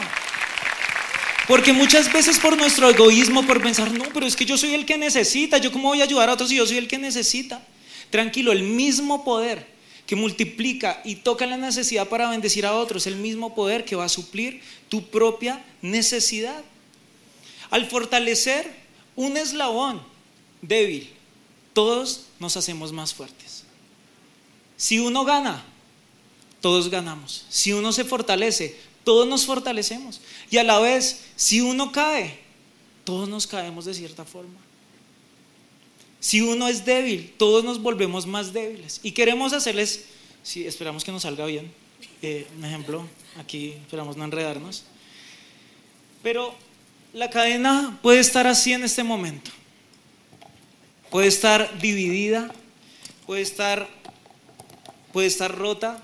Porque 1.46 1.72
muchas 1.72 2.12
veces 2.12 2.38
por 2.38 2.56
nuestro 2.56 2.90
egoísmo, 2.90 3.42
por 3.46 3.62
pensar, 3.62 3.90
no, 3.90 4.04
pero 4.12 4.26
es 4.26 4.36
que 4.36 4.44
yo 4.44 4.58
soy 4.58 4.74
el 4.74 4.84
que 4.84 4.98
necesita, 4.98 5.56
yo 5.56 5.72
cómo 5.72 5.88
voy 5.88 6.02
a 6.02 6.04
ayudar 6.04 6.28
a 6.28 6.34
otros 6.34 6.50
si 6.50 6.56
yo 6.56 6.66
soy 6.66 6.76
el 6.76 6.88
que 6.88 6.98
necesita. 6.98 7.66
Tranquilo, 8.10 8.52
el 8.52 8.62
mismo 8.62 9.24
poder 9.24 9.66
que 10.06 10.16
multiplica 10.16 11.00
y 11.04 11.16
toca 11.16 11.46
la 11.46 11.56
necesidad 11.56 12.08
para 12.08 12.30
bendecir 12.30 12.66
a 12.66 12.74
otros, 12.74 13.06
el 13.06 13.16
mismo 13.16 13.54
poder 13.54 13.84
que 13.84 13.96
va 13.96 14.04
a 14.04 14.08
suplir 14.08 14.62
tu 14.88 15.08
propia 15.08 15.64
necesidad. 15.80 16.64
Al 17.70 17.86
fortalecer 17.86 18.70
un 19.16 19.36
eslabón 19.36 20.02
débil, 20.62 21.10
todos 21.72 22.26
nos 22.40 22.56
hacemos 22.56 22.92
más 22.92 23.14
fuertes. 23.14 23.64
Si 24.76 24.98
uno 24.98 25.24
gana, 25.24 25.64
todos 26.60 26.90
ganamos. 26.90 27.44
Si 27.48 27.72
uno 27.72 27.92
se 27.92 28.04
fortalece, 28.04 28.76
todos 29.04 29.26
nos 29.26 29.46
fortalecemos. 29.46 30.20
Y 30.50 30.58
a 30.58 30.64
la 30.64 30.78
vez, 30.80 31.24
si 31.36 31.60
uno 31.60 31.92
cae, 31.92 32.38
todos 33.04 33.28
nos 33.28 33.46
caemos 33.46 33.84
de 33.84 33.94
cierta 33.94 34.24
forma. 34.24 34.58
Si 36.20 36.40
uno 36.40 36.68
es 36.68 36.84
débil, 36.84 37.32
todos 37.36 37.64
nos 37.64 37.80
volvemos 37.80 38.26
más 38.26 38.52
débiles. 38.52 39.00
Y 39.02 39.12
queremos 39.12 39.52
hacerles, 39.52 40.04
si 40.42 40.66
esperamos 40.66 41.04
que 41.04 41.12
nos 41.12 41.22
salga 41.22 41.46
bien, 41.46 41.72
eh, 42.22 42.46
un 42.56 42.64
ejemplo, 42.64 43.06
aquí 43.38 43.74
esperamos 43.82 44.16
no 44.16 44.24
enredarnos. 44.24 44.84
Pero 46.22 46.54
la 47.12 47.30
cadena 47.30 47.98
puede 48.02 48.18
estar 48.18 48.46
así 48.46 48.72
en 48.72 48.82
este 48.82 49.04
momento. 49.04 49.50
Puede 51.10 51.28
estar 51.28 51.78
dividida, 51.78 52.52
puede 53.26 53.42
estar, 53.42 53.88
puede 55.12 55.28
estar 55.28 55.56
rota, 55.56 56.02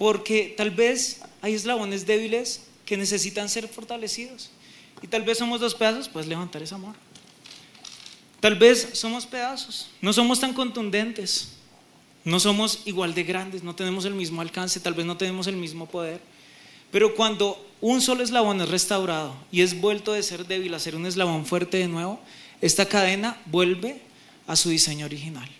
porque 0.00 0.54
tal 0.56 0.70
vez 0.70 1.20
hay 1.42 1.52
eslabones 1.52 2.06
débiles 2.06 2.62
que 2.86 2.96
necesitan 2.96 3.50
ser 3.50 3.68
fortalecidos. 3.68 4.48
Y 5.02 5.06
tal 5.06 5.20
vez 5.24 5.36
somos 5.36 5.60
dos 5.60 5.74
pedazos, 5.74 6.08
pues 6.08 6.26
levantar 6.26 6.62
ese 6.62 6.74
amor. 6.74 6.94
Tal 8.40 8.54
vez 8.54 8.92
somos 8.94 9.26
pedazos, 9.26 9.90
no 10.00 10.14
somos 10.14 10.40
tan 10.40 10.54
contundentes, 10.54 11.50
no 12.24 12.40
somos 12.40 12.80
igual 12.86 13.12
de 13.12 13.24
grandes, 13.24 13.62
no 13.62 13.74
tenemos 13.76 14.06
el 14.06 14.14
mismo 14.14 14.40
alcance, 14.40 14.80
tal 14.80 14.94
vez 14.94 15.04
no 15.04 15.18
tenemos 15.18 15.46
el 15.48 15.56
mismo 15.56 15.84
poder. 15.84 16.22
Pero 16.90 17.14
cuando 17.14 17.62
un 17.82 18.00
solo 18.00 18.22
eslabón 18.22 18.58
es 18.62 18.70
restaurado 18.70 19.36
y 19.52 19.60
es 19.60 19.78
vuelto 19.82 20.14
de 20.14 20.22
ser 20.22 20.46
débil 20.46 20.72
a 20.72 20.80
ser 20.80 20.96
un 20.96 21.04
eslabón 21.04 21.44
fuerte 21.44 21.76
de 21.76 21.88
nuevo, 21.88 22.18
esta 22.62 22.86
cadena 22.86 23.38
vuelve 23.44 24.00
a 24.46 24.56
su 24.56 24.70
diseño 24.70 25.04
original. 25.04 25.59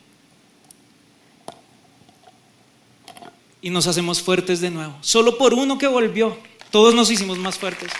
Y 3.62 3.70
nos 3.70 3.86
hacemos 3.86 4.22
fuertes 4.22 4.60
de 4.60 4.70
nuevo. 4.70 4.96
Solo 5.00 5.36
por 5.36 5.54
uno 5.54 5.78
que 5.78 5.86
volvió, 5.86 6.36
todos 6.70 6.94
nos 6.94 7.10
hicimos 7.10 7.38
más 7.38 7.58
fuertes. 7.58 7.90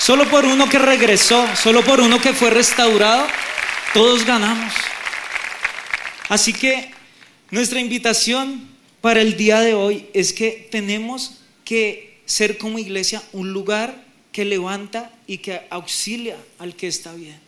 Solo 0.00 0.28
por 0.28 0.44
uno 0.44 0.68
que 0.68 0.78
regresó, 0.78 1.46
solo 1.56 1.82
por 1.82 2.00
uno 2.00 2.20
que 2.20 2.32
fue 2.32 2.50
restaurado, 2.50 3.26
todos 3.94 4.26
ganamos. 4.26 4.72
Así 6.28 6.52
que 6.52 6.90
nuestra 7.50 7.80
invitación 7.80 8.68
para 9.00 9.20
el 9.20 9.36
día 9.36 9.60
de 9.60 9.74
hoy 9.74 10.08
es 10.12 10.32
que 10.32 10.68
tenemos 10.70 11.38
que 11.64 12.20
ser 12.26 12.58
como 12.58 12.78
iglesia 12.78 13.22
un 13.32 13.52
lugar 13.52 14.04
que 14.32 14.44
levanta 14.44 15.12
y 15.26 15.38
que 15.38 15.62
auxilia 15.70 16.36
al 16.58 16.74
que 16.76 16.88
está 16.88 17.14
bien. 17.14 17.38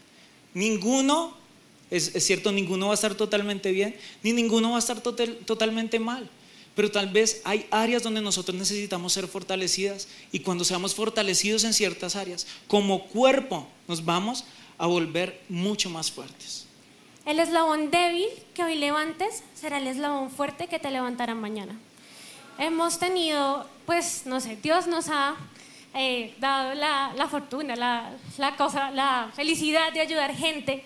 Ninguno, 0.54 1.36
es, 1.90 2.12
cierto, 2.24 2.50
ninguno 2.52 2.86
va 2.86 2.92
a 2.92 2.94
estar 2.94 3.14
totalmente 3.14 3.72
bien, 3.72 3.94
ni 4.22 4.32
ninguno 4.32 4.70
va 4.70 4.76
a 4.76 4.78
estar 4.78 5.00
totalmente 5.00 5.98
mal. 5.98 6.30
Pero 6.78 6.92
tal 6.92 7.08
vez 7.08 7.40
hay 7.42 7.66
áreas 7.72 8.04
donde 8.04 8.20
nosotros 8.20 8.56
necesitamos 8.56 9.12
ser 9.12 9.26
fortalecidas 9.26 10.06
y 10.30 10.38
cuando 10.38 10.62
seamos 10.62 10.94
fortalecidos 10.94 11.64
en 11.64 11.74
ciertas 11.74 12.14
áreas, 12.14 12.46
como 12.68 13.08
cuerpo, 13.08 13.66
nos 13.88 14.04
vamos 14.04 14.44
a 14.78 14.86
volver 14.86 15.42
mucho 15.48 15.90
más 15.90 16.12
fuertes. 16.12 16.68
El 17.26 17.40
eslabón 17.40 17.90
débil 17.90 18.28
que 18.54 18.62
hoy 18.62 18.76
levantes 18.76 19.42
será 19.60 19.78
el 19.78 19.88
eslabón 19.88 20.30
fuerte 20.30 20.68
que 20.68 20.78
te 20.78 20.92
levantará 20.92 21.34
mañana. 21.34 21.76
Hemos 22.60 23.00
tenido, 23.00 23.66
pues, 23.84 24.22
no 24.26 24.38
sé, 24.38 24.56
Dios 24.62 24.86
nos 24.86 25.08
ha 25.08 25.34
eh, 25.94 26.32
dado 26.38 26.74
la, 26.74 27.28
fortuna, 27.28 27.74
la, 27.74 28.56
cosa, 28.56 28.92
la 28.92 29.32
felicidad 29.34 29.92
de 29.92 29.98
ayudar 29.98 30.32
gente 30.32 30.84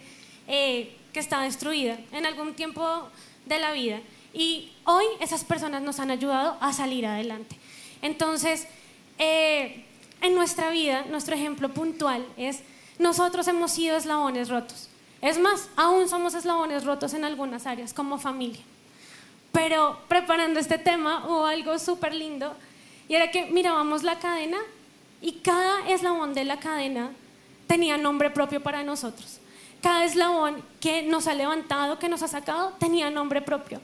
eh, 0.48 0.96
que 1.12 1.20
está 1.20 1.42
destruida 1.42 1.98
en 2.12 2.24
algún 2.24 2.54
tiempo 2.54 3.10
de 3.44 3.60
la 3.60 3.72
vida. 3.72 4.00
Y 4.32 4.72
hoy 4.84 5.04
esas 5.20 5.44
personas 5.44 5.82
nos 5.82 6.00
han 6.00 6.10
ayudado 6.10 6.56
a 6.60 6.72
salir 6.72 7.06
adelante. 7.06 7.56
Entonces, 8.00 8.66
eh, 9.18 9.84
en 10.20 10.34
nuestra 10.34 10.70
vida, 10.70 11.04
nuestro 11.10 11.34
ejemplo 11.34 11.68
puntual 11.68 12.26
es, 12.36 12.60
nosotros 12.98 13.46
hemos 13.48 13.72
sido 13.72 13.96
eslabones 13.96 14.48
rotos. 14.48 14.88
Es 15.20 15.38
más, 15.38 15.68
aún 15.76 16.08
somos 16.08 16.34
eslabones 16.34 16.84
rotos 16.84 17.14
en 17.14 17.24
algunas 17.24 17.66
áreas, 17.66 17.94
como 17.94 18.18
familia. 18.18 18.62
Pero 19.52 19.98
preparando 20.08 20.58
este 20.58 20.78
tema 20.78 21.26
hubo 21.26 21.46
algo 21.46 21.78
súper 21.78 22.14
lindo, 22.14 22.54
y 23.08 23.14
era 23.14 23.30
que 23.30 23.46
mirábamos 23.46 24.02
la 24.02 24.18
cadena 24.18 24.58
y 25.20 25.32
cada 25.34 25.88
eslabón 25.88 26.34
de 26.34 26.44
la 26.44 26.58
cadena 26.58 27.10
tenía 27.66 27.96
nombre 27.96 28.30
propio 28.30 28.62
para 28.62 28.82
nosotros. 28.82 29.38
Cada 29.82 30.04
eslabón 30.04 30.62
que 30.80 31.02
nos 31.02 31.26
ha 31.26 31.34
levantado, 31.34 31.98
que 31.98 32.08
nos 32.08 32.22
ha 32.22 32.28
sacado, 32.28 32.72
tenía 32.78 33.10
nombre 33.10 33.42
propio. 33.42 33.80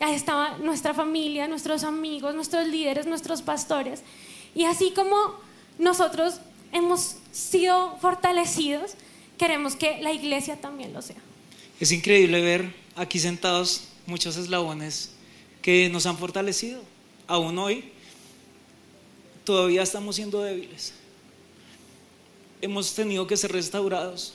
Ahí 0.00 0.14
estaba 0.14 0.58
nuestra 0.58 0.92
familia, 0.92 1.48
nuestros 1.48 1.84
amigos, 1.84 2.34
nuestros 2.34 2.66
líderes, 2.66 3.06
nuestros 3.06 3.42
pastores. 3.42 4.02
Y 4.54 4.64
así 4.64 4.92
como 4.94 5.16
nosotros 5.78 6.40
hemos 6.72 7.16
sido 7.32 7.96
fortalecidos, 7.98 8.92
queremos 9.38 9.76
que 9.76 10.00
la 10.02 10.12
iglesia 10.12 10.56
también 10.60 10.92
lo 10.92 11.02
sea. 11.02 11.16
Es 11.80 11.92
increíble 11.92 12.40
ver 12.40 12.74
aquí 12.94 13.18
sentados 13.18 13.88
muchos 14.06 14.36
eslabones 14.36 15.10
que 15.62 15.88
nos 15.88 16.06
han 16.06 16.16
fortalecido. 16.16 16.82
Aún 17.26 17.58
hoy 17.58 17.92
todavía 19.44 19.82
estamos 19.82 20.16
siendo 20.16 20.42
débiles. 20.42 20.92
Hemos 22.60 22.94
tenido 22.94 23.26
que 23.26 23.36
ser 23.36 23.52
restaurados. 23.52 24.34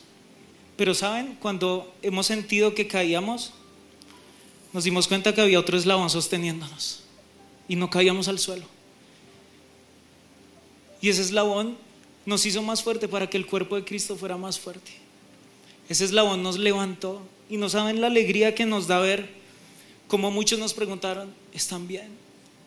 Pero 0.78 0.94
saben, 0.94 1.38
cuando 1.40 1.94
hemos 2.02 2.28
sentido 2.28 2.74
que 2.74 2.88
caíamos, 2.88 3.54
nos 4.74 4.84
dimos 4.84 5.08
cuenta 5.08 5.34
que 5.34 5.42
había 5.42 5.60
otro 5.60 5.78
eslabón 5.78 6.10
sosteniéndonos 6.10 7.04
y 7.68 7.76
no 7.76 7.90
caíamos 7.90 8.28
al 8.28 8.40
suelo. 8.40 8.66
Y 11.02 11.10
ese 11.10 11.22
eslabón 11.22 11.78
nos 12.26 12.46
hizo 12.46 12.62
más 12.62 12.84
fuerte 12.84 13.08
para 13.08 13.30
que 13.30 13.38
el 13.38 13.46
cuerpo 13.46 13.76
de 13.76 13.84
Cristo 13.84 14.16
fuera 14.16 14.38
más 14.38 14.60
fuerte. 14.60 14.92
Ese 15.90 16.06
eslabón 16.06 16.44
nos 16.44 16.58
levantó 16.58 17.22
y 17.50 17.58
no 17.58 17.70
saben 17.70 18.00
la 18.00 18.08
alegría 18.08 18.56
que 18.56 18.66
nos 18.66 18.88
da 18.88 19.00
ver 19.00 19.42
como 20.12 20.30
muchos 20.30 20.60
nos 20.60 20.74
preguntaron, 20.74 21.34
¿están 21.54 21.88
bien? 21.88 22.10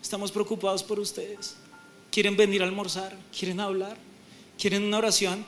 Estamos 0.01 0.31
preocupados 0.31 0.81
por 0.81 0.99
ustedes. 0.99 1.55
¿Quieren 2.11 2.35
venir 2.35 2.63
a 2.63 2.65
almorzar? 2.65 3.15
¿Quieren 3.37 3.59
hablar? 3.59 3.97
¿Quieren 4.57 4.83
una 4.83 4.97
oración? 4.97 5.45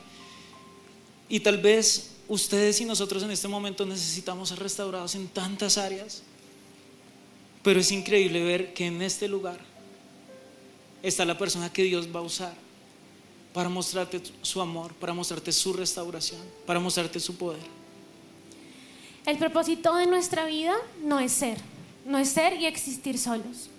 Y 1.28 1.40
tal 1.40 1.58
vez 1.58 2.12
ustedes 2.28 2.80
y 2.82 2.86
nosotros 2.86 3.24
en 3.24 3.32
este 3.32 3.48
momento 3.48 3.84
necesitamos 3.84 4.50
ser 4.50 4.60
restaurados 4.60 5.16
en 5.16 5.28
tantas 5.28 5.80
áreas. 5.80 6.22
Pero 7.68 7.82
es 7.82 7.92
increíble 7.92 8.42
ver 8.46 8.74
que 8.74 8.86
en 8.86 9.02
este 9.02 9.28
lugar 9.28 9.60
está 11.04 11.26
la 11.26 11.38
persona 11.38 11.70
que 11.70 11.84
Dios 11.84 12.08
va 12.08 12.22
a 12.22 12.24
usar 12.24 12.54
para 13.54 13.68
mostrarte 13.68 14.22
su 14.42 14.62
amor, 14.62 14.94
para 14.94 15.14
mostrarte 15.14 15.52
su 15.52 15.74
restauración, 15.74 16.40
para 16.66 16.80
mostrarte 16.80 17.20
su 17.20 17.36
poder. 17.36 17.60
El 19.26 19.38
propósito 19.38 19.94
de 19.98 20.08
nuestra 20.08 20.46
vida 20.46 20.76
no 21.04 21.20
es 21.20 21.34
ser, 21.34 21.58
no 22.06 22.18
es 22.18 22.30
ser 22.30 22.54
y 22.54 22.68
existir 22.68 23.18
solos. 23.18 23.70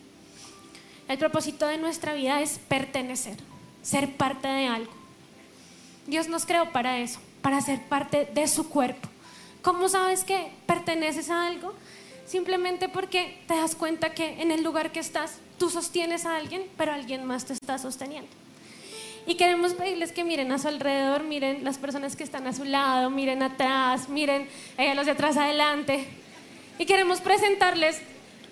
El 1.08 1.16
propósito 1.16 1.66
de 1.66 1.78
nuestra 1.78 2.12
vida 2.12 2.42
es 2.42 2.60
pertenecer, 2.68 3.38
ser 3.80 4.14
parte 4.18 4.48
de 4.48 4.66
algo. 4.66 4.92
Dios 6.06 6.28
nos 6.28 6.44
creó 6.44 6.72
para 6.72 6.98
eso, 6.98 7.20
para 7.40 7.62
ser 7.62 7.82
parte 7.88 8.28
de 8.34 8.48
su 8.48 8.68
cuerpo. 8.68 9.08
¿Cómo 9.62 9.88
sabes 9.88 10.24
que 10.24 10.52
perteneces 10.66 11.30
a 11.30 11.46
algo? 11.46 11.72
Simplemente 12.28 12.88
porque 12.88 13.38
te 13.46 13.54
das 13.54 13.74
cuenta 13.74 14.14
que 14.14 14.40
en 14.42 14.50
el 14.50 14.62
lugar 14.62 14.92
que 14.92 15.00
estás, 15.00 15.38
tú 15.58 15.70
sostienes 15.70 16.26
a 16.26 16.36
alguien, 16.36 16.62
pero 16.76 16.92
alguien 16.92 17.24
más 17.24 17.46
te 17.46 17.54
está 17.54 17.78
sosteniendo. 17.78 18.30
Y 19.26 19.34
queremos 19.34 19.74
pedirles 19.74 20.12
que 20.12 20.24
miren 20.24 20.52
a 20.52 20.58
su 20.58 20.68
alrededor, 20.68 21.22
miren 21.22 21.64
las 21.64 21.78
personas 21.78 22.16
que 22.16 22.24
están 22.24 22.46
a 22.46 22.52
su 22.52 22.64
lado, 22.64 23.10
miren 23.10 23.42
atrás, 23.42 24.08
miren 24.08 24.48
eh, 24.76 24.94
los 24.94 25.06
de 25.06 25.12
atrás 25.12 25.36
adelante. 25.36 26.06
Y 26.78 26.86
queremos 26.86 27.20
presentarles, 27.20 27.98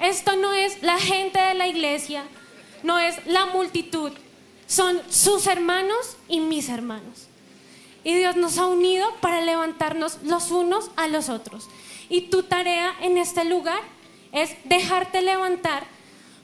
esto 0.00 0.36
no 0.36 0.52
es 0.52 0.82
la 0.82 0.98
gente 0.98 1.40
de 1.40 1.54
la 1.54 1.66
iglesia, 1.66 2.24
no 2.82 2.98
es 2.98 3.24
la 3.26 3.46
multitud, 3.46 4.12
son 4.66 5.00
sus 5.08 5.46
hermanos 5.46 6.16
y 6.28 6.40
mis 6.40 6.68
hermanos. 6.68 7.28
Y 8.04 8.14
Dios 8.14 8.36
nos 8.36 8.58
ha 8.58 8.66
unido 8.66 9.06
para 9.20 9.40
levantarnos 9.40 10.18
los 10.24 10.50
unos 10.50 10.90
a 10.96 11.08
los 11.08 11.28
otros. 11.28 11.68
Y 12.08 12.22
tu 12.22 12.42
tarea 12.44 12.94
en 13.02 13.18
este 13.18 13.44
lugar 13.44 13.80
es 14.32 14.50
dejarte 14.64 15.22
levantar 15.22 15.84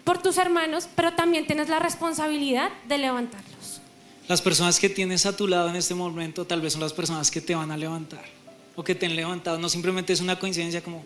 por 0.04 0.18
tus 0.20 0.38
hermanos, 0.38 0.88
pero 0.96 1.12
también 1.12 1.46
tienes 1.46 1.68
la 1.68 1.78
responsabilidad 1.78 2.70
de 2.88 2.98
levantarlos. 2.98 3.80
Las 4.28 4.40
personas 4.40 4.78
que 4.78 4.88
tienes 4.88 5.26
a 5.26 5.36
tu 5.36 5.46
lado 5.46 5.68
en 5.68 5.76
este 5.76 5.94
momento 5.94 6.44
tal 6.44 6.60
vez 6.60 6.72
son 6.72 6.82
las 6.82 6.92
personas 6.92 7.30
que 7.30 7.40
te 7.40 7.54
van 7.54 7.70
a 7.70 7.76
levantar 7.76 8.24
o 8.74 8.82
que 8.82 8.94
te 8.94 9.06
han 9.06 9.16
levantado. 9.16 9.58
No 9.58 9.68
simplemente 9.68 10.12
es 10.12 10.20
una 10.20 10.38
coincidencia 10.38 10.82
como, 10.82 11.04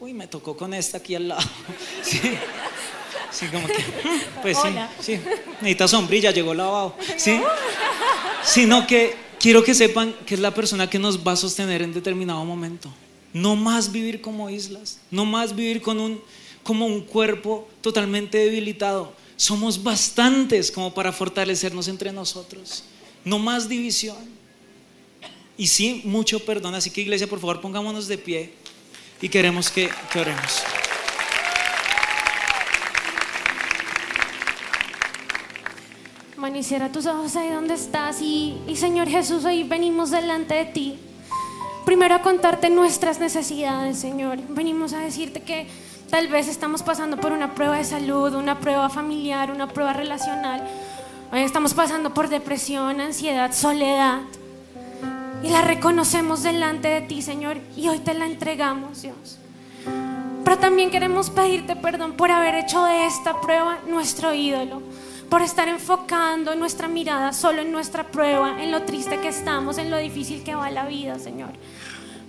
uy, 0.00 0.12
me 0.14 0.26
tocó 0.26 0.56
con 0.56 0.72
esta 0.74 0.98
aquí 0.98 1.14
al 1.14 1.28
lado. 1.28 1.42
Sí, 2.02 2.20
sí 3.30 3.46
como 3.48 3.66
que, 3.66 3.84
pues 4.42 4.56
sí, 4.56 4.68
Hola. 4.68 4.90
sí. 5.00 5.20
Necesita 5.60 5.88
sombrilla, 5.88 6.30
llegó 6.30 6.54
lavado. 6.54 6.94
Sí. 7.16 7.40
Sino 8.42 8.86
que 8.86 9.14
quiero 9.38 9.62
que 9.62 9.74
sepan 9.74 10.14
que 10.24 10.34
es 10.34 10.40
la 10.40 10.54
persona 10.54 10.88
que 10.88 10.98
nos 10.98 11.26
va 11.26 11.32
a 11.32 11.36
sostener 11.36 11.82
en 11.82 11.92
determinado 11.92 12.44
momento. 12.44 12.90
No 13.38 13.54
más 13.54 13.92
vivir 13.92 14.20
como 14.20 14.50
islas, 14.50 14.98
no 15.12 15.24
más 15.24 15.54
vivir 15.54 15.80
con 15.80 16.00
un, 16.00 16.20
como 16.64 16.86
un 16.86 17.02
cuerpo 17.02 17.68
totalmente 17.80 18.38
debilitado. 18.38 19.12
Somos 19.36 19.80
bastantes 19.80 20.72
como 20.72 20.92
para 20.92 21.12
fortalecernos 21.12 21.86
entre 21.86 22.10
nosotros. 22.10 22.82
No 23.24 23.38
más 23.38 23.68
división. 23.68 24.16
Y 25.56 25.68
sí, 25.68 26.02
mucho 26.04 26.44
perdón. 26.44 26.74
Así 26.74 26.90
que 26.90 27.00
iglesia, 27.02 27.28
por 27.28 27.38
favor, 27.38 27.60
pongámonos 27.60 28.08
de 28.08 28.18
pie 28.18 28.52
y 29.22 29.28
queremos 29.28 29.70
que, 29.70 29.88
que 30.12 30.18
oremos. 30.18 30.64
Cierra 36.62 36.90
tus 36.90 37.06
ojos 37.06 37.36
ahí 37.36 37.50
donde 37.50 37.74
estás. 37.74 38.20
Y, 38.20 38.56
y 38.66 38.74
Señor 38.74 39.08
Jesús, 39.08 39.44
hoy 39.44 39.62
venimos 39.62 40.10
delante 40.10 40.54
de 40.54 40.64
ti. 40.64 40.98
Primero 41.88 42.16
a 42.16 42.20
contarte 42.20 42.68
nuestras 42.68 43.18
necesidades, 43.18 43.98
Señor. 43.98 44.36
Venimos 44.50 44.92
a 44.92 44.98
decirte 44.98 45.40
que 45.40 45.66
tal 46.10 46.28
vez 46.28 46.46
estamos 46.46 46.82
pasando 46.82 47.16
por 47.16 47.32
una 47.32 47.54
prueba 47.54 47.78
de 47.78 47.84
salud, 47.84 48.34
una 48.34 48.60
prueba 48.60 48.90
familiar, 48.90 49.50
una 49.50 49.68
prueba 49.68 49.94
relacional. 49.94 50.68
Estamos 51.32 51.72
pasando 51.72 52.12
por 52.12 52.28
depresión, 52.28 53.00
ansiedad, 53.00 53.54
soledad. 53.54 54.20
Y 55.42 55.48
la 55.48 55.62
reconocemos 55.62 56.42
delante 56.42 56.88
de 56.88 57.00
ti, 57.00 57.22
Señor. 57.22 57.56
Y 57.74 57.88
hoy 57.88 58.00
te 58.00 58.12
la 58.12 58.26
entregamos, 58.26 59.00
Dios. 59.00 59.38
Pero 60.44 60.58
también 60.58 60.90
queremos 60.90 61.30
pedirte 61.30 61.74
perdón 61.74 62.18
por 62.18 62.30
haber 62.30 62.54
hecho 62.56 62.84
de 62.84 63.06
esta 63.06 63.40
prueba 63.40 63.78
nuestro 63.88 64.34
ídolo, 64.34 64.82
por 65.28 65.42
estar 65.42 65.68
enfocando 65.68 66.54
nuestra 66.54 66.88
mirada 66.88 67.32
solo 67.32 67.62
en 67.62 67.70
nuestra 67.70 68.04
prueba, 68.04 68.62
en 68.62 68.70
lo 68.70 68.82
triste 68.82 69.18
que 69.18 69.28
estamos, 69.28 69.78
en 69.78 69.90
lo 69.90 69.98
difícil 69.98 70.42
que 70.42 70.54
va 70.54 70.70
la 70.70 70.86
vida, 70.86 71.18
Señor. 71.18 71.50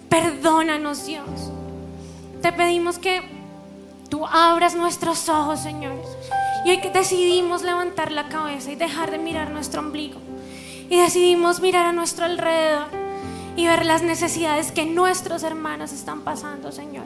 Perdónanos, 0.10 1.06
Dios. 1.06 1.52
Te 2.41 2.52
pedimos 2.52 3.00
que 3.00 3.22
tú 4.10 4.26
abras 4.26 4.76
nuestros 4.76 5.30
ojos, 5.30 5.62
Señor. 5.62 5.93
Y 6.66 6.72
hoy 6.72 6.82
decidimos 6.93 7.62
levantar 7.62 8.12
la 8.12 8.28
cabeza 8.28 8.72
y 8.72 8.76
dejar 8.76 9.12
de 9.12 9.18
mirar 9.18 9.52
nuestro 9.52 9.82
ombligo. 9.82 10.20
Y 10.89 10.97
decidimos 10.97 11.62
mirar 11.62 11.86
a 11.86 11.93
nuestro 11.93 12.26
alrededor 12.26 12.88
y 13.56 13.68
ver 13.68 13.86
las 13.86 14.02
necesidades 14.02 14.72
que 14.72 14.86
nuestros 14.86 15.43
hermanos 15.43 15.91
están 15.93 16.22
pasando, 16.22 16.72
Señor. 16.72 17.06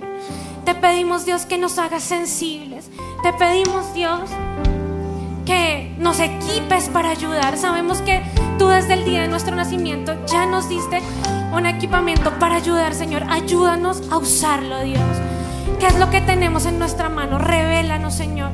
Te 0.66 0.74
pedimos, 0.76 1.26
Dios, 1.26 1.46
que 1.46 1.58
nos 1.58 1.78
hagas 1.78 2.04
sensibles. 2.04 2.90
Te 3.22 3.34
pedimos, 3.34 3.94
Dios, 3.94 4.30
nos 5.98 6.20
equipes 6.20 6.90
para 6.90 7.10
ayudar. 7.10 7.58
Sabemos 7.58 8.02
que 8.02 8.22
tú 8.58 8.68
desde 8.68 8.94
el 8.94 9.06
día 9.06 9.22
de 9.22 9.28
nuestro 9.28 9.56
nacimiento 9.56 10.14
ya 10.26 10.46
nos 10.46 10.70
diste 10.70 11.02
un 11.54 11.66
equipamiento 11.66 12.32
para 12.40 12.56
ayudar, 12.56 12.94
Señor. 12.96 13.24
Ayúdanos 13.30 14.04
a 14.12 14.18
usarlo, 14.18 14.82
Dios. 14.82 15.02
¿Qué 15.80 15.88
es 15.88 16.00
lo 16.00 16.10
que 16.10 16.22
tenemos 16.22 16.66
en 16.66 16.80
nuestra 16.80 17.10
mano? 17.10 17.38
Revélanos, 17.38 18.14
Señor. 18.14 18.52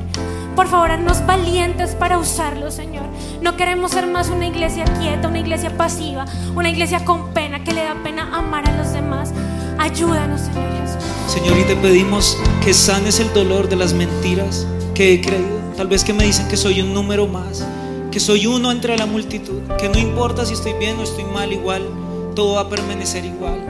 Por 0.56 0.66
favor, 0.66 0.90
haznos 0.90 1.24
valientes 1.26 1.94
para 1.94 2.18
usarlo, 2.18 2.70
Señor. 2.70 3.04
No 3.40 3.56
queremos 3.56 3.92
ser 3.92 4.06
más 4.06 4.28
una 4.28 4.46
iglesia 4.46 4.84
quieta, 4.98 5.28
una 5.28 5.38
iglesia 5.38 5.76
pasiva, 5.76 6.24
una 6.54 6.68
iglesia 6.68 7.04
con 7.04 7.32
pena, 7.32 7.62
que 7.64 7.72
le 7.72 7.84
da 7.84 7.94
pena 8.02 8.36
amar 8.36 8.68
a 8.68 8.76
los 8.76 8.92
demás. 8.92 9.32
Ayúdanos, 9.78 10.40
Señor 10.40 10.70
Jesús. 10.82 11.04
Señor, 11.28 11.56
y 11.56 11.62
te 11.62 11.76
pedimos 11.76 12.36
que 12.62 12.74
sanes 12.74 13.20
el 13.20 13.32
dolor 13.32 13.68
de 13.68 13.76
las 13.76 13.94
mentiras 13.94 14.66
que 14.94 15.14
he 15.14 15.20
creído. 15.20 15.69
Tal 15.80 15.88
vez 15.88 16.04
que 16.04 16.12
me 16.12 16.24
dicen 16.24 16.46
que 16.46 16.58
soy 16.58 16.82
un 16.82 16.92
número 16.92 17.26
más, 17.26 17.64
que 18.12 18.20
soy 18.20 18.46
uno 18.46 18.70
entre 18.70 18.98
la 18.98 19.06
multitud, 19.06 19.62
que 19.78 19.88
no 19.88 19.98
importa 19.98 20.44
si 20.44 20.52
estoy 20.52 20.74
bien 20.74 20.98
o 20.98 21.02
estoy 21.02 21.24
mal, 21.24 21.54
igual, 21.54 21.88
todo 22.34 22.56
va 22.56 22.60
a 22.60 22.68
permanecer 22.68 23.24
igual. 23.24 23.66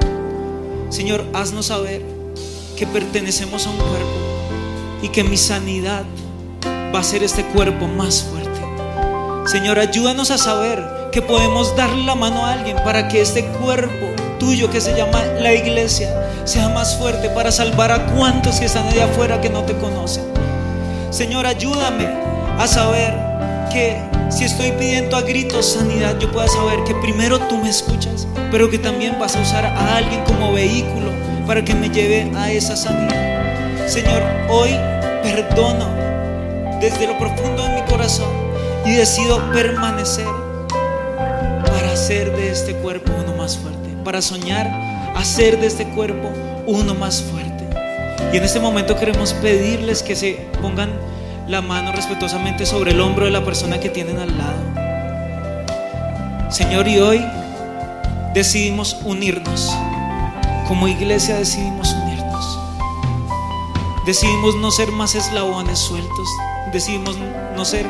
Señor, 0.88 1.24
haznos 1.34 1.66
saber 1.66 2.02
que 2.76 2.84
pertenecemos 2.84 3.64
a 3.64 3.70
un 3.70 3.76
cuerpo 3.76 4.08
y 5.02 5.10
que 5.10 5.22
mi 5.22 5.36
sanidad 5.36 6.02
va 6.92 6.98
a 6.98 7.04
ser 7.04 7.22
este 7.22 7.44
cuerpo 7.44 7.86
más 7.86 8.24
fuerte. 8.24 8.60
Señor, 9.48 9.78
ayúdanos 9.78 10.32
a 10.32 10.38
saber 10.38 10.84
que 11.12 11.22
podemos 11.22 11.76
darle 11.76 12.02
la 12.02 12.16
mano 12.16 12.44
a 12.44 12.54
alguien 12.54 12.78
para 12.78 13.06
que 13.06 13.20
este 13.20 13.44
cuerpo 13.44 14.06
tuyo 14.40 14.68
que 14.68 14.80
se 14.80 14.96
llama 14.96 15.22
la 15.38 15.54
iglesia 15.54 16.42
sea 16.44 16.70
más 16.70 16.98
fuerte 16.98 17.30
para 17.30 17.52
salvar 17.52 17.92
a 17.92 18.06
cuantos 18.06 18.58
que 18.58 18.66
están 18.66 18.88
allá 18.88 19.04
afuera 19.04 19.40
que 19.40 19.48
no 19.48 19.62
te 19.62 19.76
conocen. 19.76 20.24
Señor, 21.10 21.44
ayúdame 21.44 22.06
a 22.56 22.66
saber 22.68 23.12
que 23.72 24.00
si 24.30 24.44
estoy 24.44 24.70
pidiendo 24.72 25.16
a 25.16 25.22
gritos 25.22 25.72
sanidad, 25.72 26.16
yo 26.20 26.30
pueda 26.30 26.46
saber 26.46 26.84
que 26.84 26.94
primero 26.94 27.38
tú 27.40 27.56
me 27.56 27.68
escuchas, 27.68 28.28
pero 28.52 28.70
que 28.70 28.78
también 28.78 29.18
vas 29.18 29.34
a 29.34 29.40
usar 29.40 29.66
a 29.66 29.96
alguien 29.96 30.22
como 30.24 30.52
vehículo 30.52 31.10
para 31.48 31.64
que 31.64 31.74
me 31.74 31.90
lleve 31.90 32.30
a 32.36 32.52
esa 32.52 32.76
sanidad. 32.76 33.88
Señor, 33.88 34.22
hoy 34.48 34.70
perdono 35.24 35.88
desde 36.80 37.08
lo 37.08 37.18
profundo 37.18 37.64
de 37.64 37.80
mi 37.80 37.82
corazón 37.90 38.30
y 38.86 38.92
decido 38.92 39.40
permanecer 39.52 40.28
para 41.66 41.92
hacer 41.92 42.34
de 42.36 42.52
este 42.52 42.74
cuerpo 42.74 43.10
uno 43.20 43.36
más 43.36 43.56
fuerte, 43.56 43.88
para 44.04 44.22
soñar 44.22 44.70
hacer 45.16 45.58
de 45.58 45.66
este 45.66 45.88
cuerpo 45.88 46.30
uno 46.66 46.94
más 46.94 47.20
fuerte. 47.20 47.49
Y 48.32 48.36
en 48.36 48.44
este 48.44 48.60
momento 48.60 48.96
queremos 48.96 49.32
pedirles 49.34 50.04
que 50.04 50.14
se 50.14 50.34
pongan 50.62 50.92
la 51.48 51.62
mano 51.62 51.90
respetuosamente 51.90 52.64
sobre 52.64 52.92
el 52.92 53.00
hombro 53.00 53.24
de 53.24 53.32
la 53.32 53.44
persona 53.44 53.80
que 53.80 53.88
tienen 53.88 54.20
al 54.20 54.38
lado. 54.38 54.60
Señor, 56.48 56.86
y 56.86 57.00
hoy 57.00 57.24
decidimos 58.32 58.98
unirnos. 59.04 59.76
Como 60.68 60.86
iglesia 60.86 61.36
decidimos 61.36 61.92
unirnos. 61.92 62.58
Decidimos 64.06 64.54
no 64.54 64.70
ser 64.70 64.92
más 64.92 65.16
eslabones 65.16 65.80
sueltos. 65.80 66.28
Decidimos 66.72 67.16
no 67.56 67.64
ser, 67.64 67.86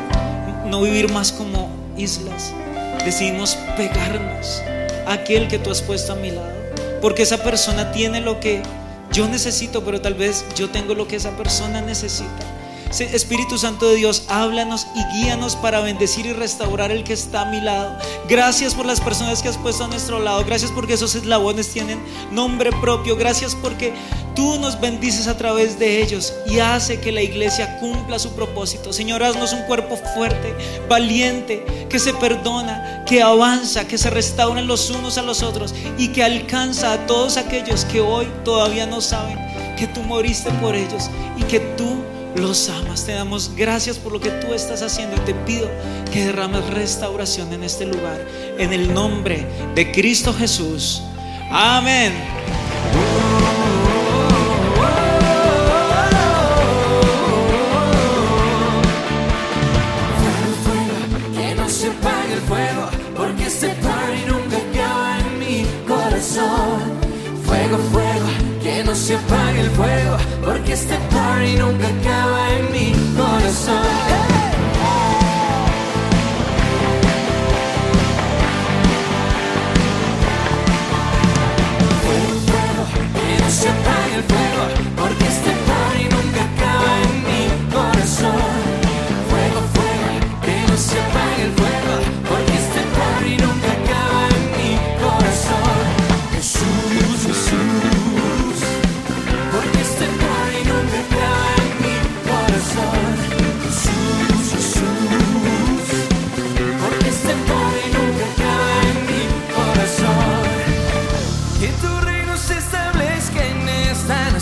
no 0.65 0.81
vivir 0.81 1.11
más 1.11 1.31
como 1.31 1.69
islas. 1.97 2.51
Decidimos 3.05 3.55
pegarnos 3.77 4.63
a 5.05 5.13
aquel 5.13 5.47
que 5.47 5.59
tú 5.59 5.69
has 5.69 5.83
puesto 5.83 6.13
a 6.13 6.15
mi 6.15 6.31
lado. 6.31 6.51
Porque 6.99 7.21
esa 7.21 7.37
persona 7.43 7.91
tiene 7.91 8.21
lo 8.21 8.39
que 8.39 8.63
yo 9.11 9.27
necesito, 9.27 9.83
pero 9.83 10.01
tal 10.01 10.13
vez 10.13 10.45
yo 10.55 10.69
tengo 10.69 10.95
lo 10.95 11.07
que 11.07 11.17
esa 11.17 11.31
persona 11.31 11.81
necesita. 11.81 12.60
Espíritu 12.99 13.57
Santo 13.57 13.87
de 13.87 13.95
Dios, 13.95 14.25
háblanos 14.27 14.85
y 14.93 15.03
guíanos 15.15 15.55
para 15.55 15.79
bendecir 15.79 16.25
y 16.25 16.33
restaurar 16.33 16.91
el 16.91 17.05
que 17.05 17.13
está 17.13 17.41
a 17.41 17.45
mi 17.45 17.61
lado. 17.61 17.97
Gracias 18.27 18.75
por 18.75 18.85
las 18.85 18.99
personas 18.99 19.41
que 19.41 19.47
has 19.47 19.57
puesto 19.57 19.85
a 19.85 19.87
nuestro 19.87 20.19
lado. 20.19 20.43
Gracias 20.45 20.71
porque 20.71 20.93
esos 20.93 21.15
eslabones 21.15 21.69
tienen 21.69 22.03
nombre 22.31 22.69
propio. 22.81 23.15
Gracias 23.15 23.55
porque 23.55 23.93
tú 24.35 24.59
nos 24.59 24.79
bendices 24.81 25.27
a 25.27 25.37
través 25.37 25.79
de 25.79 26.01
ellos 26.01 26.33
y 26.45 26.59
hace 26.59 26.99
que 26.99 27.13
la 27.13 27.21
iglesia 27.21 27.79
cumpla 27.79 28.19
su 28.19 28.31
propósito. 28.33 28.91
Señor, 28.91 29.23
haznos 29.23 29.53
un 29.53 29.61
cuerpo 29.63 29.95
fuerte, 30.13 30.53
valiente, 30.89 31.87
que 31.89 31.97
se 31.97 32.13
perdona, 32.13 33.05
que 33.05 33.21
avanza, 33.21 33.87
que 33.87 33.97
se 33.97 34.09
restauran 34.09 34.67
los 34.67 34.89
unos 34.89 35.17
a 35.17 35.21
los 35.21 35.43
otros 35.43 35.73
y 35.97 36.09
que 36.09 36.23
alcanza 36.23 36.91
a 36.91 37.07
todos 37.07 37.37
aquellos 37.37 37.85
que 37.85 38.01
hoy 38.01 38.27
todavía 38.43 38.85
no 38.85 38.99
saben 38.99 39.39
que 39.77 39.87
tú 39.87 40.01
moriste 40.03 40.51
por 40.61 40.75
ellos 40.75 41.09
y 41.37 41.43
que 41.43 41.59
tú 41.59 42.03
los 42.35 42.69
amas. 42.69 43.05
Te 43.05 43.13
damos 43.13 43.51
gracias 43.55 43.97
por 43.97 44.11
lo 44.11 44.19
que 44.19 44.29
tú 44.29 44.53
estás 44.53 44.81
haciendo 44.81 45.17
y 45.17 45.19
te 45.21 45.33
pido 45.33 45.69
que 46.11 46.25
derrames 46.25 46.65
restauración 46.67 47.53
en 47.53 47.63
este 47.63 47.85
lugar. 47.85 48.25
En 48.57 48.73
el 48.73 48.93
nombre 48.93 49.45
de 49.75 49.91
Cristo 49.91 50.33
Jesús. 50.33 51.01
Amén. 51.51 52.13
Porque 70.71 70.73
este 70.73 70.95
party 71.13 71.55
nunca 71.57 71.87
acaba 71.87 72.53
en 72.53 72.71
mi 72.71 72.93
corazón. 73.17 74.30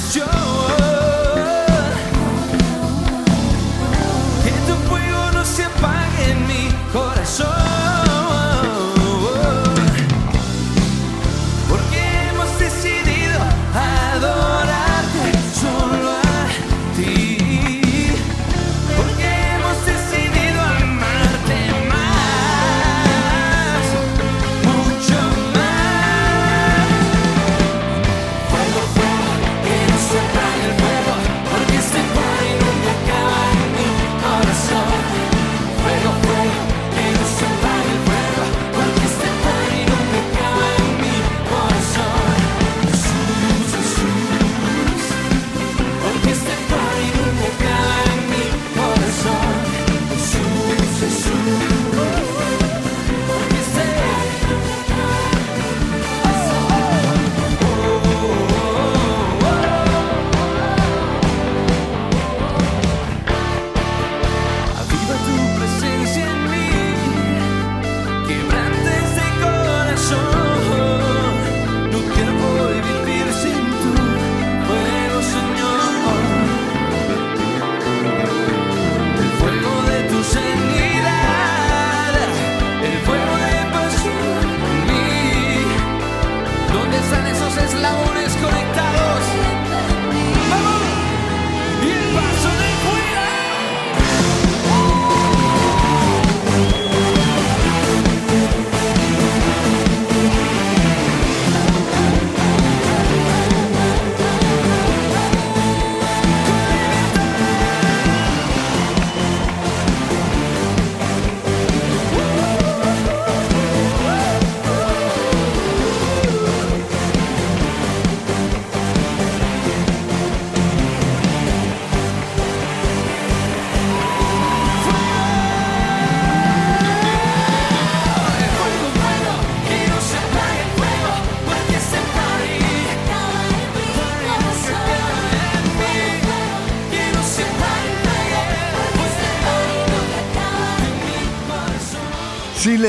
Joe. 0.10 0.79